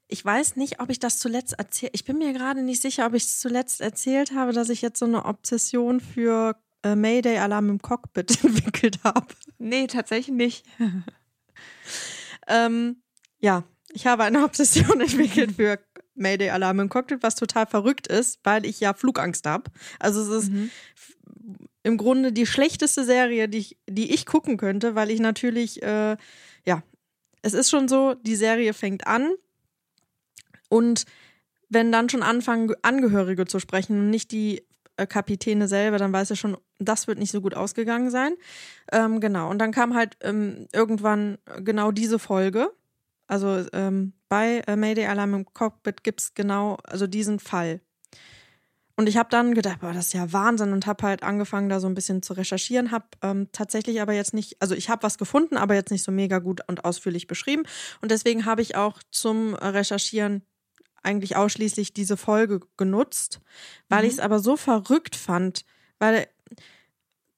Ich 0.06 0.22
weiß 0.22 0.56
nicht, 0.56 0.80
ob 0.80 0.90
ich 0.90 0.98
das 0.98 1.18
zuletzt 1.18 1.54
erzählt. 1.58 1.92
Ich 1.94 2.04
bin 2.04 2.18
mir 2.18 2.34
gerade 2.34 2.62
nicht 2.62 2.82
sicher, 2.82 3.06
ob 3.06 3.14
ich 3.14 3.22
es 3.22 3.40
zuletzt 3.40 3.80
erzählt 3.80 4.32
habe, 4.34 4.52
dass 4.52 4.68
ich 4.68 4.82
jetzt 4.82 4.98
so 4.98 5.06
eine 5.06 5.24
Obsession 5.24 5.98
für 5.98 6.56
äh, 6.82 6.94
Mayday-Alarm 6.94 7.70
im 7.70 7.80
Cockpit 7.80 8.44
entwickelt 8.44 8.98
habe. 9.02 9.28
Nee, 9.56 9.86
tatsächlich 9.86 10.36
nicht. 10.36 10.66
ähm, 12.48 13.02
ja, 13.38 13.64
ich 13.94 14.06
habe 14.06 14.24
eine 14.24 14.44
Obsession 14.44 15.00
entwickelt 15.00 15.52
für 15.52 15.78
Mayday-Alarm 16.16 16.80
im 16.80 16.88
Cockpit, 16.90 17.22
was 17.22 17.36
total 17.36 17.64
verrückt 17.64 18.08
ist, 18.08 18.40
weil 18.44 18.66
ich 18.66 18.78
ja 18.78 18.92
Flugangst 18.92 19.46
habe. 19.46 19.70
Also 19.98 20.20
es 20.20 20.44
ist 20.44 20.52
mhm. 20.52 20.70
im 21.82 21.96
Grunde 21.96 22.30
die 22.30 22.44
schlechteste 22.44 23.04
Serie, 23.06 23.48
die 23.48 23.58
ich, 23.58 23.78
die 23.88 24.12
ich 24.12 24.26
gucken 24.26 24.58
könnte, 24.58 24.94
weil 24.94 25.10
ich 25.10 25.20
natürlich, 25.20 25.82
äh, 25.82 26.18
ja, 26.66 26.82
es 27.42 27.54
ist 27.54 27.70
schon 27.70 27.88
so, 27.88 28.14
die 28.14 28.36
Serie 28.36 28.74
fängt 28.74 29.06
an 29.06 29.34
und 30.68 31.04
wenn 31.68 31.92
dann 31.92 32.08
schon 32.08 32.22
anfangen, 32.22 32.74
Angehörige 32.82 33.46
zu 33.46 33.60
sprechen 33.60 33.98
und 33.98 34.10
nicht 34.10 34.32
die 34.32 34.66
äh, 34.96 35.06
Kapitäne 35.06 35.68
selber, 35.68 35.98
dann 35.98 36.12
weiß 36.12 36.30
er 36.30 36.36
schon, 36.36 36.56
das 36.78 37.06
wird 37.06 37.18
nicht 37.18 37.30
so 37.30 37.40
gut 37.40 37.54
ausgegangen 37.54 38.10
sein. 38.10 38.34
Ähm, 38.92 39.20
genau. 39.20 39.48
Und 39.48 39.58
dann 39.58 39.72
kam 39.72 39.94
halt 39.94 40.16
ähm, 40.20 40.66
irgendwann 40.72 41.38
genau 41.60 41.92
diese 41.92 42.18
Folge. 42.18 42.72
Also 43.26 43.64
ähm, 43.72 44.12
bei 44.28 44.62
äh, 44.66 44.76
Mayday 44.76 45.06
Alarm 45.06 45.34
im 45.34 45.44
Cockpit 45.44 46.02
gibt 46.02 46.20
es 46.20 46.34
genau, 46.34 46.76
also 46.84 47.06
diesen 47.06 47.38
Fall. 47.38 47.80
Und 49.00 49.08
ich 49.08 49.16
habe 49.16 49.30
dann 49.30 49.54
gedacht, 49.54 49.80
boah, 49.80 49.94
das 49.94 50.08
ist 50.08 50.12
ja 50.12 50.30
Wahnsinn 50.30 50.74
und 50.74 50.86
habe 50.86 51.06
halt 51.06 51.22
angefangen, 51.22 51.70
da 51.70 51.80
so 51.80 51.86
ein 51.86 51.94
bisschen 51.94 52.20
zu 52.20 52.34
recherchieren, 52.34 52.90
habe 52.90 53.06
ähm, 53.22 53.48
tatsächlich 53.50 54.02
aber 54.02 54.12
jetzt 54.12 54.34
nicht, 54.34 54.60
also 54.60 54.74
ich 54.74 54.90
habe 54.90 55.04
was 55.04 55.16
gefunden, 55.16 55.56
aber 55.56 55.74
jetzt 55.74 55.90
nicht 55.90 56.02
so 56.02 56.12
mega 56.12 56.38
gut 56.38 56.60
und 56.66 56.84
ausführlich 56.84 57.26
beschrieben. 57.26 57.62
Und 58.02 58.10
deswegen 58.10 58.44
habe 58.44 58.60
ich 58.60 58.76
auch 58.76 59.00
zum 59.10 59.54
Recherchieren 59.54 60.42
eigentlich 61.02 61.34
ausschließlich 61.34 61.94
diese 61.94 62.18
Folge 62.18 62.60
genutzt, 62.76 63.40
weil 63.88 64.02
mhm. 64.02 64.08
ich 64.08 64.12
es 64.12 64.20
aber 64.20 64.38
so 64.38 64.58
verrückt 64.58 65.16
fand, 65.16 65.64
weil 65.98 66.28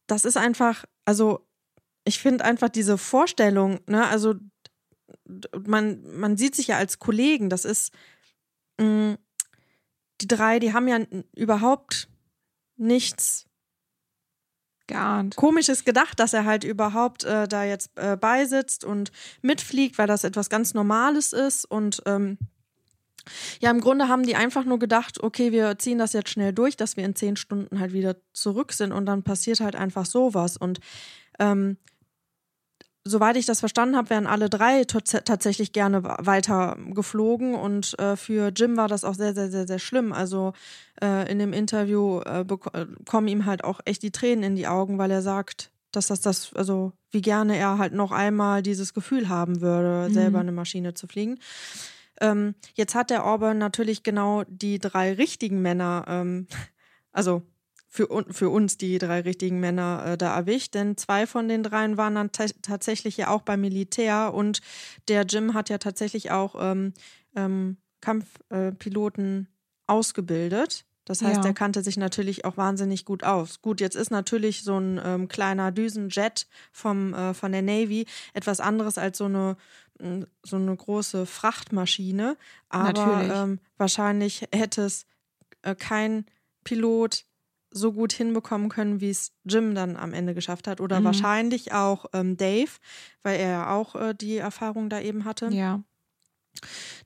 das 0.08 0.24
ist 0.24 0.36
einfach, 0.36 0.84
also 1.04 1.46
ich 2.02 2.18
finde 2.18 2.44
einfach 2.44 2.70
diese 2.70 2.98
Vorstellung, 2.98 3.78
ne, 3.86 4.08
also 4.08 4.34
man, 5.64 6.02
man 6.18 6.36
sieht 6.36 6.56
sich 6.56 6.66
ja 6.66 6.78
als 6.78 6.98
Kollegen, 6.98 7.50
das 7.50 7.64
ist, 7.64 7.92
mh, 8.80 9.12
mm, 9.12 9.18
die 10.22 10.28
drei, 10.28 10.58
die 10.58 10.72
haben 10.72 10.88
ja 10.88 11.00
überhaupt 11.34 12.08
nichts 12.76 13.46
geahnt. 14.86 15.36
Komisches 15.36 15.84
gedacht, 15.84 16.18
dass 16.20 16.32
er 16.32 16.44
halt 16.44 16.64
überhaupt 16.64 17.24
äh, 17.24 17.46
da 17.48 17.64
jetzt 17.64 17.90
äh, 17.96 18.16
beisitzt 18.16 18.84
und 18.84 19.12
mitfliegt, 19.40 19.98
weil 19.98 20.06
das 20.06 20.24
etwas 20.24 20.50
ganz 20.50 20.74
Normales 20.74 21.32
ist 21.32 21.64
und 21.64 22.02
ähm, 22.06 22.38
ja, 23.60 23.70
im 23.70 23.80
Grunde 23.80 24.08
haben 24.08 24.24
die 24.24 24.36
einfach 24.36 24.64
nur 24.64 24.78
gedacht, 24.78 25.22
okay, 25.22 25.52
wir 25.52 25.78
ziehen 25.78 25.98
das 25.98 26.12
jetzt 26.12 26.30
schnell 26.30 26.52
durch, 26.52 26.76
dass 26.76 26.96
wir 26.96 27.04
in 27.04 27.14
zehn 27.14 27.36
Stunden 27.36 27.78
halt 27.78 27.92
wieder 27.92 28.16
zurück 28.32 28.72
sind 28.72 28.92
und 28.92 29.06
dann 29.06 29.22
passiert 29.22 29.60
halt 29.60 29.76
einfach 29.76 30.06
sowas. 30.06 30.56
Und 30.56 30.80
ähm, 31.38 31.76
soweit 33.04 33.36
ich 33.36 33.46
das 33.46 33.60
verstanden 33.60 33.96
habe, 33.96 34.10
wären 34.10 34.26
alle 34.26 34.48
drei 34.48 34.84
tatsächlich 34.84 35.72
gerne 35.72 36.02
weiter 36.04 36.76
geflogen 36.90 37.54
und 37.54 37.98
äh, 37.98 38.16
für 38.16 38.52
Jim 38.54 38.76
war 38.76 38.88
das 38.88 39.04
auch 39.04 39.14
sehr, 39.14 39.34
sehr, 39.34 39.50
sehr, 39.50 39.66
sehr 39.66 39.78
schlimm. 39.78 40.12
Also 40.12 40.52
äh, 41.02 41.30
in 41.30 41.38
dem 41.38 41.52
Interview 41.52 42.20
äh, 42.20 42.44
kommen 43.06 43.28
ihm 43.28 43.46
halt 43.46 43.64
auch 43.64 43.80
echt 43.84 44.02
die 44.02 44.12
Tränen 44.12 44.44
in 44.44 44.56
die 44.56 44.68
Augen, 44.68 44.98
weil 44.98 45.10
er 45.10 45.22
sagt, 45.22 45.70
dass 45.90 46.06
das 46.06 46.20
das, 46.20 46.54
also 46.54 46.92
wie 47.10 47.20
gerne 47.20 47.56
er 47.56 47.78
halt 47.78 47.92
noch 47.92 48.12
einmal 48.12 48.62
dieses 48.62 48.94
Gefühl 48.94 49.28
haben 49.28 49.60
würde, 49.60 50.08
mhm. 50.08 50.14
selber 50.14 50.40
eine 50.40 50.52
Maschine 50.52 50.94
zu 50.94 51.06
fliegen. 51.06 51.38
Ähm, 52.20 52.54
jetzt 52.74 52.94
hat 52.94 53.10
der 53.10 53.24
Orban 53.24 53.58
natürlich 53.58 54.02
genau 54.02 54.44
die 54.46 54.78
drei 54.78 55.12
richtigen 55.12 55.60
Männer, 55.60 56.04
ähm, 56.08 56.46
also 57.12 57.42
für, 57.92 58.08
für 58.30 58.48
uns 58.48 58.78
die 58.78 58.96
drei 58.96 59.20
richtigen 59.20 59.60
Männer 59.60 60.02
äh, 60.06 60.16
da 60.16 60.34
erwischt, 60.34 60.72
denn 60.72 60.96
zwei 60.96 61.26
von 61.26 61.46
den 61.46 61.62
dreien 61.62 61.98
waren 61.98 62.14
dann 62.14 62.32
tatsächlich 62.32 63.18
ja 63.18 63.28
auch 63.28 63.42
beim 63.42 63.60
Militär 63.60 64.32
und 64.32 64.62
der 65.08 65.26
Jim 65.26 65.52
hat 65.52 65.68
ja 65.68 65.76
tatsächlich 65.76 66.30
auch 66.30 66.54
ähm, 66.58 66.94
ähm, 67.36 67.76
Kampfpiloten 68.00 69.48
ausgebildet. 69.86 70.86
Das 71.04 71.20
heißt, 71.20 71.42
ja. 71.42 71.50
er 71.50 71.52
kannte 71.52 71.82
sich 71.82 71.98
natürlich 71.98 72.46
auch 72.46 72.56
wahnsinnig 72.56 73.04
gut 73.04 73.24
aus. 73.24 73.60
Gut, 73.60 73.82
jetzt 73.82 73.96
ist 73.96 74.10
natürlich 74.10 74.62
so 74.62 74.78
ein 74.78 74.98
ähm, 75.04 75.28
kleiner 75.28 75.70
Düsenjet 75.70 76.46
vom, 76.70 77.12
äh, 77.12 77.34
von 77.34 77.52
der 77.52 77.62
Navy 77.62 78.06
etwas 78.32 78.60
anderes 78.60 78.96
als 78.96 79.18
so 79.18 79.26
eine 79.26 79.56
so 80.42 80.56
eine 80.56 80.74
große 80.74 81.26
Frachtmaschine, 81.26 82.36
aber 82.68 83.22
ähm, 83.22 83.60
wahrscheinlich 83.76 84.48
hätte 84.50 84.82
es 84.82 85.06
äh, 85.60 85.76
kein 85.76 86.24
Pilot 86.64 87.24
so 87.72 87.92
gut 87.92 88.12
hinbekommen 88.12 88.68
können, 88.68 89.00
wie 89.00 89.10
es 89.10 89.32
Jim 89.44 89.74
dann 89.74 89.96
am 89.96 90.12
Ende 90.12 90.34
geschafft 90.34 90.68
hat. 90.68 90.80
Oder 90.80 91.00
mhm. 91.00 91.04
wahrscheinlich 91.04 91.72
auch 91.72 92.06
ähm, 92.12 92.36
Dave, 92.36 92.70
weil 93.22 93.40
er 93.40 93.50
ja 93.50 93.70
auch 93.74 93.94
äh, 93.94 94.14
die 94.14 94.36
Erfahrung 94.36 94.88
da 94.88 95.00
eben 95.00 95.24
hatte. 95.24 95.48
Ja. 95.48 95.80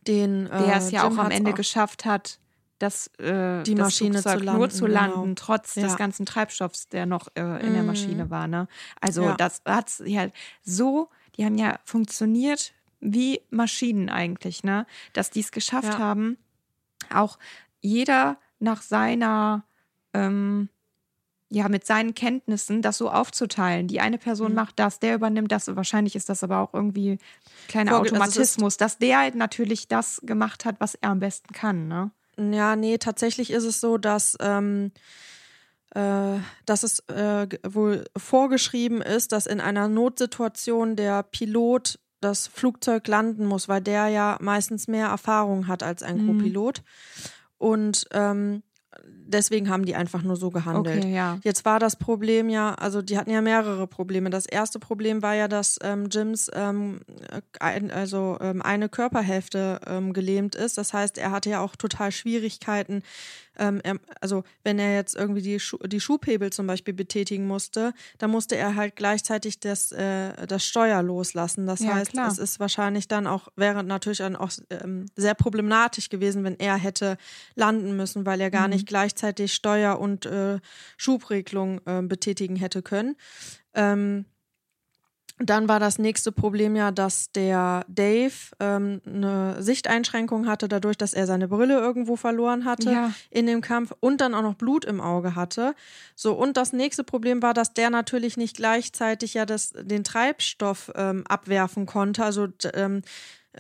Den, 0.07 0.47
äh, 0.47 0.65
Der 0.65 0.77
es 0.77 0.91
ja 0.91 1.05
auch 1.05 1.17
am 1.19 1.31
Ende 1.31 1.53
auch 1.53 1.57
geschafft 1.57 2.05
hat, 2.05 2.39
das, 2.79 3.07
äh, 3.19 3.63
die 3.63 3.75
Maschine 3.75 4.23
zu 4.23 4.29
landen, 4.37 4.59
nur 4.59 4.71
zu 4.71 4.87
landen, 4.87 5.23
genau. 5.23 5.35
trotz 5.35 5.77
ja. 5.77 5.85
des 5.85 5.97
ganzen 5.97 6.27
Treibstoffs, 6.27 6.89
der 6.89 7.07
noch 7.07 7.29
äh, 7.35 7.41
in 7.41 7.71
mhm. 7.71 7.75
der 7.75 7.83
Maschine 7.83 8.31
war. 8.31 8.47
Ne? 8.47 8.69
Also 9.01 9.23
ja. 9.23 9.35
das 9.37 9.63
hat 9.65 9.93
ja 10.05 10.29
so, 10.63 11.09
die 11.37 11.45
haben 11.45 11.57
ja 11.57 11.79
funktioniert 11.85 12.75
wie 13.01 13.41
Maschinen 13.51 14.09
eigentlich, 14.09 14.65
ne? 14.65 14.87
Dass 15.13 15.31
die 15.31 15.41
es 15.41 15.53
geschafft 15.53 15.95
ja. 15.95 15.99
haben, 15.99 16.39
auch 17.13 17.39
jeder 17.81 18.39
nach 18.59 18.83
seiner, 18.83 19.65
ähm, 20.17 20.69
ja, 21.49 21.69
mit 21.69 21.87
seinen 21.87 22.15
Kenntnissen 22.15 22.83
das 22.83 22.99
so 22.99 23.09
aufzuteilen. 23.09 23.87
Die 23.87 24.01
eine 24.01 24.19
Person 24.19 24.51
mhm. 24.51 24.57
macht 24.57 24.79
das, 24.79 24.99
der 24.99 25.15
übernimmt 25.15 25.53
das. 25.53 25.75
Wahrscheinlich 25.75 26.17
ist 26.17 26.29
das 26.29 26.43
aber 26.43 26.59
auch 26.59 26.75
irgendwie 26.75 27.19
kleiner 27.69 27.93
Vorge 27.93 28.11
also 28.11 28.17
Automatismus, 28.17 28.75
also 28.75 28.79
dass 28.79 28.99
der 28.99 29.35
natürlich 29.35 29.87
das 29.87 30.21
gemacht 30.25 30.65
hat, 30.65 30.77
was 30.81 30.97
er 30.97 31.11
am 31.11 31.21
besten 31.21 31.53
kann, 31.53 31.89
ne? 31.89 32.11
Ja, 32.39 32.77
nee, 32.77 32.99
tatsächlich 32.99 33.51
ist 33.51 33.65
es 33.65 33.81
so, 33.81 33.97
dass 33.97 34.37
ähm, 34.41 34.93
äh, 35.97 36.39
dass 36.67 36.83
es 36.83 37.01
äh, 37.09 37.47
wohl 37.67 38.05
vorgeschrieben 38.15 39.01
ist, 39.01 39.33
dass 39.33 39.47
in 39.47 39.61
einer 39.61 39.89
Notsituation 39.89 40.97
der 40.97 41.23
Pilot 41.23 41.99
das 42.21 42.47
Flugzeug 42.49 43.07
landen 43.09 43.47
muss, 43.47 43.69
weil 43.69 43.81
der 43.81 44.09
ja 44.09 44.37
meistens 44.41 44.89
mehr 44.89 45.07
Erfahrung 45.07 45.69
hat 45.69 45.83
als 45.83 46.03
ein 46.03 46.27
mhm. 46.27 46.27
Co-Pilot. 46.27 46.83
Und 47.57 48.07
ähm, 48.13 48.63
deswegen 49.27 49.69
haben 49.69 49.85
die 49.85 49.95
einfach 49.95 50.23
nur 50.23 50.37
so 50.37 50.51
gehandelt. 50.51 51.05
Okay, 51.05 51.15
ja. 51.15 51.39
Jetzt 51.43 51.65
war 51.65 51.79
das 51.79 51.97
Problem 51.97 52.49
ja, 52.49 52.75
also 52.75 53.03
die 53.03 53.19
hatten 53.19 53.31
ja 53.31 53.41
mehrere 53.41 53.87
Probleme. 53.87 54.31
Das 54.31 54.47
erste 54.47 54.79
Problem 54.79 55.23
war 55.23 55.35
ja, 55.35 55.49
dass 55.49 55.79
ähm, 55.83 56.09
Jims 56.11 56.51
ähm, 56.55 57.01
ein, 57.61 57.91
also 57.91 58.39
ähm, 58.41 58.63
eine 58.63 58.89
Körperhälfte 58.89 59.81
ähm, 59.87 60.13
gelähmt 60.13 60.55
ist. 60.55 60.79
Das 60.79 60.93
heißt, 60.93 61.19
er 61.19 61.31
hatte 61.31 61.51
ja 61.51 61.61
auch 61.61 61.77
total 61.77 62.13
Schwierigkeiten, 62.13 63.03
ähm, 63.59 63.81
er, 63.83 63.97
also 64.21 64.45
wenn 64.65 64.79
er 64.79 64.95
jetzt 64.95 65.17
irgendwie 65.17 65.43
die, 65.43 65.61
Schu 65.61 65.79
die 65.79 66.01
Schubhebel 66.01 66.53
zum 66.53 66.67
Beispiel 66.67 66.95
betätigen 66.95 67.47
musste, 67.47 67.93
dann 68.19 68.31
musste 68.31 68.57
er 68.57 68.75
halt 68.75 68.97
gleichzeitig 68.97 69.61
das, 69.61 69.93
äh, 69.93 70.47
das 70.47 70.65
Steuer 70.65 71.03
loslassen. 71.03 71.67
Das 71.67 71.81
ja, 71.81 71.95
heißt, 71.95 72.13
klar. 72.13 72.29
es 72.29 72.39
ist 72.39 72.61
wahrscheinlich 72.61 73.09
dann 73.09 73.27
auch, 73.27 73.49
wäre 73.57 73.83
natürlich 73.85 74.19
dann 74.19 74.37
auch 74.37 74.51
ähm, 74.71 75.07
sehr 75.17 75.35
problematisch 75.35 76.09
gewesen, 76.09 76.45
wenn 76.45 76.59
er 76.59 76.77
hätte 76.77 77.17
landen 77.55 77.97
müssen, 77.97 78.27
weil 78.27 78.41
er 78.41 78.51
gar 78.51 78.69
mhm. 78.69 78.75
nicht 78.75 78.87
gleichzeitig 79.17 79.55
Steuer 79.55 79.99
und 79.99 80.27
äh, 80.27 80.59
Schubregelung 80.97 81.81
äh, 81.87 82.03
betätigen 82.03 82.57
hätte 82.57 82.83
können. 82.83 83.17
Ähm, 83.75 84.27
dann 85.39 85.69
war 85.69 85.79
das 85.79 85.99
nächste 85.99 86.33
Problem 86.33 86.77
ja, 86.77 86.91
dass 86.91 87.31
der 87.31 87.85
Dave 87.89 88.33
ähm, 88.59 89.03
eine 89.05 89.63
Sichteinschränkung 89.63 90.47
hatte, 90.47 90.67
dadurch, 90.67 90.97
dass 90.97 91.13
er 91.13 91.27
seine 91.27 91.49
Brille 91.49 91.79
irgendwo 91.79 92.17
verloren 92.17 92.65
hatte 92.65 92.91
ja. 92.91 93.13
in 93.29 93.47
dem 93.47 93.61
Kampf 93.61 93.93
und 94.01 94.23
dann 94.23 94.35
auch 94.35 94.41
noch 94.41 94.55
Blut 94.55 94.87
im 94.87 94.99
Auge 94.99 95.35
hatte. 95.35 95.75
So, 96.15 96.33
und 96.33 96.57
das 96.57 96.73
nächste 96.73 97.05
Problem 97.05 97.43
war, 97.43 97.53
dass 97.53 97.75
der 97.75 97.91
natürlich 97.91 98.39
nicht 98.39 98.57
gleichzeitig 98.57 99.35
ja 99.35 99.45
das, 99.45 99.75
den 99.77 100.05
Treibstoff 100.05 100.91
ähm, 100.95 101.25
abwerfen 101.27 101.85
konnte. 101.85 102.25
Also 102.25 102.49
ähm, 102.73 103.03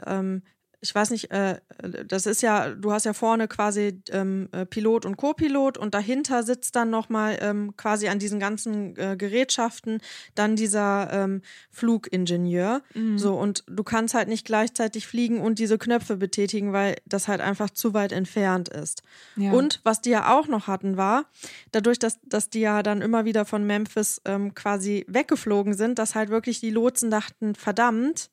ähm, 0.06 0.42
ich 0.86 0.94
weiß 0.94 1.10
nicht, 1.10 1.32
äh, 1.32 1.58
das 2.06 2.26
ist 2.26 2.42
ja, 2.42 2.70
du 2.70 2.92
hast 2.92 3.06
ja 3.06 3.12
vorne 3.12 3.48
quasi 3.48 4.00
ähm, 4.10 4.48
äh, 4.52 4.64
Pilot 4.64 5.04
und 5.04 5.16
Co-Pilot 5.16 5.78
und 5.78 5.94
dahinter 5.94 6.44
sitzt 6.44 6.76
dann 6.76 6.90
nochmal 6.90 7.38
ähm, 7.40 7.76
quasi 7.76 8.06
an 8.08 8.20
diesen 8.20 8.38
ganzen 8.38 8.96
äh, 8.96 9.16
Gerätschaften 9.16 10.00
dann 10.36 10.54
dieser 10.54 11.12
ähm, 11.12 11.42
Flugingenieur. 11.70 12.82
Mhm. 12.94 13.18
So, 13.18 13.34
und 13.34 13.64
du 13.66 13.82
kannst 13.82 14.14
halt 14.14 14.28
nicht 14.28 14.46
gleichzeitig 14.46 15.08
fliegen 15.08 15.40
und 15.40 15.58
diese 15.58 15.76
Knöpfe 15.76 16.16
betätigen, 16.16 16.72
weil 16.72 16.96
das 17.04 17.26
halt 17.26 17.40
einfach 17.40 17.70
zu 17.70 17.92
weit 17.92 18.12
entfernt 18.12 18.68
ist. 18.68 19.02
Ja. 19.34 19.52
Und 19.52 19.80
was 19.82 20.00
die 20.00 20.10
ja 20.10 20.32
auch 20.32 20.46
noch 20.46 20.68
hatten, 20.68 20.96
war, 20.96 21.24
dadurch, 21.72 21.98
dass, 21.98 22.20
dass 22.22 22.48
die 22.48 22.60
ja 22.60 22.84
dann 22.84 23.02
immer 23.02 23.24
wieder 23.24 23.44
von 23.44 23.66
Memphis 23.66 24.20
ähm, 24.24 24.54
quasi 24.54 25.04
weggeflogen 25.08 25.74
sind, 25.74 25.98
dass 25.98 26.14
halt 26.14 26.30
wirklich 26.30 26.60
die 26.60 26.70
Lotsen 26.70 27.10
dachten, 27.10 27.56
verdammt, 27.56 28.30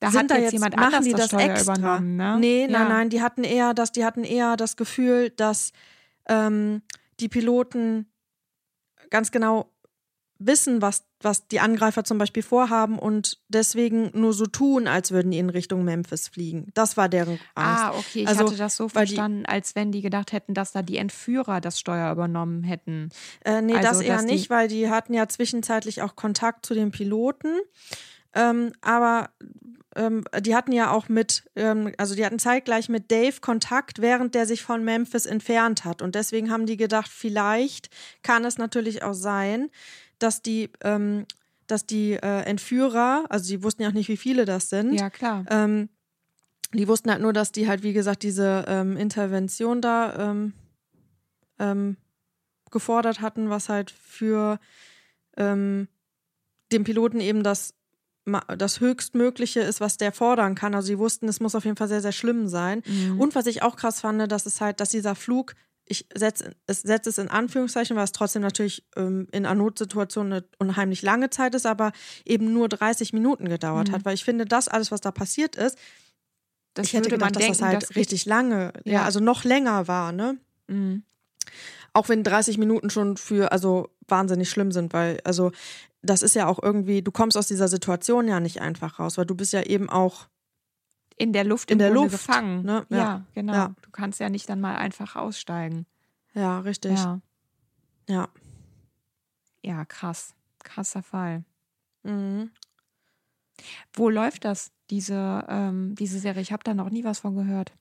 da 0.00 0.10
sind 0.10 0.20
hat 0.20 0.30
da 0.30 0.38
jetzt, 0.38 0.52
jemand 0.52 0.76
machen 0.76 1.04
die 1.04 1.12
das, 1.12 1.28
das 1.28 1.42
extra. 1.42 1.74
übernommen, 1.74 2.16
ne? 2.16 2.36
Nee, 2.38 2.62
ja. 2.62 2.68
nein, 2.68 2.88
nein, 2.88 3.10
die 3.10 3.22
hatten 3.22 3.44
eher 3.44 3.74
das, 3.74 3.92
die 3.92 4.04
hatten 4.04 4.24
eher 4.24 4.56
das 4.56 4.76
Gefühl, 4.76 5.30
dass 5.30 5.72
ähm, 6.28 6.82
die 7.20 7.28
Piloten 7.28 8.06
ganz 9.10 9.30
genau 9.30 9.72
wissen, 10.38 10.80
was, 10.80 11.04
was 11.20 11.48
die 11.48 11.58
Angreifer 11.58 12.04
zum 12.04 12.18
Beispiel 12.18 12.42
vorhaben 12.42 12.98
und 12.98 13.38
deswegen 13.48 14.10
nur 14.14 14.32
so 14.32 14.46
tun, 14.46 14.86
als 14.86 15.10
würden 15.10 15.32
die 15.32 15.38
in 15.38 15.50
Richtung 15.50 15.84
Memphis 15.84 16.28
fliegen. 16.28 16.70
Das 16.74 16.96
war 16.96 17.08
deren 17.08 17.40
Angst. 17.54 17.82
Ah, 17.82 17.90
okay. 17.90 18.22
Ich 18.22 18.28
also, 18.28 18.46
hatte 18.46 18.56
das 18.56 18.76
so 18.76 18.88
verstanden, 18.88 19.42
die, 19.42 19.48
als 19.48 19.74
wenn 19.74 19.90
die 19.90 20.00
gedacht 20.00 20.32
hätten, 20.32 20.54
dass 20.54 20.72
da 20.72 20.82
die 20.82 20.96
Entführer 20.96 21.60
das 21.60 21.80
Steuer 21.80 22.12
übernommen 22.12 22.62
hätten. 22.62 23.08
Äh, 23.44 23.62
nee, 23.62 23.74
also, 23.74 23.88
das 23.88 24.00
eher 24.00 24.22
nicht, 24.22 24.48
weil 24.48 24.68
die 24.68 24.88
hatten 24.88 25.12
ja 25.12 25.28
zwischenzeitlich 25.28 26.02
auch 26.02 26.14
Kontakt 26.14 26.64
zu 26.64 26.74
den 26.74 26.92
Piloten. 26.92 27.56
Ähm, 28.34 28.72
aber 28.80 29.30
ähm, 29.96 30.24
die 30.40 30.54
hatten 30.54 30.72
ja 30.72 30.90
auch 30.90 31.08
mit, 31.08 31.48
ähm, 31.56 31.92
also 31.96 32.14
die 32.14 32.24
hatten 32.24 32.38
zeitgleich 32.38 32.88
mit 32.88 33.10
Dave 33.10 33.40
Kontakt, 33.40 34.00
während 34.00 34.34
der 34.34 34.46
sich 34.46 34.62
von 34.62 34.84
Memphis 34.84 35.26
entfernt 35.26 35.84
hat. 35.84 36.02
Und 36.02 36.14
deswegen 36.14 36.50
haben 36.50 36.66
die 36.66 36.76
gedacht, 36.76 37.10
vielleicht 37.10 37.90
kann 38.22 38.44
es 38.44 38.58
natürlich 38.58 39.02
auch 39.02 39.14
sein, 39.14 39.70
dass 40.18 40.42
die, 40.42 40.70
ähm, 40.82 41.26
dass 41.66 41.86
die 41.86 42.12
äh, 42.12 42.42
Entführer, 42.42 43.24
also 43.28 43.46
sie 43.46 43.62
wussten 43.62 43.82
ja 43.82 43.88
auch 43.88 43.94
nicht, 43.94 44.08
wie 44.08 44.16
viele 44.16 44.44
das 44.44 44.68
sind, 44.68 44.94
ja 44.94 45.10
klar, 45.10 45.44
ähm, 45.48 45.88
die 46.74 46.86
wussten 46.86 47.10
halt 47.10 47.22
nur, 47.22 47.32
dass 47.32 47.50
die 47.50 47.66
halt, 47.66 47.82
wie 47.82 47.94
gesagt, 47.94 48.22
diese 48.22 48.66
ähm, 48.68 48.96
Intervention 48.96 49.80
da 49.80 50.34
ähm, 51.58 51.96
gefordert 52.70 53.20
hatten, 53.20 53.48
was 53.50 53.68
halt 53.68 53.90
für 53.90 54.60
den 55.36 55.88
Piloten 56.84 57.20
eben 57.20 57.42
das, 57.42 57.74
das 58.56 58.80
höchstmögliche 58.80 59.60
ist, 59.60 59.80
was 59.80 59.96
der 59.96 60.12
fordern 60.12 60.54
kann. 60.54 60.74
Also 60.74 60.86
sie 60.86 60.98
wussten, 60.98 61.28
es 61.28 61.40
muss 61.40 61.54
auf 61.54 61.64
jeden 61.64 61.76
Fall 61.76 61.88
sehr, 61.88 62.00
sehr 62.02 62.12
schlimm 62.12 62.48
sein. 62.48 62.82
Und 63.18 63.34
was 63.34 63.46
ich 63.46 63.62
auch 63.62 63.76
krass 63.76 64.00
fand, 64.00 64.30
dass 64.30 64.46
es 64.46 64.60
halt, 64.60 64.80
dass 64.80 64.90
dieser 64.90 65.14
Flug, 65.14 65.54
ich 65.86 66.06
setze 66.14 66.52
es, 66.66 66.82
setz 66.82 67.06
es 67.06 67.16
in 67.18 67.28
Anführungszeichen, 67.28 67.96
weil 67.96 68.04
es 68.04 68.12
trotzdem 68.12 68.42
natürlich 68.42 68.84
ähm, 68.96 69.26
in 69.32 69.46
einer 69.46 69.54
Notsituation 69.54 70.26
eine 70.32 70.44
unheimlich 70.58 71.00
lange 71.02 71.30
Zeit 71.30 71.54
ist, 71.54 71.64
aber 71.64 71.92
eben 72.26 72.52
nur 72.52 72.68
30 72.68 73.12
Minuten 73.14 73.48
gedauert 73.48 73.90
hat. 73.90 74.04
Weil 74.04 74.14
ich 74.14 74.24
finde, 74.24 74.44
das 74.44 74.68
alles, 74.68 74.90
was 74.90 75.00
da 75.00 75.10
passiert 75.10 75.56
ist, 75.56 75.78
Das 76.74 76.86
ich 76.86 76.92
hätte 76.92 77.08
gedacht, 77.08 77.32
man 77.32 77.40
denken, 77.40 77.48
dass 77.52 77.58
das 77.58 77.66
halt 77.68 77.82
dass 77.82 77.96
richtig 77.96 78.26
lange, 78.26 78.72
ja. 78.84 78.92
Ja. 78.92 79.04
also 79.04 79.20
noch 79.20 79.44
länger 79.44 79.88
war, 79.88 80.12
ne? 80.12 80.36
Mhm. 80.66 81.04
Auch 81.94 82.08
wenn 82.10 82.22
30 82.22 82.58
Minuten 82.58 82.90
schon 82.90 83.16
für, 83.16 83.50
also 83.50 83.88
wahnsinnig 84.06 84.50
schlimm 84.50 84.72
sind, 84.72 84.92
weil, 84.92 85.18
also 85.24 85.52
das 86.02 86.22
ist 86.22 86.34
ja 86.34 86.46
auch 86.46 86.62
irgendwie, 86.62 87.02
du 87.02 87.10
kommst 87.12 87.36
aus 87.36 87.46
dieser 87.48 87.68
Situation 87.68 88.28
ja 88.28 88.40
nicht 88.40 88.60
einfach 88.60 88.98
raus, 88.98 89.18
weil 89.18 89.26
du 89.26 89.34
bist 89.34 89.52
ja 89.52 89.62
eben 89.62 89.88
auch, 89.90 90.28
in 91.16 91.32
der 91.32 91.42
Luft 91.44 91.70
In 91.72 91.78
der 91.78 91.90
Grunde 91.90 92.12
Luft, 92.12 92.26
gefangen. 92.26 92.62
ne? 92.64 92.86
Ja, 92.90 92.96
Ja. 92.96 93.24
genau. 93.34 93.52
Ja. 93.52 93.74
Du 93.82 93.90
kannst 93.90 94.20
ja 94.20 94.28
nicht 94.28 94.48
dann 94.48 94.60
mal 94.60 94.76
einfach 94.76 95.16
aussteigen. 95.16 95.86
ja, 96.34 96.60
richtig. 96.60 96.92
Ja. 96.98 97.20
Ja. 98.08 98.28
ja, 99.64 99.84
krass. 99.84 100.34
Krasser 100.62 101.02
Fall. 101.02 101.44
Mhm. 102.04 102.50
Wo 103.92 104.08
läuft 104.08 104.44
das, 104.44 104.70
diese, 104.90 105.44
ähm, 105.48 105.94
diese 105.96 106.20
Serie? 106.20 106.40
Ich 106.42 106.52
habe 106.52 106.62
da 106.62 106.72
noch 106.74 106.90
nie 106.90 107.02
was 107.04 107.18
von 107.18 107.34
gehört. 107.34 107.72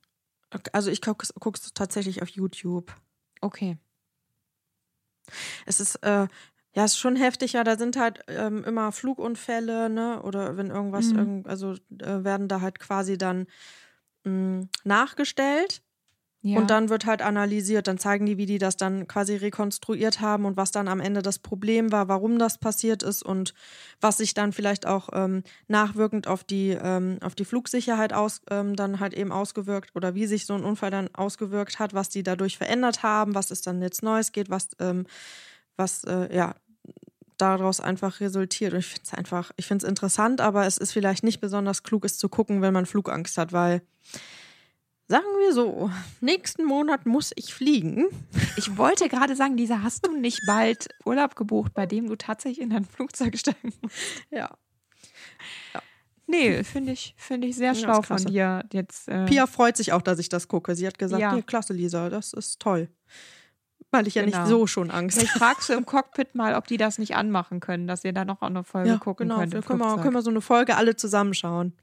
Also 0.73 0.89
ich 0.89 1.01
gucke 1.01 1.23
es 1.53 1.73
tatsächlich 1.73 2.21
auf 2.23 2.29
YouTube. 2.29 2.93
Okay. 3.41 3.77
Es 5.65 5.79
ist, 5.79 5.95
äh, 6.03 6.27
ja, 6.77 6.85
es 6.85 6.93
ist 6.93 6.99
schon 6.99 7.15
heftig, 7.15 7.53
ja, 7.53 7.63
da 7.63 7.77
sind 7.77 7.97
halt 7.97 8.21
ähm, 8.27 8.63
immer 8.63 8.91
Flugunfälle, 8.91 9.89
ne? 9.89 10.21
Oder 10.23 10.57
wenn 10.57 10.69
irgendwas, 10.69 11.11
Mhm. 11.13 11.17
irgend, 11.17 11.47
also 11.47 11.73
äh, 11.73 12.23
werden 12.23 12.47
da 12.47 12.61
halt 12.61 12.79
quasi 12.79 13.17
dann 13.17 13.47
mh, 14.25 14.67
nachgestellt. 14.83 15.81
Ja. 16.41 16.59
Und 16.59 16.69
dann 16.69 16.89
wird 16.89 17.05
halt 17.05 17.21
analysiert, 17.21 17.87
dann 17.87 17.97
zeigen 17.97 18.25
die, 18.25 18.37
wie 18.37 18.45
die 18.45 18.59
das 18.59 18.77
dann 18.77 19.07
quasi 19.07 19.35
rekonstruiert 19.35 20.21
haben 20.21 20.45
und 20.45 20.57
was 20.57 20.71
dann 20.71 20.87
am 20.87 20.99
Ende 21.01 21.21
das 21.21 21.39
Problem 21.39 21.91
war, 21.91 22.07
warum 22.07 22.39
das 22.39 22.59
passiert 22.59 23.03
ist 23.03 23.23
und 23.23 23.53
was 24.01 24.17
sich 24.17 24.33
dann 24.33 24.53
vielleicht 24.53 24.85
auch 24.87 25.09
ähm, 25.13 25.43
nachwirkend 25.67 26.27
auf 26.27 26.43
die, 26.45 26.69
ähm, 26.81 27.19
auf 27.23 27.35
die 27.35 27.45
Flugsicherheit 27.45 28.13
aus, 28.13 28.41
ähm, 28.51 28.75
dann 28.75 28.99
halt 28.99 29.13
eben 29.15 29.31
ausgewirkt 29.31 29.95
oder 29.95 30.15
wie 30.15 30.27
sich 30.27 30.45
so 30.45 30.53
ein 30.55 30.63
Unfall 30.63 30.91
dann 30.91 31.13
ausgewirkt 31.15 31.79
hat, 31.79 31.93
was 31.93 32.09
die 32.09 32.23
dadurch 32.23 32.57
verändert 32.57 33.03
haben, 33.03 33.35
was 33.35 33.51
es 33.51 33.61
dann 33.61 33.81
jetzt 33.81 34.03
Neues 34.03 34.31
geht, 34.31 34.49
was, 34.49 34.69
ähm, 34.79 35.05
was 35.77 36.03
äh, 36.05 36.35
ja 36.35 36.55
daraus 37.37 37.79
einfach 37.79 38.19
resultiert. 38.19 38.73
Und 38.73 38.79
ich 38.79 38.87
finde 38.87 39.01
es 39.05 39.13
einfach, 39.13 39.51
ich 39.57 39.67
finde 39.67 39.85
es 39.85 39.89
interessant, 39.89 40.41
aber 40.41 40.65
es 40.65 40.77
ist 40.77 40.91
vielleicht 40.91 41.23
nicht 41.23 41.39
besonders 41.39 41.83
klug, 41.83 42.05
es 42.05 42.17
zu 42.17 42.29
gucken, 42.29 42.61
wenn 42.61 42.73
man 42.73 42.85
Flugangst 42.85 43.37
hat, 43.37 43.53
weil 43.53 43.81
Sagen 45.09 45.23
wir 45.39 45.53
so, 45.53 45.89
nächsten 46.19 46.65
Monat 46.65 47.05
muss 47.05 47.31
ich 47.37 47.53
fliegen. 47.53 48.07
Ich 48.57 48.75
wollte 48.75 49.07
gerade 49.07 49.37
sagen, 49.37 49.55
Lisa, 49.55 49.81
hast 49.81 50.05
du 50.05 50.11
nicht 50.17 50.41
bald 50.45 50.89
Urlaub 51.05 51.37
gebucht, 51.37 51.73
bei 51.73 51.85
dem 51.85 52.07
du 52.07 52.17
tatsächlich 52.17 52.59
in 52.61 52.73
ein 52.73 52.83
Flugzeug 52.83 53.37
steigen 53.37 53.71
musst? 53.81 53.95
Ja. 54.31 54.49
Nee, 56.25 56.61
finde 56.65 56.91
ich, 56.91 57.15
finde 57.17 57.47
ich 57.47 57.55
sehr 57.55 57.71
Ja, 57.71 57.75
schlau 57.75 57.99
ist 58.01 58.07
von 58.07 58.25
dir 58.25 58.65
jetzt. 58.73 59.07
Äh, 59.07 59.25
Pia 59.27 59.47
freut 59.47 59.77
sich 59.77 59.93
auch, 59.93 60.01
dass 60.01 60.19
ich 60.19 60.27
das 60.27 60.49
gucke. 60.49 60.75
Sie 60.75 60.85
hat 60.85 60.99
gesagt, 60.99 61.21
Ja. 61.21 61.33
ja, 61.37 61.41
klasse, 61.41 61.71
Lisa, 61.71 62.09
das 62.09 62.33
ist 62.33 62.59
toll. 62.59 62.89
Weil 63.91 64.05
ich 64.07 64.15
ja 64.15 64.23
Genau. 64.25 64.37
nicht 64.39 64.47
so 64.49 64.67
schon 64.67 64.91
Angst 64.91 65.17
Vielleicht 65.17 65.33
fragst 65.37 65.69
du 65.69 65.73
im 65.73 65.85
Cockpit 65.85 66.35
mal, 66.35 66.55
ob 66.55 66.67
die 66.67 66.77
das 66.77 66.97
nicht 66.97 67.15
anmachen 67.15 67.59
können, 67.61 67.87
dass 67.87 68.03
ihr 68.03 68.11
da 68.13 68.25
noch 68.25 68.41
eine 68.41 68.63
Folge 68.63 68.89
Ja, 68.89 68.97
gucken 68.97 69.27
genau. 69.29 69.39
könnt. 69.39 69.53
Dann 69.53 69.63
können 69.63 69.79
wir, 69.79 69.95
können 70.01 70.13
wir 70.13 70.21
so 70.21 70.29
eine 70.29 70.41
Folge 70.41 70.75
alle 70.75 70.95
zusammenschauen. 70.97 71.73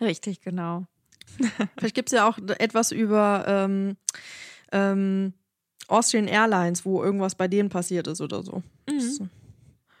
Richtig, 0.00 0.40
genau. 0.40 0.86
Vielleicht 1.78 1.94
gibt 1.96 2.10
es 2.10 2.12
ja 2.16 2.28
auch 2.28 2.38
etwas 2.58 2.92
über 2.92 3.44
ähm, 3.48 3.96
ähm, 4.72 5.34
Austrian 5.88 6.28
Airlines, 6.28 6.84
wo 6.84 7.02
irgendwas 7.02 7.34
bei 7.34 7.48
denen 7.48 7.68
passiert 7.70 8.06
ist 8.06 8.20
oder 8.20 8.42
so. 8.42 8.62
Das- 8.86 9.20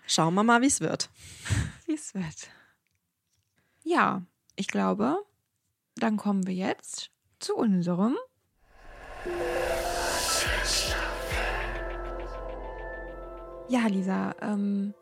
Schauen 0.06 0.32
wir 0.34 0.42
mal, 0.44 0.62
wie 0.62 0.66
es 0.66 0.80
wird. 0.80 1.10
Wie 1.86 1.94
es 1.94 2.14
wird. 2.14 2.50
Ja, 3.84 4.22
ich 4.56 4.68
glaube, 4.68 5.16
dann 5.96 6.16
kommen 6.16 6.46
wir 6.46 6.54
jetzt 6.54 7.10
zu 7.40 7.54
unserem. 7.56 8.16
Ja, 13.68 13.86
Lisa, 13.86 14.34
ähm, 14.40 14.94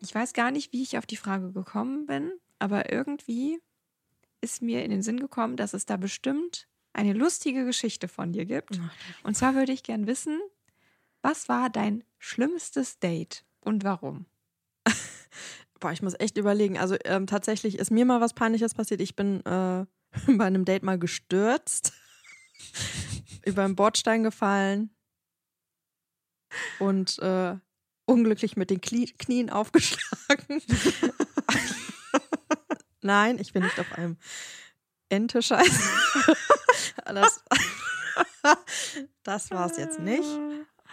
ich 0.00 0.12
weiß 0.12 0.32
gar 0.32 0.50
nicht, 0.50 0.72
wie 0.72 0.82
ich 0.82 0.98
auf 0.98 1.06
die 1.06 1.16
Frage 1.16 1.52
gekommen 1.52 2.06
bin, 2.06 2.32
aber 2.58 2.92
irgendwie 2.92 3.60
ist 4.40 4.60
mir 4.60 4.84
in 4.84 4.90
den 4.90 5.02
Sinn 5.02 5.20
gekommen, 5.20 5.56
dass 5.56 5.72
es 5.72 5.86
da 5.86 5.96
bestimmt 5.96 6.66
eine 6.92 7.12
lustige 7.12 7.64
Geschichte 7.64 8.08
von 8.08 8.32
dir 8.32 8.44
gibt. 8.44 8.80
Und 9.22 9.36
zwar 9.36 9.54
würde 9.54 9.72
ich 9.72 9.84
gern 9.84 10.08
wissen, 10.08 10.40
was 11.22 11.48
war 11.48 11.70
dein 11.70 12.02
schlimmstes 12.18 12.98
Date 12.98 13.44
und 13.60 13.84
warum? 13.84 14.26
Boah, 15.80 15.92
ich 15.92 16.02
muss 16.02 16.18
echt 16.18 16.36
überlegen. 16.36 16.78
Also 16.78 16.96
ähm, 17.04 17.28
tatsächlich 17.28 17.78
ist 17.78 17.92
mir 17.92 18.04
mal 18.04 18.20
was 18.20 18.34
Peinliches 18.34 18.74
passiert. 18.74 19.00
Ich 19.00 19.14
bin 19.14 19.46
äh, 19.46 19.86
bei 20.26 20.44
einem 20.44 20.64
Date 20.64 20.82
mal 20.82 20.98
gestürzt, 20.98 21.92
über 23.46 23.64
einen 23.64 23.76
Bordstein 23.76 24.24
gefallen 24.24 24.90
und 26.80 27.18
äh, 27.20 27.56
unglücklich 28.12 28.56
mit 28.56 28.70
den 28.70 28.80
Knie 28.80 29.06
Knien 29.18 29.50
aufgeschlagen. 29.50 30.62
Nein, 33.00 33.38
ich 33.40 33.52
bin 33.52 33.62
nicht 33.64 33.80
auf 33.80 33.92
einem 33.92 34.16
Ente-Scheiß. 35.08 35.80
das 37.06 37.42
das 39.22 39.50
war 39.50 39.70
es 39.70 39.76
jetzt 39.76 39.98
nicht. 39.98 40.28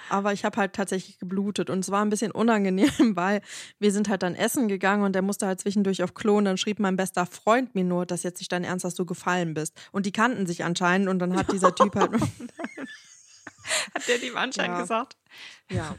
Aber 0.10 0.34
ich 0.34 0.46
habe 0.46 0.58
halt 0.58 0.74
tatsächlich 0.74 1.20
geblutet 1.20 1.70
und 1.70 1.80
es 1.80 1.92
war 1.92 2.04
ein 2.04 2.10
bisschen 2.10 2.32
unangenehm, 2.32 2.90
weil 3.16 3.42
wir 3.80 3.92
sind 3.92 4.10
halt 4.10 4.24
dann 4.24 4.34
essen 4.34 4.68
gegangen 4.68 5.04
und 5.04 5.14
der 5.14 5.22
musste 5.22 5.46
halt 5.46 5.60
zwischendurch 5.60 6.02
auf 6.04 6.14
Klo 6.14 6.38
und 6.38 6.46
dann 6.46 6.58
schrieb 6.58 6.80
mein 6.80 6.96
bester 6.96 7.26
Freund 7.26 7.76
mir 7.76 7.84
nur, 7.84 8.06
dass 8.06 8.24
jetzt 8.24 8.40
nicht 8.40 8.52
dein 8.52 8.64
Ernst, 8.64 8.86
dass 8.86 8.96
du 8.96 9.06
gefallen 9.06 9.54
bist. 9.54 9.78
Und 9.92 10.06
die 10.06 10.12
kannten 10.12 10.48
sich 10.48 10.64
anscheinend 10.64 11.10
und 11.10 11.20
dann 11.20 11.36
hat 11.36 11.52
dieser 11.52 11.76
Typ 11.76 11.96
halt, 11.96 12.12
Hat 12.14 14.08
der 14.08 14.18
dem 14.18 14.36
anscheinend 14.38 14.78
Ja. 14.78 14.82
gesagt? 14.82 15.18
ja. 15.70 15.96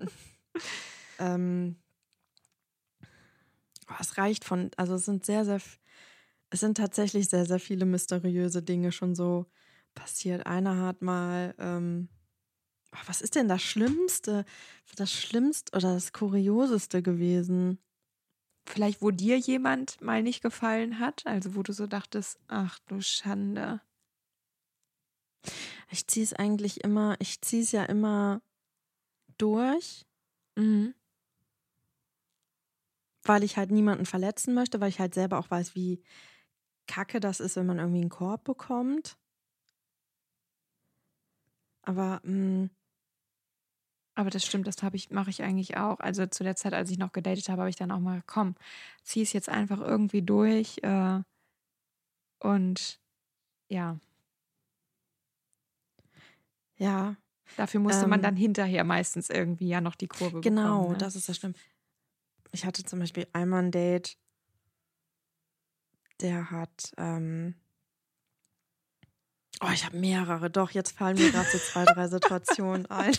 ähm, 1.18 1.76
oh, 3.88 3.94
es 4.00 4.18
reicht 4.18 4.44
von, 4.44 4.70
also 4.76 4.94
es 4.94 5.04
sind 5.04 5.24
sehr, 5.24 5.44
sehr, 5.44 5.60
es 6.50 6.60
sind 6.60 6.76
tatsächlich 6.76 7.28
sehr, 7.28 7.46
sehr 7.46 7.60
viele 7.60 7.86
mysteriöse 7.86 8.62
Dinge 8.62 8.92
schon 8.92 9.14
so 9.14 9.46
passiert. 9.94 10.46
Einer 10.46 10.80
hat 10.84 11.02
mal, 11.02 11.54
ähm, 11.58 12.08
oh, 12.92 12.98
was 13.06 13.20
ist 13.20 13.34
denn 13.34 13.48
das 13.48 13.62
Schlimmste, 13.62 14.44
das 14.96 15.12
Schlimmste 15.12 15.76
oder 15.76 15.94
das 15.94 16.12
Kurioseste 16.12 17.02
gewesen? 17.02 17.78
Vielleicht, 18.66 19.02
wo 19.02 19.10
dir 19.10 19.38
jemand 19.38 20.00
mal 20.00 20.22
nicht 20.22 20.42
gefallen 20.42 20.98
hat, 20.98 21.26
also 21.26 21.54
wo 21.54 21.62
du 21.62 21.72
so 21.72 21.86
dachtest, 21.86 22.38
ach 22.46 22.78
du 22.86 23.00
Schande. 23.00 23.80
Ich 25.90 26.06
ziehe 26.06 26.24
es 26.24 26.34
eigentlich 26.34 26.84
immer, 26.84 27.16
ich 27.18 27.40
ziehe 27.40 27.62
es 27.62 27.72
ja 27.72 27.84
immer 27.84 28.42
durch, 29.42 30.06
Mhm. 30.56 30.94
weil 33.24 33.42
ich 33.44 33.56
halt 33.56 33.70
niemanden 33.70 34.04
verletzen 34.06 34.54
möchte, 34.54 34.80
weil 34.80 34.88
ich 34.90 35.00
halt 35.00 35.14
selber 35.14 35.38
auch 35.38 35.50
weiß, 35.50 35.74
wie 35.74 36.02
kacke 36.88 37.20
das 37.20 37.40
ist, 37.40 37.56
wenn 37.56 37.66
man 37.66 37.78
irgendwie 37.78 38.00
einen 38.02 38.10
Korb 38.10 38.44
bekommt. 38.44 39.18
Aber 41.82 42.20
mm, 42.24 42.62
mh, 42.64 42.68
Aber 44.14 44.30
das 44.30 44.44
stimmt, 44.44 44.66
das 44.66 44.82
habe 44.82 44.96
ich, 44.96 45.10
mache 45.10 45.30
ich 45.30 45.42
eigentlich 45.42 45.76
auch. 45.76 45.98
Also 46.00 46.26
zu 46.26 46.44
der 46.44 46.56
Zeit, 46.56 46.74
als 46.74 46.90
ich 46.90 46.98
noch 46.98 47.12
gedatet 47.12 47.48
habe, 47.48 47.62
habe 47.62 47.70
ich 47.70 47.76
dann 47.76 47.90
auch 47.92 48.00
mal, 48.00 48.22
komm, 48.26 48.54
zieh 49.02 49.22
es 49.22 49.32
jetzt 49.32 49.48
einfach 49.48 49.80
irgendwie 49.80 50.22
durch. 50.22 50.78
Äh, 50.82 51.20
und 52.40 53.00
ja, 53.68 53.98
ja, 56.78 57.16
dafür 57.56 57.80
musste 57.80 58.06
man 58.06 58.20
Ähm, 58.20 58.22
dann 58.22 58.36
hinterher 58.36 58.84
meistens 58.84 59.30
irgendwie 59.30 59.68
ja 59.68 59.80
noch 59.80 59.94
die 59.94 60.08
Kurve 60.08 60.40
genau, 60.40 60.62
bekommen. 60.62 60.92
Ne? 60.92 60.98
das 60.98 61.16
ist 61.16 61.28
das 61.28 61.36
Schlimme. 61.36 61.54
Ich 62.52 62.64
hatte 62.64 62.84
zum 62.84 62.98
Beispiel 62.98 63.26
einmal 63.32 63.62
ein 63.62 63.70
Date, 63.70 64.16
der 66.20 66.50
hat, 66.50 66.92
ähm, 66.96 67.54
oh, 69.62 69.70
ich 69.72 69.84
habe 69.84 69.96
mehrere, 69.96 70.50
doch, 70.50 70.70
jetzt 70.72 70.96
fallen 70.96 71.16
mir 71.16 71.30
gerade 71.30 71.48
so 71.48 71.58
zwei, 71.58 71.84
drei 71.84 72.08
Situationen 72.08 72.86
ein. 72.86 73.14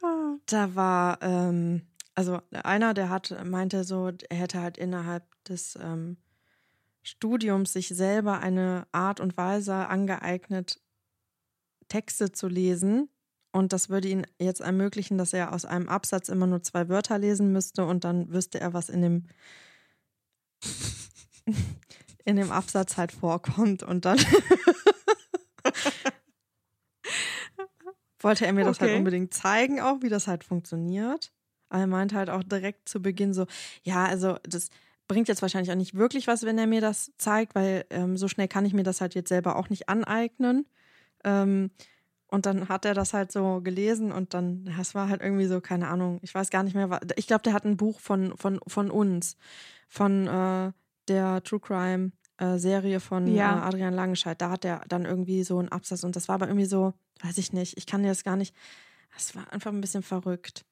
da 0.46 0.74
war, 0.74 1.18
ähm, 1.22 1.82
also 2.14 2.40
einer, 2.52 2.94
der 2.94 3.10
hat, 3.10 3.34
meinte 3.44 3.84
so, 3.84 4.10
er 4.28 4.36
hätte 4.36 4.60
halt 4.60 4.78
innerhalb 4.78 5.24
des, 5.44 5.76
ähm, 5.76 6.16
Studiums 7.02 7.72
sich 7.72 7.88
selber 7.88 8.38
eine 8.40 8.86
Art 8.92 9.20
und 9.20 9.36
Weise 9.36 9.74
angeeignet, 9.74 10.80
Texte 11.92 12.32
zu 12.32 12.48
lesen. 12.48 13.10
Und 13.52 13.74
das 13.74 13.90
würde 13.90 14.08
ihn 14.08 14.26
jetzt 14.40 14.62
ermöglichen, 14.62 15.18
dass 15.18 15.34
er 15.34 15.52
aus 15.52 15.66
einem 15.66 15.90
Absatz 15.90 16.30
immer 16.30 16.46
nur 16.46 16.62
zwei 16.62 16.88
Wörter 16.88 17.18
lesen 17.18 17.52
müsste 17.52 17.84
und 17.84 18.04
dann 18.04 18.32
wüsste 18.32 18.58
er, 18.58 18.72
was 18.72 18.88
in 18.88 19.02
dem, 19.02 19.26
in 22.24 22.36
dem 22.36 22.50
Absatz 22.50 22.96
halt 22.96 23.12
vorkommt. 23.12 23.82
Und 23.82 24.06
dann 24.06 24.18
wollte 28.20 28.46
er 28.46 28.54
mir 28.54 28.64
das 28.64 28.80
halt 28.80 28.90
Okay. 28.90 28.98
unbedingt 28.98 29.34
zeigen, 29.34 29.80
auch 29.80 30.00
wie 30.00 30.08
das 30.08 30.26
halt 30.28 30.44
funktioniert. 30.44 31.30
Aber 31.68 31.80
er 31.82 31.86
meinte 31.86 32.16
halt 32.16 32.30
auch 32.30 32.42
direkt 32.42 32.88
zu 32.88 33.02
Beginn 33.02 33.34
so, 33.34 33.46
ja, 33.82 34.06
also 34.06 34.36
das 34.44 34.70
bringt 35.08 35.28
jetzt 35.28 35.42
wahrscheinlich 35.42 35.70
auch 35.70 35.76
nicht 35.76 35.94
wirklich 35.94 36.26
was, 36.26 36.44
wenn 36.44 36.56
er 36.56 36.66
mir 36.66 36.80
das 36.80 37.12
zeigt, 37.18 37.54
weil 37.54 37.84
ähm, 37.90 38.16
so 38.16 38.28
schnell 38.28 38.48
kann 38.48 38.64
ich 38.64 38.72
mir 38.72 38.82
das 38.84 39.02
halt 39.02 39.14
jetzt 39.14 39.28
selber 39.28 39.56
auch 39.56 39.68
nicht 39.68 39.90
aneignen. 39.90 40.64
Ähm, 41.24 41.70
und 42.26 42.46
dann 42.46 42.68
hat 42.68 42.86
er 42.86 42.94
das 42.94 43.12
halt 43.12 43.30
so 43.30 43.60
gelesen 43.60 44.10
und 44.10 44.32
dann, 44.32 44.64
das 44.64 44.94
war 44.94 45.10
halt 45.10 45.20
irgendwie 45.20 45.44
so, 45.44 45.60
keine 45.60 45.88
Ahnung, 45.88 46.18
ich 46.22 46.34
weiß 46.34 46.48
gar 46.48 46.62
nicht 46.62 46.74
mehr, 46.74 47.00
ich 47.16 47.26
glaube, 47.26 47.42
der 47.42 47.52
hat 47.52 47.66
ein 47.66 47.76
Buch 47.76 48.00
von, 48.00 48.34
von, 48.38 48.58
von 48.66 48.90
uns, 48.90 49.36
von 49.88 50.26
äh, 50.26 50.72
der 51.08 51.42
True 51.42 51.60
Crime 51.60 52.12
äh, 52.38 52.58
Serie 52.58 53.00
von 53.00 53.26
Ja. 53.26 53.58
äh, 53.58 53.60
Adrian 53.62 53.92
Langenscheidt. 53.92 54.40
Da 54.40 54.50
hat 54.50 54.64
er 54.64 54.82
dann 54.88 55.04
irgendwie 55.04 55.44
so 55.44 55.58
einen 55.58 55.68
Absatz 55.68 56.04
und 56.04 56.16
das 56.16 56.28
war 56.28 56.36
aber 56.36 56.48
irgendwie 56.48 56.66
so, 56.66 56.94
weiß 57.22 57.36
ich 57.38 57.52
nicht, 57.52 57.76
ich 57.76 57.86
kann 57.86 58.02
dir 58.02 58.08
das 58.08 58.24
gar 58.24 58.36
nicht, 58.36 58.54
das 59.14 59.36
war 59.36 59.52
einfach 59.52 59.70
ein 59.70 59.82
bisschen 59.82 60.02
verrückt. 60.02 60.64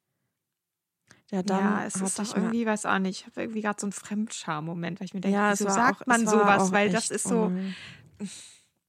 Ja, 1.31 1.43
dann 1.43 1.59
ja, 1.59 1.85
es 1.85 1.95
ist 1.95 2.19
ich 2.19 2.29
doch 2.29 2.37
irgendwie, 2.37 2.67
weiß 2.67 2.87
auch 2.87 2.99
nicht, 2.99 3.21
ich 3.21 3.27
habe 3.27 3.43
irgendwie 3.43 3.61
gerade 3.61 3.79
so 3.79 3.87
einen 3.87 3.93
Fremdscham-Moment, 3.93 4.99
weil 4.99 5.05
ich 5.05 5.15
mir 5.15 5.21
denke, 5.21 5.37
ja, 5.37 5.53
es 5.53 5.61
wieso 5.61 5.71
sagt 5.71 6.03
auch, 6.03 6.07
man 6.07 6.27
sowas, 6.27 6.73
weil 6.73 6.91
das 6.91 7.11
ist 7.11 7.25
so, 7.25 7.53
oh. 7.53 8.27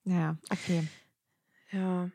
ja, 0.06 0.38
okay. 0.50 0.88
Ja. 1.72 2.12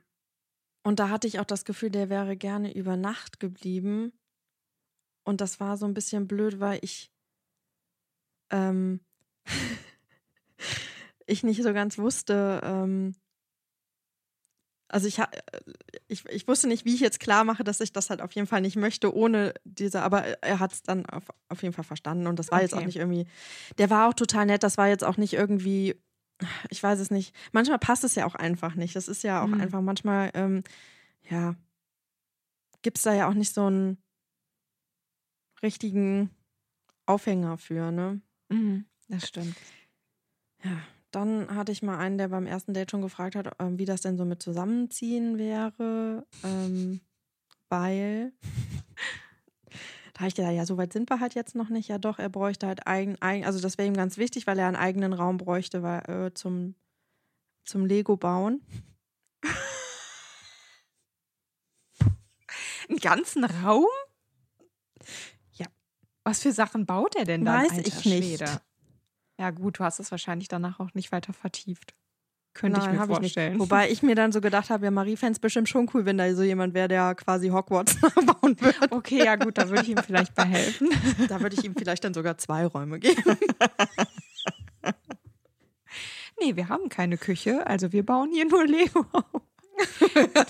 Und 0.84 1.00
da 1.00 1.10
hatte 1.10 1.26
ich 1.28 1.40
auch 1.40 1.44
das 1.44 1.64
Gefühl, 1.64 1.90
der 1.90 2.08
wäre 2.10 2.36
gerne 2.36 2.74
über 2.74 2.96
Nacht 2.96 3.40
geblieben. 3.40 4.12
Und 5.24 5.40
das 5.40 5.60
war 5.60 5.76
so 5.76 5.84
ein 5.86 5.94
bisschen 5.94 6.26
blöd, 6.26 6.60
weil 6.60 6.78
ich 6.82 7.12
ähm, 8.50 9.00
ich 11.26 11.42
nicht 11.42 11.62
so 11.62 11.72
ganz 11.72 11.98
wusste, 11.98 12.60
ähm, 12.62 13.14
also 14.88 15.08
ich, 15.08 15.20
ich, 16.06 16.24
ich 16.26 16.46
wusste 16.46 16.68
nicht, 16.68 16.84
wie 16.84 16.94
ich 16.94 17.00
jetzt 17.00 17.18
klar 17.18 17.42
mache, 17.42 17.64
dass 17.64 17.80
ich 17.80 17.92
das 17.92 18.08
halt 18.08 18.22
auf 18.22 18.30
jeden 18.32 18.46
Fall 18.46 18.60
nicht 18.60 18.76
möchte, 18.76 19.12
ohne 19.14 19.52
diese, 19.64 20.02
aber 20.02 20.22
er 20.42 20.60
hat 20.60 20.72
es 20.72 20.82
dann 20.82 21.06
auf, 21.06 21.24
auf 21.48 21.62
jeden 21.62 21.74
Fall 21.74 21.84
verstanden 21.84 22.28
und 22.28 22.38
das 22.38 22.52
war 22.52 22.60
jetzt 22.62 22.74
auch 22.74 22.82
Okay. 22.82 22.84
nicht 22.84 22.96
irgendwie, 22.96 23.26
der 23.78 23.90
war 23.90 24.08
auch 24.08 24.14
total 24.14 24.46
nett, 24.46 24.62
das 24.62 24.78
war 24.78 24.86
jetzt 24.88 25.02
auch 25.02 25.16
nicht 25.16 25.32
irgendwie, 25.34 26.00
ich 26.70 26.82
weiß 26.82 26.98
es 27.00 27.10
nicht, 27.10 27.34
manchmal 27.52 27.78
passt 27.78 28.04
es 28.04 28.14
ja 28.14 28.26
auch 28.26 28.34
einfach 28.34 28.74
nicht, 28.74 28.94
das 28.96 29.08
ist 29.08 29.22
ja 29.22 29.42
auch 29.42 29.48
Mhm. 29.48 29.60
einfach, 29.60 29.80
manchmal, 29.80 30.30
ähm, 30.34 30.62
ja, 31.28 31.54
gibt 32.82 32.98
es 32.98 33.04
da 33.04 33.12
ja 33.14 33.28
auch 33.28 33.34
nicht 33.34 33.52
so 33.54 33.66
einen 33.66 33.98
richtigen 35.62 36.30
Aufhänger 37.06 37.58
für, 37.58 37.90
ne? 37.90 38.20
Mhm, 38.48 38.84
das 39.08 39.28
stimmt. 39.28 39.56
Ja, 40.62 40.78
dann 41.10 41.54
hatte 41.54 41.72
ich 41.72 41.82
mal 41.82 41.98
einen, 41.98 42.18
der 42.18 42.28
beim 42.28 42.46
ersten 42.46 42.74
Date 42.74 42.90
schon 42.90 43.02
gefragt 43.02 43.36
hat, 43.36 43.48
ähm, 43.58 43.78
wie 43.78 43.84
das 43.84 44.02
denn 44.02 44.16
so 44.16 44.24
mit 44.24 44.42
Zusammenziehen 44.42 45.38
wäre, 45.38 46.26
ähm, 46.44 47.00
weil 47.68 48.32
da 50.16 50.20
habe 50.20 50.28
ich 50.28 50.34
gedacht, 50.34 50.54
ja, 50.54 50.64
so 50.64 50.78
weit 50.78 50.94
sind 50.94 51.10
wir 51.10 51.20
halt 51.20 51.34
jetzt 51.34 51.54
noch 51.54 51.68
nicht. 51.68 51.88
Ja, 51.88 51.98
doch, 51.98 52.18
er 52.18 52.30
bräuchte 52.30 52.66
halt 52.66 52.86
eigen, 52.86 53.20
eigen 53.20 53.44
also 53.44 53.60
das 53.60 53.76
wäre 53.76 53.86
ihm 53.86 53.92
ganz 53.92 54.16
wichtig, 54.16 54.46
weil 54.46 54.58
er 54.58 54.66
einen 54.66 54.74
eigenen 54.74 55.12
Raum 55.12 55.36
bräuchte, 55.36 55.82
weil, 55.82 56.08
äh, 56.08 56.32
zum, 56.32 56.74
zum 57.66 57.84
Lego 57.84 58.16
bauen. 58.16 58.62
Einen 62.88 62.98
ganzen 62.98 63.44
Raum? 63.44 63.84
Ja. 65.52 65.66
Was 66.24 66.40
für 66.40 66.52
Sachen 66.52 66.86
baut 66.86 67.14
er 67.14 67.26
denn 67.26 67.44
dann? 67.44 67.68
Weiß 67.68 67.76
ich 67.76 68.06
nicht. 68.06 68.38
Schwede? 68.38 68.62
Ja, 69.38 69.50
gut, 69.50 69.80
du 69.80 69.84
hast 69.84 70.00
es 70.00 70.10
wahrscheinlich 70.10 70.48
danach 70.48 70.80
auch 70.80 70.94
nicht 70.94 71.12
weiter 71.12 71.34
vertieft. 71.34 71.92
Könnte 72.56 72.80
ich 72.80 72.86
mir 72.90 73.04
vorstellen. 73.06 73.58
Wobei 73.60 73.90
ich 73.90 74.02
mir 74.02 74.14
dann 74.14 74.32
so 74.32 74.40
gedacht 74.40 74.70
habe, 74.70 74.86
ja, 74.86 74.90
Marie 74.90 75.16
fände 75.16 75.32
es 75.32 75.38
bestimmt 75.38 75.68
schon 75.68 75.90
cool, 75.92 76.06
wenn 76.06 76.16
da 76.16 76.34
so 76.34 76.42
jemand 76.42 76.72
wäre, 76.72 76.88
der 76.88 77.14
quasi 77.14 77.48
Hogwarts 77.48 78.00
nachbauen 78.02 78.58
würde. 78.58 78.78
Okay, 78.90 79.24
ja, 79.24 79.36
gut, 79.36 79.58
da 79.58 79.68
würde 79.68 79.82
ich 79.82 79.90
ihm 79.90 79.98
vielleicht 79.98 80.34
bei 80.34 80.44
helfen. 80.44 80.88
Da 81.28 81.40
würde 81.40 81.54
ich 81.54 81.64
ihm 81.64 81.74
vielleicht 81.76 82.02
dann 82.04 82.14
sogar 82.14 82.38
zwei 82.38 82.64
Räume 82.66 82.98
geben. 82.98 83.22
Nee, 86.38 86.54
wir 86.54 86.68
haben 86.68 86.90
keine 86.90 87.16
Küche, 87.16 87.66
also 87.66 87.92
wir 87.92 88.04
bauen 88.04 88.30
hier 88.30 88.44
nur 88.44 88.66
Lego. 88.66 89.06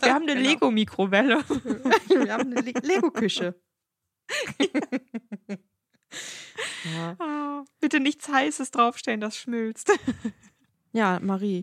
Wir 0.02 0.12
haben 0.12 0.24
eine 0.24 0.34
Genau. 0.34 0.48
Lego-Mikrowelle. 0.48 1.44
Wir 2.08 2.32
haben 2.32 2.50
eine 2.52 2.60
Le 2.60 2.72
Lego-Küche. 2.82 3.54
ja. 6.92 7.16
Ah, 7.20 7.64
bitte 7.80 8.00
nichts 8.00 8.28
Heißes 8.28 8.72
draufstellen, 8.72 9.20
das 9.20 9.36
schmilzt. 9.36 9.92
ja, 10.92 11.20
Marie. 11.22 11.62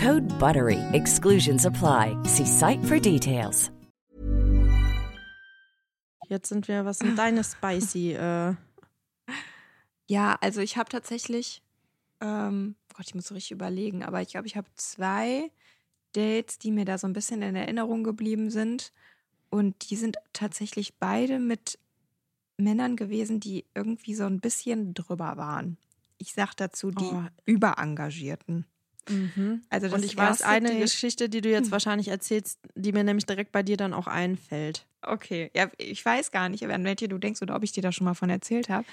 Code 0.00 0.26
BUTTERY. 0.38 0.78
Exclusions 0.92 1.66
apply. 1.66 2.16
See 2.24 2.46
site 2.46 2.82
for 2.84 2.98
details. 2.98 3.70
Jetzt 6.28 6.48
sind 6.48 6.68
wir, 6.68 6.84
was 6.84 6.98
sind 7.00 7.18
deine 7.18 7.42
spicy? 7.44 8.12
Äh, 8.12 8.54
Ja, 10.08 10.38
also 10.40 10.60
ich 10.60 10.76
habe 10.76 10.88
tatsächlich, 10.88 11.62
ähm, 12.20 12.76
Gott, 12.94 13.06
ich 13.08 13.14
muss 13.14 13.26
so 13.28 13.34
richtig 13.34 13.50
überlegen, 13.52 14.02
aber 14.02 14.22
ich 14.22 14.28
glaube, 14.28 14.46
ich 14.46 14.56
habe 14.56 14.68
zwei 14.74 15.50
Dates, 16.14 16.58
die 16.58 16.70
mir 16.72 16.84
da 16.84 16.98
so 16.98 17.06
ein 17.06 17.12
bisschen 17.12 17.42
in 17.42 17.54
Erinnerung 17.54 18.02
geblieben 18.02 18.50
sind. 18.50 18.92
Und 19.50 19.90
die 19.90 19.96
sind 19.96 20.16
tatsächlich 20.32 20.94
beide 20.98 21.38
mit 21.38 21.78
Männern 22.56 22.96
gewesen, 22.96 23.38
die 23.38 23.66
irgendwie 23.74 24.14
so 24.14 24.24
ein 24.24 24.40
bisschen 24.40 24.94
drüber 24.94 25.36
waren. 25.36 25.76
Ich 26.18 26.32
sag 26.32 26.54
dazu 26.54 26.90
die 26.90 27.04
Oh. 27.04 27.22
Überengagierten. 27.44 28.66
Also 29.70 29.86
das 29.88 29.92
und 29.92 30.04
ich 30.04 30.16
weiß 30.16 30.42
eine 30.42 30.70
Date- 30.70 30.80
Geschichte, 30.80 31.28
die 31.28 31.40
du 31.40 31.48
jetzt 31.50 31.70
wahrscheinlich 31.70 32.08
erzählst, 32.08 32.58
die 32.74 32.92
mir 32.92 33.04
nämlich 33.04 33.26
direkt 33.26 33.52
bei 33.52 33.62
dir 33.62 33.76
dann 33.76 33.92
auch 33.94 34.06
einfällt. 34.06 34.86
Okay, 35.02 35.50
ja, 35.54 35.70
ich 35.78 36.04
weiß 36.04 36.30
gar 36.30 36.48
nicht, 36.48 36.64
an 36.66 36.84
welche 36.84 37.08
du 37.08 37.18
denkst 37.18 37.40
oder 37.42 37.56
ob 37.56 37.62
ich 37.62 37.72
dir 37.72 37.82
da 37.82 37.90
schon 37.92 38.04
mal 38.04 38.14
von 38.14 38.30
erzählt 38.30 38.68
habe. 38.68 38.84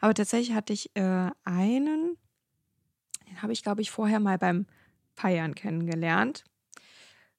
Aber 0.00 0.12
tatsächlich 0.14 0.54
hatte 0.54 0.72
ich 0.72 0.94
äh, 0.94 1.30
einen, 1.44 2.16
den 3.28 3.42
habe 3.42 3.52
ich, 3.52 3.62
glaube 3.62 3.80
ich, 3.80 3.90
vorher 3.90 4.20
mal 4.20 4.38
beim 4.38 4.66
Feiern 5.14 5.54
kennengelernt. 5.54 6.44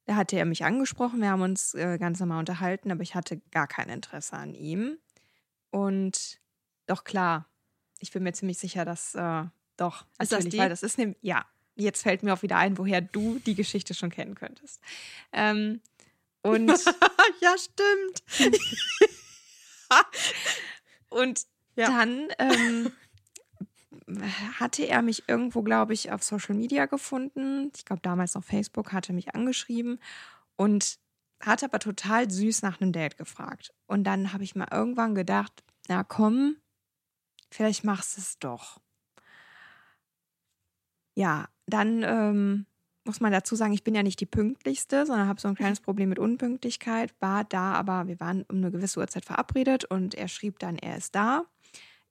Da 0.05 0.15
hatte 0.15 0.37
er 0.37 0.45
mich 0.45 0.63
angesprochen, 0.63 1.19
wir 1.21 1.29
haben 1.29 1.41
uns 1.41 1.73
äh, 1.73 1.97
ganz 1.97 2.19
normal 2.19 2.39
unterhalten, 2.39 2.91
aber 2.91 3.01
ich 3.01 3.15
hatte 3.15 3.41
gar 3.51 3.67
kein 3.67 3.89
Interesse 3.89 4.35
an 4.37 4.53
ihm. 4.53 4.97
Und 5.71 6.39
doch 6.85 7.03
klar, 7.03 7.49
ich 7.99 8.11
bin 8.11 8.23
mir 8.23 8.33
ziemlich 8.33 8.57
sicher, 8.57 8.85
dass 8.85 9.15
äh, 9.15 9.43
doch, 9.77 10.05
Ist 10.19 10.31
das 10.31 10.45
die? 10.45 10.57
weil 10.57 10.69
das 10.69 10.83
ist 10.83 10.97
nämlich, 10.97 11.17
ja, 11.21 11.45
jetzt 11.75 12.03
fällt 12.03 12.23
mir 12.23 12.33
auch 12.33 12.41
wieder 12.41 12.57
ein, 12.57 12.77
woher 12.77 13.01
du 13.01 13.39
die 13.39 13.55
Geschichte 13.55 13.93
schon 13.93 14.09
kennen 14.09 14.35
könntest. 14.35 14.81
Ähm, 15.31 15.81
und 16.41 16.69
ja, 17.41 17.55
stimmt. 17.57 18.23
Und 21.09 21.45
Ja. 21.75 21.87
dann 21.87 22.27
ähm, 22.39 22.91
hatte 24.59 24.83
er 24.87 25.01
mich 25.01 25.27
irgendwo, 25.27 25.63
glaube 25.63 25.93
ich, 25.93 26.11
auf 26.11 26.23
Social 26.23 26.55
Media 26.55 26.85
gefunden. 26.85 27.71
Ich 27.75 27.85
glaube, 27.85 28.01
damals 28.01 28.35
noch 28.35 28.43
Facebook, 28.43 28.93
hatte 28.93 29.13
mich 29.13 29.33
angeschrieben 29.35 29.99
und 30.55 30.99
hat 31.41 31.63
aber 31.63 31.79
total 31.79 32.29
süß 32.29 32.61
nach 32.61 32.79
einem 32.81 32.91
Date 32.91 33.17
gefragt. 33.17 33.73
Und 33.87 34.03
dann 34.03 34.33
habe 34.33 34.43
ich 34.43 34.55
mal 34.55 34.67
irgendwann 34.71 35.15
gedacht, 35.15 35.63
na 35.87 36.03
komm, 36.03 36.57
vielleicht 37.51 37.83
machst 37.83 38.17
du 38.17 38.21
es 38.21 38.39
doch. 38.39 38.79
Ja, 41.15 41.47
dann 41.67 42.03
ähm, 42.03 42.65
muss 43.05 43.19
man 43.21 43.31
dazu 43.31 43.55
sagen, 43.55 43.73
ich 43.73 43.83
bin 43.83 43.95
ja 43.95 44.03
nicht 44.03 44.19
die 44.19 44.25
pünktlichste, 44.25 45.05
sondern 45.05 45.27
habe 45.27 45.39
so 45.41 45.47
ein 45.47 45.55
kleines 45.55 45.79
Problem 45.79 46.09
mit 46.09 46.19
Unpünktlichkeit. 46.19 47.13
War 47.19 47.43
da, 47.43 47.73
aber 47.73 48.07
wir 48.07 48.19
waren 48.19 48.43
um 48.49 48.57
eine 48.57 48.71
gewisse 48.71 48.99
Uhrzeit 48.99 49.25
verabredet 49.25 49.85
und 49.85 50.15
er 50.15 50.27
schrieb 50.27 50.59
dann, 50.59 50.77
er 50.77 50.97
ist 50.97 51.15
da. 51.15 51.45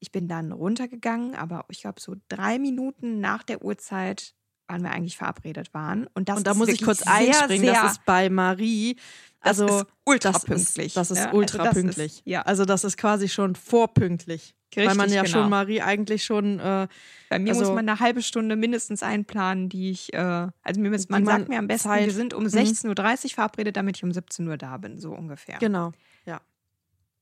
ich 0.00 0.12
bin 0.12 0.28
dann 0.28 0.52
runtergegangen, 0.52 1.34
aber 1.34 1.64
ich 1.70 1.80
glaube, 1.80 1.98
so 2.00 2.14
drei 2.28 2.58
Minuten 2.58 3.20
nach 3.20 3.42
der 3.42 3.64
Uhrzeit 3.64 4.34
wann 4.66 4.82
wir 4.82 4.90
eigentlich 4.92 5.18
verabredet 5.18 5.74
waren. 5.74 6.06
Und, 6.14 6.28
das 6.30 6.38
Und 6.38 6.46
da 6.46 6.52
ist 6.52 6.56
muss 6.56 6.68
ich 6.68 6.82
kurz 6.82 7.02
einspringen, 7.02 7.66
das 7.66 7.92
ist 7.92 8.04
bei 8.06 8.30
Marie. 8.30 8.96
Das 9.42 9.60
Also 9.60 9.80
ist 9.80 9.86
ultra 10.04 10.32
das 10.32 10.44
pünktlich, 10.46 10.86
Ist, 10.86 10.96
das 10.96 11.10
ist 11.10 11.18
ne? 11.18 11.26
Also 11.26 11.36
ultra 11.36 11.58
das 11.64 11.76
ist- 11.76 11.82
pünktlich. 11.82 12.22
ja. 12.24 12.40
Also 12.42 12.64
das 12.64 12.82
ist 12.82 12.96
quasi 12.96 13.28
schon 13.28 13.56
vorpünktlich. 13.56 14.54
Weil 14.76 14.86
man 14.94 15.00
Richtig, 15.10 15.14
ja 15.16 15.22
genau. 15.22 15.32
schon 15.42 15.50
Marie 15.50 15.80
eigentlich 15.82 16.24
schon 16.24 16.58
äh, 16.60 16.88
Bei 17.30 17.38
mir 17.38 17.50
also- 17.52 17.64
muss 17.66 17.74
man 17.74 17.88
eine 17.88 18.00
halbe 18.00 18.22
Stunde 18.22 18.56
mindestens 18.56 19.02
einplanen, 19.02 19.68
die 19.68 19.90
ich, 19.90 20.12
äh, 20.12 20.18
also 20.62 20.80
mir, 20.80 20.90
müsst- 20.90 21.10
man 21.10 21.24
man 21.24 21.38
sagt 21.38 21.48
mir 21.48 21.58
am 21.58 21.66
besten, 21.66 21.88
Zeit- 21.88 22.06
wir 22.06 22.12
sind 22.12 22.34
um 22.34 22.44
Mhm. 22.44 22.48
16.30 22.48 23.24
Uhr 23.24 23.30
verabredet, 23.34 23.76
damit 23.76 23.96
ich 23.96 24.04
um 24.04 24.12
17 24.12 24.46
Uhr 24.48 24.56
da 24.56 24.76
bin, 24.76 24.98
so 24.98 25.12
ungefähr. 25.12 25.58
genau. 25.58 25.92
Ja. 26.26 26.40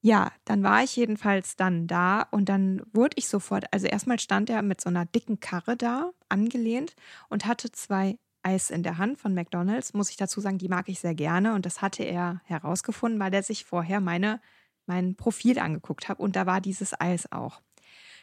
Ja, 0.04 0.32
dann 0.44 0.64
war 0.64 0.82
ich 0.82 0.96
jedenfalls 0.96 1.54
dann 1.54 1.86
da 1.86 2.22
und 2.32 2.48
dann 2.48 2.82
wurde 2.92 3.14
ich 3.16 3.28
sofort, 3.28 3.66
also 3.72 3.86
erstmal 3.86 4.18
stand 4.18 4.50
er 4.50 4.60
mit 4.62 4.80
so 4.80 4.88
einer 4.88 5.04
dicken 5.06 5.38
Karre 5.38 5.76
da, 5.76 6.10
angelehnt 6.28 6.96
und 7.28 7.46
hatte 7.46 7.70
zwei 7.70 8.16
Eis 8.42 8.70
in 8.70 8.82
der 8.82 8.98
Hand 8.98 9.20
von 9.20 9.32
McDonald's. 9.34 9.94
Muss 9.94 10.10
ich 10.10 10.16
dazu 10.16 10.40
sagen, 10.40 10.58
die 10.58 10.66
mag 10.68 10.88
ich 10.88 10.98
sehr 10.98 11.14
gerne 11.14 11.54
und 11.54 11.64
das 11.66 11.80
hatte 11.82 12.02
er 12.02 12.40
herausgefunden, 12.46 13.20
weil 13.20 13.32
er 13.32 13.44
sich 13.44 13.64
vorher 13.64 14.00
meine, 14.00 14.40
mein 14.86 15.14
Profil 15.14 15.58
angeguckt 15.58 16.08
hat 16.08 16.18
und 16.18 16.36
da 16.36 16.46
war 16.46 16.60
dieses 16.60 16.98
Eis 17.00 17.30
auch. 17.30 17.60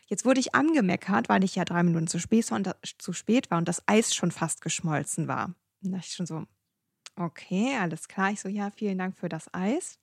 Jetzt 0.07 0.25
wurde 0.25 0.39
ich 0.39 0.55
angemeckert, 0.55 1.29
weil 1.29 1.43
ich 1.43 1.55
ja 1.55 1.65
drei 1.65 1.83
Minuten 1.83 2.07
zu 2.07 2.19
spät 2.19 2.49
war 2.49 2.57
und, 2.57 2.75
zu 2.97 3.13
spät 3.13 3.51
war 3.51 3.59
und 3.59 3.67
das 3.67 3.83
Eis 3.87 4.15
schon 4.15 4.31
fast 4.31 4.61
geschmolzen 4.61 5.27
war. 5.27 5.53
Da 5.81 5.91
dachte 5.91 6.05
ich 6.07 6.15
schon 6.15 6.25
so, 6.25 6.45
okay, 7.15 7.77
alles 7.79 8.07
klar. 8.07 8.31
Ich 8.31 8.39
so, 8.39 8.49
ja, 8.49 8.71
vielen 8.71 8.97
Dank 8.97 9.17
für 9.17 9.29
das 9.29 9.53
Eis. 9.53 9.99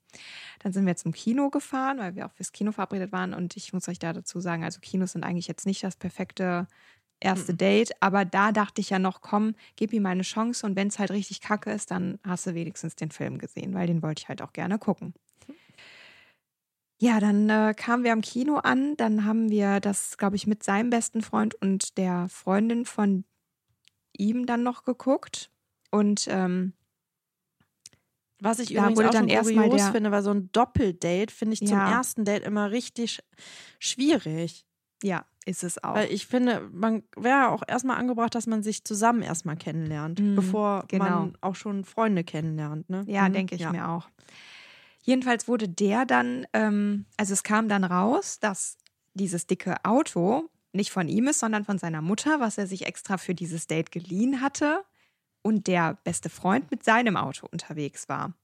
Dann 0.60 0.72
sind 0.72 0.86
wir 0.86 0.96
zum 0.96 1.12
Kino 1.12 1.50
gefahren, 1.50 1.98
weil 1.98 2.14
wir 2.14 2.26
auch 2.26 2.32
fürs 2.32 2.52
Kino 2.52 2.72
verabredet 2.72 3.12
waren. 3.12 3.34
Und 3.34 3.56
ich 3.56 3.72
muss 3.72 3.88
euch 3.88 3.98
da 3.98 4.12
dazu 4.12 4.40
sagen, 4.40 4.64
also 4.64 4.80
Kinos 4.80 5.12
sind 5.12 5.24
eigentlich 5.24 5.48
jetzt 5.48 5.66
nicht 5.66 5.82
das 5.82 5.96
perfekte 5.96 6.68
erste 7.18 7.54
Date. 7.54 7.90
Aber 8.00 8.24
da 8.24 8.52
dachte 8.52 8.80
ich 8.80 8.90
ja 8.90 8.98
noch, 8.98 9.20
komm, 9.20 9.54
gib 9.76 9.92
ihm 9.92 10.06
eine 10.06 10.22
Chance. 10.22 10.64
Und 10.66 10.76
wenn 10.76 10.88
es 10.88 10.98
halt 10.98 11.10
richtig 11.10 11.40
kacke 11.40 11.72
ist, 11.72 11.90
dann 11.90 12.18
hast 12.22 12.46
du 12.46 12.54
wenigstens 12.54 12.96
den 12.96 13.10
Film 13.10 13.38
gesehen, 13.38 13.74
weil 13.74 13.86
den 13.86 14.02
wollte 14.02 14.22
ich 14.22 14.28
halt 14.28 14.40
auch 14.40 14.52
gerne 14.52 14.78
gucken. 14.78 15.14
Ja, 16.98 17.20
dann 17.20 17.48
äh, 17.50 17.74
kamen 17.76 18.04
wir 18.04 18.12
am 18.12 18.22
Kino 18.22 18.56
an. 18.56 18.96
Dann 18.96 19.24
haben 19.24 19.50
wir 19.50 19.80
das, 19.80 20.16
glaube 20.16 20.36
ich, 20.36 20.46
mit 20.46 20.62
seinem 20.62 20.90
besten 20.90 21.20
Freund 21.22 21.54
und 21.54 21.98
der 21.98 22.28
Freundin 22.28 22.86
von 22.86 23.24
ihm 24.16 24.46
dann 24.46 24.62
noch 24.62 24.82
geguckt. 24.84 25.50
Und 25.90 26.26
ähm, 26.30 26.72
Was 28.40 28.58
ich 28.58 28.68
Da 28.72 28.80
übrigens 28.80 28.96
wurde 28.98 29.08
auch 29.08 29.12
dann 29.12 29.28
erstmal 29.28 29.68
der- 29.68 29.92
finde, 29.92 30.10
weil 30.10 30.22
so 30.22 30.30
ein 30.30 30.50
Doppeldate 30.52 31.32
finde 31.32 31.54
ich 31.54 31.60
zum 31.66 31.78
Ja. 31.78 31.90
ersten 31.92 32.24
Date 32.24 32.44
immer 32.44 32.70
richtig 32.70 33.18
sch- 33.18 33.22
schwierig. 33.78 34.64
ja, 35.02 35.24
ist 35.44 35.62
es 35.64 35.82
auch. 35.84 35.94
Weil 35.94 36.10
ich 36.10 36.26
finde, 36.26 36.68
man 36.72 37.02
wäre 37.16 37.50
auch 37.50 37.62
erstmal 37.68 37.98
angebracht, 37.98 38.34
dass 38.34 38.46
man 38.46 38.62
sich 38.62 38.82
zusammen 38.84 39.22
erstmal 39.22 39.56
kennenlernt, 39.56 40.18
Mhm, 40.18 40.34
bevor 40.34 40.84
genau. 40.88 41.04
man 41.04 41.38
auch 41.42 41.54
schon 41.54 41.84
Freunde 41.84 42.24
kennenlernt. 42.24 42.88
Ne? 42.90 43.04
Ja, 43.06 43.28
Mhm, 43.28 43.32
denke 43.34 43.54
ich 43.54 43.60
ja. 43.60 43.70
mir 43.70 43.88
auch. 43.88 44.08
Jedenfalls 45.06 45.46
wurde 45.46 45.68
der 45.68 46.04
dann, 46.04 46.48
ähm, 46.52 47.06
also 47.16 47.32
es 47.32 47.44
kam 47.44 47.68
dann 47.68 47.84
raus, 47.84 48.40
dass 48.40 48.76
dieses 49.14 49.46
dicke 49.46 49.76
Auto 49.84 50.50
nicht 50.72 50.90
von 50.90 51.08
ihm 51.08 51.28
ist, 51.28 51.38
sondern 51.38 51.64
von 51.64 51.78
seiner 51.78 52.02
Mutter, 52.02 52.40
was 52.40 52.58
er 52.58 52.66
sich 52.66 52.86
extra 52.86 53.16
für 53.16 53.32
dieses 53.32 53.68
Date 53.68 53.92
geliehen 53.92 54.40
hatte 54.42 54.84
und 55.42 55.68
der 55.68 55.96
beste 56.02 56.28
Freund 56.28 56.72
mit 56.72 56.82
seinem 56.82 57.16
Auto 57.16 57.46
unterwegs 57.48 58.08
war. 58.08 58.34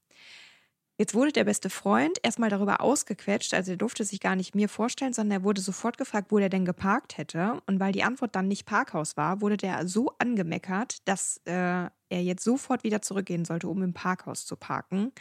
Jetzt 0.97 1.15
wurde 1.15 1.33
der 1.33 1.43
beste 1.43 1.69
Freund 1.69 2.17
erstmal 2.23 2.49
darüber 2.49 2.79
ausgequetscht, 2.79 3.53
also 3.53 3.71
er 3.71 3.77
durfte 3.77 4.05
sich 4.05 4.21
gar 4.21 4.37
nicht 4.37 4.55
mir 4.55 4.69
vorstellen, 4.69 5.11
sondern 5.11 5.41
er 5.41 5.43
wurde 5.43 5.59
sofort 5.59 5.97
gefragt, 5.97 6.31
wo 6.31 6.37
der 6.39 6.49
denn 6.49 6.65
geparkt 6.65 7.17
hätte. 7.17 7.61
Und 7.65 7.79
weil 7.79 7.91
die 7.91 8.03
Antwort 8.03 8.35
dann 8.35 8.47
nicht 8.47 8.65
Parkhaus 8.65 9.17
war, 9.17 9.41
wurde 9.41 9.57
der 9.57 9.85
so 9.87 10.13
angemeckert, 10.19 10.99
dass 11.07 11.41
äh, 11.45 11.51
er 11.51 11.91
jetzt 12.09 12.43
sofort 12.43 12.83
wieder 12.83 13.01
zurückgehen 13.01 13.43
sollte, 13.43 13.67
um 13.67 13.81
im 13.81 13.93
Parkhaus 13.93 14.45
zu 14.45 14.55
parken, 14.55 15.11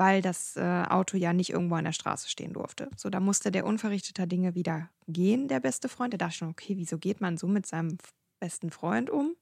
weil 0.00 0.22
das 0.22 0.56
äh, 0.56 0.84
Auto 0.88 1.18
ja 1.18 1.34
nicht 1.34 1.50
irgendwo 1.50 1.74
an 1.74 1.84
der 1.84 1.92
Straße 1.92 2.30
stehen 2.30 2.54
durfte. 2.54 2.88
So, 2.96 3.10
da 3.10 3.20
musste 3.20 3.50
der 3.50 3.66
unverrichteter 3.66 4.26
Dinge 4.26 4.54
wieder 4.54 4.88
gehen, 5.08 5.46
der 5.46 5.60
beste 5.60 5.90
Freund. 5.90 6.14
Der 6.14 6.18
dachte 6.18 6.36
schon, 6.36 6.48
okay, 6.48 6.78
wieso 6.78 6.96
geht 6.96 7.20
man 7.20 7.36
so 7.36 7.46
mit 7.46 7.66
seinem 7.66 7.98
besten 8.38 8.70
Freund 8.70 9.10
um? 9.10 9.36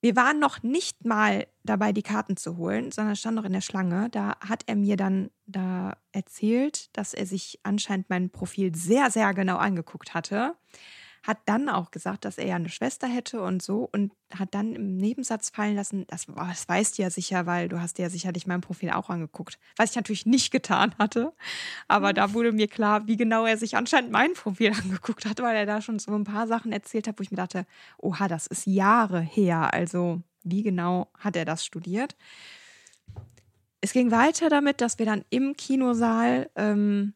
Wir 0.00 0.16
waren 0.16 0.38
noch 0.38 0.62
nicht 0.62 1.04
mal 1.04 1.46
dabei, 1.62 1.92
die 1.92 2.02
Karten 2.02 2.38
zu 2.38 2.56
holen, 2.56 2.90
sondern 2.90 3.16
stand 3.16 3.36
noch 3.36 3.44
in 3.44 3.52
der 3.52 3.60
Schlange. 3.60 4.08
Da 4.08 4.38
hat 4.40 4.62
er 4.64 4.76
mir 4.76 4.96
dann 4.96 5.30
da 5.44 5.98
erzählt, 6.12 6.88
dass 6.96 7.12
er 7.12 7.26
sich 7.26 7.60
anscheinend 7.62 8.08
mein 8.08 8.30
Profil 8.30 8.74
sehr, 8.74 9.10
sehr 9.10 9.34
genau 9.34 9.58
angeguckt 9.58 10.14
hatte. 10.14 10.56
Hat 11.22 11.38
dann 11.46 11.68
auch 11.68 11.90
gesagt, 11.90 12.24
dass 12.24 12.38
er 12.38 12.46
ja 12.46 12.56
eine 12.56 12.68
Schwester 12.68 13.06
hätte 13.06 13.42
und 13.42 13.62
so 13.62 13.88
und 13.92 14.12
hat 14.34 14.54
dann 14.54 14.74
im 14.74 14.96
Nebensatz 14.96 15.50
fallen 15.50 15.76
lassen, 15.76 16.06
das, 16.06 16.26
das 16.26 16.68
weißt 16.68 16.96
du 16.96 17.02
ja 17.02 17.10
sicher, 17.10 17.46
weil 17.46 17.68
du 17.68 17.80
hast 17.80 17.98
dir 17.98 18.02
ja 18.02 18.10
sicherlich 18.10 18.46
mein 18.46 18.60
Profil 18.60 18.90
auch 18.90 19.10
angeguckt. 19.10 19.58
Was 19.76 19.90
ich 19.90 19.96
natürlich 19.96 20.26
nicht 20.26 20.50
getan 20.50 20.94
hatte. 20.98 21.32
Aber 21.88 22.12
da 22.12 22.32
wurde 22.32 22.52
mir 22.52 22.68
klar, 22.68 23.06
wie 23.06 23.16
genau 23.16 23.44
er 23.44 23.58
sich 23.58 23.76
anscheinend 23.76 24.12
mein 24.12 24.34
Profil 24.34 24.72
angeguckt 24.82 25.26
hat, 25.26 25.40
weil 25.40 25.56
er 25.56 25.66
da 25.66 25.82
schon 25.82 25.98
so 25.98 26.14
ein 26.14 26.24
paar 26.24 26.46
Sachen 26.46 26.72
erzählt 26.72 27.06
hat, 27.06 27.18
wo 27.18 27.22
ich 27.22 27.30
mir 27.30 27.36
dachte, 27.36 27.66
oha, 27.98 28.28
das 28.28 28.46
ist 28.46 28.66
Jahre 28.66 29.20
her. 29.20 29.74
Also 29.74 30.22
wie 30.42 30.62
genau 30.62 31.08
hat 31.18 31.36
er 31.36 31.44
das 31.44 31.64
studiert? 31.64 32.16
Es 33.80 33.92
ging 33.92 34.10
weiter 34.10 34.48
damit, 34.48 34.80
dass 34.80 34.98
wir 34.98 35.06
dann 35.06 35.24
im 35.30 35.56
Kinosaal 35.56 36.50
ähm, 36.54 37.14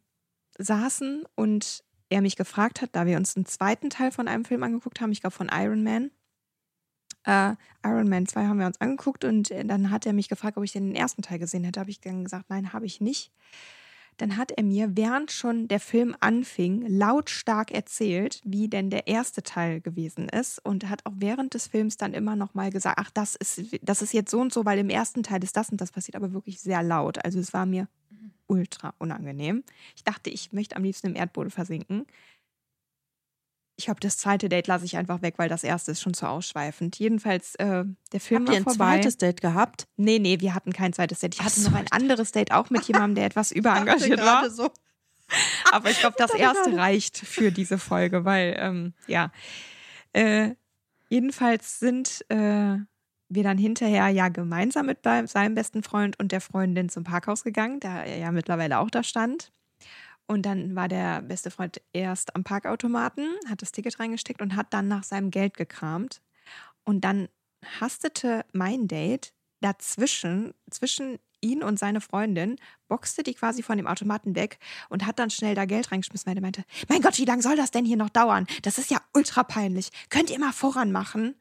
saßen 0.59 1.25
und 1.35 1.85
er 2.15 2.23
mich 2.23 2.37
gefragt 2.37 2.81
hat, 2.81 2.91
da 2.93 3.07
wir 3.07 3.17
uns 3.17 3.37
einen 3.37 3.47
zweiten 3.47 3.91
Teil 3.91 4.11
von 4.11 4.29
einem 4.29 4.45
Film 4.45 4.63
angeguckt 4.63 5.01
haben, 5.01 5.13
ich 5.13 5.21
glaube 5.21 5.37
von 5.37 5.51
Iron 5.53 5.83
Man. 5.83 6.11
Äh, 7.25 7.55
Iron 7.85 8.09
Man 8.09 8.27
2 8.27 8.47
haben 8.47 8.59
wir 8.59 8.67
uns 8.67 8.81
angeguckt 8.81 9.25
und 9.25 9.51
äh, 9.51 9.65
dann 9.65 9.91
hat 9.91 10.07
er 10.07 10.13
mich 10.13 10.29
gefragt, 10.29 10.57
ob 10.57 10.65
ich 10.65 10.73
den 10.73 10.95
ersten 10.95 11.23
Teil 11.23 11.39
gesehen 11.39 11.65
hätte. 11.65 11.81
Habe 11.81 11.91
ich 11.91 12.01
dann 12.01 12.25
gesagt, 12.25 12.47
nein, 12.49 12.73
habe 12.73 12.87
ich 12.87 13.01
nicht. 13.01 13.33
Dann 14.19 14.37
hat 14.37 14.53
er 14.53 14.63
mir, 14.63 14.97
während 14.97 15.33
schon 15.33 15.67
der 15.67 15.81
Film 15.81 16.15
anfing, 16.21 16.85
lautstark 16.87 17.73
erzählt, 17.73 18.41
wie 18.45 18.69
denn 18.69 18.91
der 18.91 19.09
erste 19.09 19.43
Teil 19.43 19.81
gewesen 19.81 20.29
ist 20.29 20.65
und 20.65 20.89
hat 20.89 21.05
auch 21.05 21.15
während 21.17 21.55
des 21.55 21.67
Films 21.67 21.97
dann 21.97 22.15
immer 22.15 22.37
noch 22.37 22.55
mal 22.55 22.71
gesagt, 22.71 22.99
ach, 23.01 23.11
das 23.11 23.35
ist, 23.35 23.63
das 23.83 24.03
ist 24.03 24.13
jetzt 24.13 24.31
so 24.31 24.41
und 24.41 24.53
so, 24.53 24.65
weil 24.65 24.79
im 24.79 24.89
ersten 24.89 25.25
Teil 25.25 25.43
ist 25.43 25.57
das 25.57 25.71
und 25.71 25.81
das 25.81 25.91
passiert, 25.91 26.15
aber 26.15 26.33
wirklich 26.33 26.61
sehr 26.61 26.83
laut. 26.85 27.25
Also 27.25 27.41
es 27.41 27.53
war 27.53 27.67
mir 27.67 27.89
ultra 28.47 28.95
unangenehm. 28.99 29.65
Ich 29.97 30.05
dachte, 30.05 30.31
ich 30.31 30.53
möchte 30.53 30.77
am 30.77 30.85
liebsten 30.85 31.09
im 31.09 31.17
Erdboden 31.17 31.51
versinken. 31.51 32.07
Ich 33.77 33.87
glaube, 33.87 34.01
das 34.01 34.19
zweite 34.19 34.49
Date 34.49 34.69
lasse 34.69 34.85
ich 34.85 34.97
einfach 34.97 35.21
weg, 35.23 35.35
weil 35.37 35.49
das 35.49 35.65
erste 35.65 35.91
ist 35.91 36.01
schon 36.01 36.15
zu 36.15 36.29
ausschweifend. 36.29 36.97
Jedenfalls, 36.99 37.57
äh, 37.57 37.85
der 38.13 38.21
Film 38.21 38.43
Habt 38.43 38.49
war 38.49 38.55
ihr 38.55 38.61
ein 38.61 38.65
vorbei. 38.65 38.95
zweites 38.97 39.19
Date 39.19 39.41
gehabt? 39.41 39.89
Nee, 39.97 40.21
nee, 40.21 40.41
wir 40.41 40.55
hatten 40.55 40.73
kein 40.73 40.93
zweites 40.93 41.19
Date. 41.19 41.35
Ich 41.35 41.43
hatte 41.43 41.59
so, 41.59 41.71
noch 41.71 41.77
ein 41.77 41.91
anderes 41.91 42.31
Date, 42.31 42.53
auch 42.53 42.71
mit 42.71 42.85
jemandem, 42.89 43.17
der 43.17 43.27
etwas 43.27 43.51
überengagiert 43.51 44.21
war. 44.21 44.49
So. 44.49 44.71
Aber 45.73 45.91
ich 45.91 45.99
glaube, 45.99 46.15
das 46.19 46.33
erste 46.35 46.77
reicht 46.77 47.19
für 47.19 47.51
diese 47.51 47.79
Folge, 47.79 48.25
weil, 48.25 48.55
ähm, 48.59 48.95
ja. 49.09 49.33
Äh, 50.13 50.55
jedenfalls 51.09 51.81
sind 51.81 52.25
äh, 52.29 52.77
wir 53.35 53.43
dann 53.43 53.59
hinterher 53.59 54.09
ja 54.09 54.29
gemeinsam 54.29 54.87
mit 54.87 54.99
seinem 55.03 55.55
besten 55.55 55.83
Freund 55.83 56.19
und 56.19 56.33
der 56.33 56.41
Freundin 56.41 56.89
zum 56.89 57.05
Parkhaus 57.05 57.45
gegangen, 57.45 57.81
da 57.81 58.03
er 58.03 58.19
ja 58.19 58.33
mittlerweile 58.33 58.79
auch 58.79 58.91
da 58.91 59.03
stand. 59.03 59.53
Und 60.27 60.47
dann 60.47 60.75
war 60.75 60.89
der 60.89 61.23
beste 61.23 61.51
Freund 61.51 61.81
erst 61.93 62.35
am 62.35 62.45
Parkautomaten, 62.45 63.29
hat 63.49 63.63
das 63.63 63.73
Ticket 63.73 64.01
reingesteckt 64.01 64.41
und 64.41 64.57
hat 64.57 64.73
dann 64.73 64.89
nach 64.89 65.05
seinem 65.05 65.31
Geld 65.31 65.57
gekramt. 65.57 66.23
Und 66.85 67.03
dann 67.03 67.29
hastete 67.81 68.45
mein 68.53 68.89
Date 68.89 69.33
dazwischen, 69.61 70.55
zwischen 70.71 71.19
ihn 71.41 71.63
und 71.63 71.79
seine 71.79 72.01
Freundin, 72.01 72.57
boxte 72.89 73.23
die 73.23 73.35
quasi 73.35 73.63
von 73.63 73.77
dem 73.77 73.87
Automaten 73.87 74.35
weg 74.35 74.59
und 74.89 75.07
hat 75.07 75.19
dann 75.19 75.31
schnell 75.31 75.55
da 75.55 75.67
Geld 75.67 75.93
reingeschmissen, 75.93 76.27
weil 76.27 76.37
er 76.37 76.43
meinte, 76.43 76.65
mein 76.89 77.03
Gott, 77.03 77.19
wie 77.19 77.25
lange 77.27 77.43
soll 77.43 77.57
das 77.57 77.71
denn 77.71 77.85
hier 77.85 77.99
noch 77.99 78.09
dauern? 78.09 78.47
Das 78.63 78.79
ist 78.79 78.91
ja 78.91 79.01
ultra 79.13 79.43
peinlich. 79.45 79.91
Könnt 80.09 80.31
ihr 80.31 80.39
mal 80.39 80.53
voran 80.53 80.91
machen? 80.91 81.35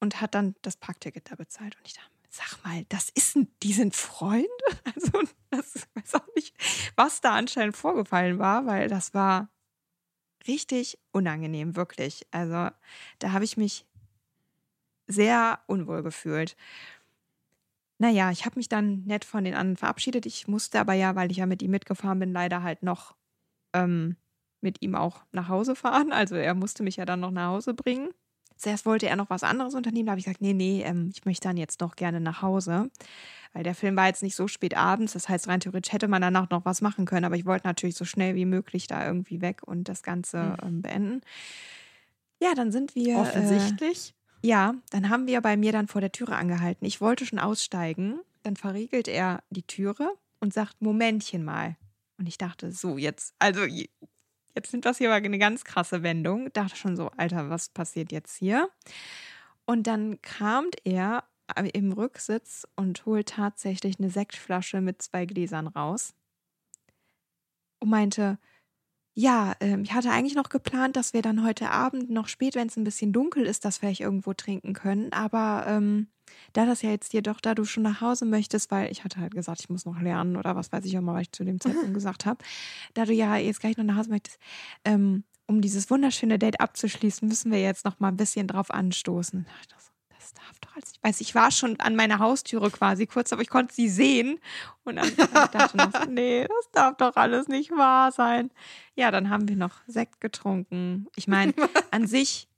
Und 0.00 0.20
hat 0.20 0.34
dann 0.34 0.54
das 0.62 0.76
Parkticket 0.76 1.30
da 1.30 1.36
bezahlt. 1.36 1.76
Und 1.76 1.86
ich 1.86 1.94
dachte, 1.94 2.10
sag 2.30 2.64
mal, 2.64 2.84
das 2.88 3.10
ist 3.10 3.36
ein, 3.36 3.48
die 3.62 3.72
sind 3.72 3.94
Freunde? 3.94 4.48
Also, 4.94 5.22
das 5.50 5.88
weiß 5.94 6.14
auch 6.14 6.34
nicht, 6.34 6.54
was 6.96 7.20
da 7.20 7.34
anscheinend 7.34 7.76
vorgefallen 7.76 8.38
war, 8.38 8.66
weil 8.66 8.88
das 8.88 9.14
war 9.14 9.50
richtig 10.46 10.98
unangenehm, 11.12 11.76
wirklich. 11.76 12.26
Also, 12.30 12.70
da 13.18 13.32
habe 13.32 13.44
ich 13.44 13.56
mich 13.56 13.86
sehr 15.06 15.60
unwohl 15.66 16.02
gefühlt. 16.02 16.56
Naja, 17.98 18.30
ich 18.30 18.46
habe 18.46 18.56
mich 18.58 18.68
dann 18.68 19.04
nett 19.04 19.24
von 19.24 19.44
den 19.44 19.54
anderen 19.54 19.76
verabschiedet. 19.76 20.24
Ich 20.24 20.48
musste 20.48 20.80
aber 20.80 20.94
ja, 20.94 21.16
weil 21.16 21.30
ich 21.30 21.36
ja 21.38 21.46
mit 21.46 21.60
ihm 21.62 21.70
mitgefahren 21.70 22.18
bin, 22.18 22.32
leider 22.32 22.62
halt 22.62 22.82
noch 22.82 23.14
ähm, 23.74 24.16
mit 24.62 24.80
ihm 24.82 24.94
auch 24.94 25.22
nach 25.32 25.48
Hause 25.48 25.76
fahren. 25.76 26.12
Also 26.12 26.34
er 26.34 26.54
musste 26.54 26.82
mich 26.82 26.96
ja 26.96 27.04
dann 27.04 27.20
noch 27.20 27.30
nach 27.30 27.48
Hause 27.48 27.74
bringen. 27.74 28.10
Zuerst 28.60 28.84
wollte 28.84 29.08
er 29.08 29.16
noch 29.16 29.30
was 29.30 29.42
anderes 29.42 29.74
unternehmen. 29.74 30.04
Da 30.06 30.10
habe 30.10 30.18
ich 30.18 30.26
gesagt, 30.26 30.42
nee, 30.42 30.52
nee, 30.52 30.82
ähm, 30.82 31.10
ich 31.14 31.24
möchte 31.24 31.48
dann 31.48 31.56
jetzt 31.56 31.80
noch 31.80 31.96
gerne 31.96 32.20
nach 32.20 32.42
Hause. 32.42 32.90
Weil 33.54 33.62
der 33.62 33.74
Film 33.74 33.96
war 33.96 34.06
jetzt 34.06 34.22
nicht 34.22 34.36
so 34.36 34.48
spät 34.48 34.76
abends, 34.76 35.14
das 35.14 35.28
heißt, 35.28 35.48
rein 35.48 35.60
theoretisch 35.60 35.92
hätte 35.92 36.08
man 36.08 36.22
danach 36.22 36.50
noch 36.50 36.64
was 36.66 36.82
machen 36.82 37.04
können, 37.06 37.24
aber 37.24 37.34
ich 37.36 37.46
wollte 37.46 37.66
natürlich 37.66 37.96
so 37.96 38.04
schnell 38.04 38.34
wie 38.36 38.44
möglich 38.44 38.86
da 38.86 39.04
irgendwie 39.04 39.40
weg 39.40 39.62
und 39.64 39.88
das 39.88 40.02
Ganze 40.02 40.56
ähm, 40.62 40.82
beenden. 40.82 41.22
Ja, 42.38 42.54
dann 42.54 42.70
sind 42.70 42.94
wir. 42.94 43.16
Äh, 43.16 43.20
Offensichtlich. 43.20 44.14
ja, 44.42 44.74
dann 44.90 45.08
haben 45.08 45.26
wir 45.26 45.40
bei 45.40 45.56
mir 45.56 45.72
dann 45.72 45.88
vor 45.88 46.02
der 46.02 46.12
Türe 46.12 46.36
angehalten. 46.36 46.86
Ich 46.86 47.00
wollte 47.00 47.24
schon 47.24 47.38
aussteigen. 47.38 48.20
Dann 48.42 48.56
verriegelt 48.56 49.08
er 49.08 49.42
die 49.50 49.62
Türe 49.62 50.10
und 50.38 50.52
sagt, 50.54 50.80
Momentchen 50.80 51.44
mal. 51.44 51.76
Und 52.18 52.26
ich 52.26 52.38
dachte, 52.38 52.70
so, 52.70 52.98
jetzt, 52.98 53.34
also 53.38 53.62
jetzt 54.54 54.72
nimmt 54.72 54.84
das 54.84 54.98
hier 54.98 55.08
mal 55.08 55.16
eine 55.16 55.38
ganz 55.38 55.64
krasse 55.64 56.02
Wendung. 56.02 56.52
Dachte 56.52 56.76
schon 56.76 56.96
so, 56.96 57.10
Alter, 57.16 57.50
was 57.50 57.68
passiert 57.68 58.12
jetzt 58.12 58.36
hier? 58.36 58.68
Und 59.64 59.86
dann 59.86 60.20
kramt 60.22 60.76
er 60.84 61.24
im 61.72 61.92
Rücksitz 61.92 62.66
und 62.76 63.06
holt 63.06 63.30
tatsächlich 63.30 63.98
eine 63.98 64.10
Sektflasche 64.10 64.80
mit 64.80 65.02
zwei 65.02 65.26
Gläsern 65.26 65.66
raus. 65.66 66.14
Und 67.80 67.90
meinte, 67.90 68.38
ja, 69.20 69.52
ähm, 69.60 69.82
ich 69.82 69.92
hatte 69.92 70.10
eigentlich 70.10 70.34
noch 70.34 70.48
geplant, 70.48 70.96
dass 70.96 71.12
wir 71.12 71.20
dann 71.20 71.44
heute 71.44 71.70
Abend 71.70 72.08
noch 72.08 72.26
spät, 72.26 72.54
wenn 72.54 72.68
es 72.68 72.76
ein 72.76 72.84
bisschen 72.84 73.12
dunkel 73.12 73.44
ist, 73.44 73.66
das 73.66 73.76
vielleicht 73.76 74.00
irgendwo 74.00 74.32
trinken 74.32 74.72
können. 74.72 75.12
Aber 75.12 75.64
ähm, 75.66 76.08
da 76.54 76.64
das 76.64 76.80
ja 76.80 76.90
jetzt 76.90 77.12
jedoch, 77.12 77.40
da 77.40 77.54
du 77.54 77.64
schon 77.64 77.82
nach 77.82 78.00
Hause 78.00 78.24
möchtest, 78.24 78.70
weil 78.70 78.90
ich 78.90 79.04
hatte 79.04 79.20
halt 79.20 79.34
gesagt, 79.34 79.60
ich 79.60 79.68
muss 79.68 79.84
noch 79.84 80.00
lernen 80.00 80.36
oder 80.36 80.56
was 80.56 80.72
weiß 80.72 80.86
ich 80.86 80.96
auch 80.96 81.02
mal, 81.02 81.14
was 81.14 81.22
ich 81.22 81.32
zu 81.32 81.44
dem 81.44 81.60
Zeitpunkt 81.60 81.92
gesagt 81.92 82.24
habe, 82.24 82.42
da 82.94 83.04
du 83.04 83.12
ja 83.12 83.36
jetzt 83.36 83.60
gleich 83.60 83.76
noch 83.76 83.84
nach 83.84 83.96
Hause 83.96 84.10
möchtest, 84.10 84.38
ähm, 84.86 85.24
um 85.46 85.60
dieses 85.60 85.90
wunderschöne 85.90 86.38
Date 86.38 86.60
abzuschließen, 86.60 87.28
müssen 87.28 87.52
wir 87.52 87.60
jetzt 87.60 87.84
noch 87.84 88.00
mal 88.00 88.08
ein 88.08 88.16
bisschen 88.16 88.46
drauf 88.46 88.70
anstoßen. 88.70 89.46
So, 89.68 89.79
Das 90.32 90.44
darf 90.44 90.58
doch 90.60 90.74
alles 90.74 90.92
nicht. 90.92 91.04
Weiß 91.04 91.20
ich 91.20 91.34
war 91.34 91.50
schon 91.50 91.78
an 91.80 91.96
meiner 91.96 92.18
Haustüre 92.18 92.70
quasi 92.70 93.06
kurz, 93.06 93.32
aber 93.32 93.42
ich 93.42 93.48
konnte 93.48 93.74
sie 93.74 93.88
sehen 93.88 94.38
und 94.84 94.96
dann 94.96 95.08
ich 95.08 95.16
dachte 95.16 95.76
noch, 95.76 95.92
so, 95.92 96.10
nee, 96.10 96.46
das 96.46 96.70
darf 96.72 96.96
doch 96.96 97.16
alles 97.16 97.48
nicht 97.48 97.70
wahr 97.70 98.12
sein. 98.12 98.50
Ja, 98.94 99.10
dann 99.10 99.30
haben 99.30 99.48
wir 99.48 99.56
noch 99.56 99.80
Sekt 99.86 100.20
getrunken. 100.20 101.06
Ich 101.16 101.28
meine, 101.28 101.54
an 101.90 102.06
sich 102.06 102.48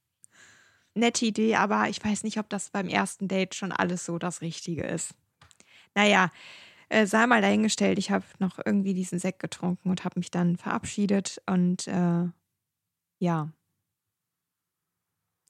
nette 0.95 1.25
Idee, 1.25 1.57
aber 1.57 1.89
ich 1.89 2.05
weiß 2.05 2.25
nicht, 2.25 2.39
ob 2.39 2.49
das 2.49 2.71
beim 2.71 2.89
ersten 2.89 3.29
Date 3.29 3.55
schon 3.55 3.73
alles 3.73 4.05
so 4.05 4.19
das 4.19 4.41
Richtige 4.43 4.83
ist. 4.83 5.15
Naja, 5.95 6.31
äh, 6.89 7.07
sei 7.07 7.27
mal 7.27 7.41
dahingestellt, 7.41 7.99
ich 7.99 8.11
habe 8.11 8.25
noch 8.39 8.59
irgendwie 8.65 8.95
diesen 8.95 9.19
Sekt 9.19 9.39
getrunken 9.39 9.89
und 9.89 10.05
habe 10.05 10.19
mich 10.19 10.31
dann 10.31 10.57
verabschiedet 10.57 11.41
und 11.47 11.87
äh, 11.87 12.29
ja, 13.19 13.53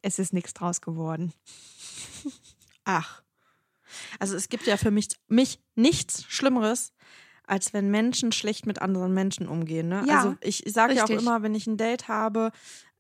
es 0.03 0.19
ist 0.19 0.33
nichts 0.33 0.53
draus 0.53 0.81
geworden. 0.81 1.33
Ach. 2.85 3.23
Also 4.19 4.37
es 4.37 4.49
gibt 4.49 4.67
ja 4.67 4.77
für 4.77 4.91
mich, 4.91 5.09
mich 5.29 5.61
nichts 5.75 6.25
Schlimmeres, 6.29 6.93
als 7.45 7.73
wenn 7.73 7.91
Menschen 7.91 8.33
schlecht 8.33 8.67
mit 8.67 8.81
anderen 8.81 9.15
Menschen 9.15 9.47
umgehen. 9.47 9.89
Ne? 9.89 10.05
Ja, 10.07 10.19
also 10.19 10.37
ich 10.41 10.63
sage 10.67 10.95
ja 10.95 11.05
auch 11.05 11.11
immer, 11.11 11.43
wenn 11.43 11.55
ich 11.55 11.67
ein 11.67 11.77
Date 11.77 12.09
habe, 12.09 12.51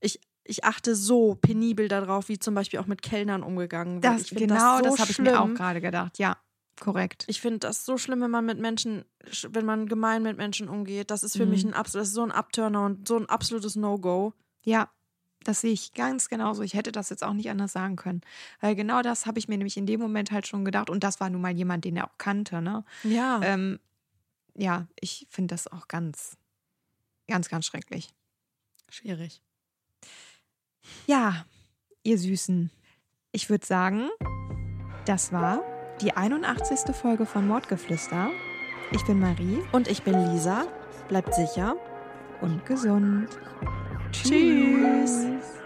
ich, 0.00 0.20
ich 0.44 0.64
achte 0.64 0.94
so 0.94 1.36
penibel 1.36 1.88
darauf, 1.88 2.28
wie 2.28 2.38
zum 2.38 2.55
Beispiel 2.55 2.78
auch 2.80 2.86
mit 2.86 3.03
Kellnern 3.03 3.42
umgegangen 3.42 4.03
wird. 4.03 4.20
Das, 4.20 4.30
genau, 4.30 4.78
so 4.78 4.82
das, 4.84 4.98
habe 4.98 5.11
ich 5.11 5.18
mir 5.18 5.40
auch 5.40 5.55
gerade 5.55 5.80
gedacht. 5.80 6.18
Ja, 6.18 6.36
korrekt. 6.80 7.24
Ich 7.28 7.40
finde 7.40 7.61
das 7.61 7.84
so 7.84 7.96
schlimm, 7.96 8.20
wenn 8.20 8.30
man 8.30 8.44
mit 8.44 8.59
Menschen, 8.59 9.05
wenn 9.48 9.64
man 9.64 9.86
gemein 9.86 10.22
mit 10.22 10.36
Menschen 10.36 10.68
umgeht. 10.68 11.11
Das 11.11 11.22
ist 11.22 11.36
für 11.36 11.46
mich 11.46 11.64
ein 11.64 11.74
absolut, 11.74 12.07
das 12.07 12.12
so 12.12 12.22
ein 12.22 12.32
Abturner 12.32 12.84
und 12.84 13.09
so 13.09 13.16
ein 13.16 13.28
absolutes 13.28 13.76
No-Go. 13.76 14.34
Ja, 14.64 14.90
das 15.45 15.61
sehe 15.61 15.72
ich 15.72 15.93
ganz 15.95 16.28
genauso. 16.28 16.62
Ich 16.62 16.74
hätte 16.74 16.93
das 16.93 17.11
jetzt 17.11 17.24
auch 17.24 17.32
nicht 17.32 17.51
anders 17.51 17.72
sagen 17.72 17.97
können. 17.97 18.20
Weil 18.61 18.74
genau 18.74 19.03
das 19.03 19.26
habe 19.26 19.38
ich 19.38 19.49
mir 19.49 19.59
nämlich 19.59 19.76
in 19.76 19.86
dem 19.86 20.01
Moment 20.01 20.30
halt 20.30 20.47
schon 20.47 20.64
gedacht. 20.64 20.90
Und 20.90 21.05
das 21.05 21.20
war 21.20 21.30
nun 21.30 21.40
mal 21.40 21.53
jemand, 21.53 21.84
den 21.84 21.97
er 21.97 22.07
auch 22.07 22.18
kannte. 22.18 22.62
Ne? 22.62 22.84
Ja. 23.03 23.40
Ähm, 23.43 23.78
ja, 24.55 24.86
ich 25.01 25.26
finde 25.30 25.55
das 25.55 25.66
auch 25.68 25.88
ganz, 25.88 26.36
ganz, 27.28 27.49
ganz 27.49 27.66
schrecklich. 27.66 28.12
Schwierig. 28.90 29.40
Ja, 31.07 31.47
ihr 32.03 32.18
Süßen. 32.18 32.70
Ich 33.32 33.49
würde 33.49 33.64
sagen, 33.66 34.11
das 35.07 35.32
war 35.32 35.62
die 36.01 36.14
81. 36.16 36.95
Folge 36.95 37.26
von 37.26 37.47
Mordgeflüster. 37.47 38.30
Ich 38.90 39.05
bin 39.07 39.18
Marie 39.20 39.62
Und 39.72 39.88
ich 39.88 40.03
bin 40.03 40.14
Lisa. 40.32 40.66
Bleibt 41.09 41.34
sicher. 41.34 41.76
und 42.40 42.66
gesund. 42.66 43.28
Tschüss. 44.12 44.28
Tschüss. 44.30 45.61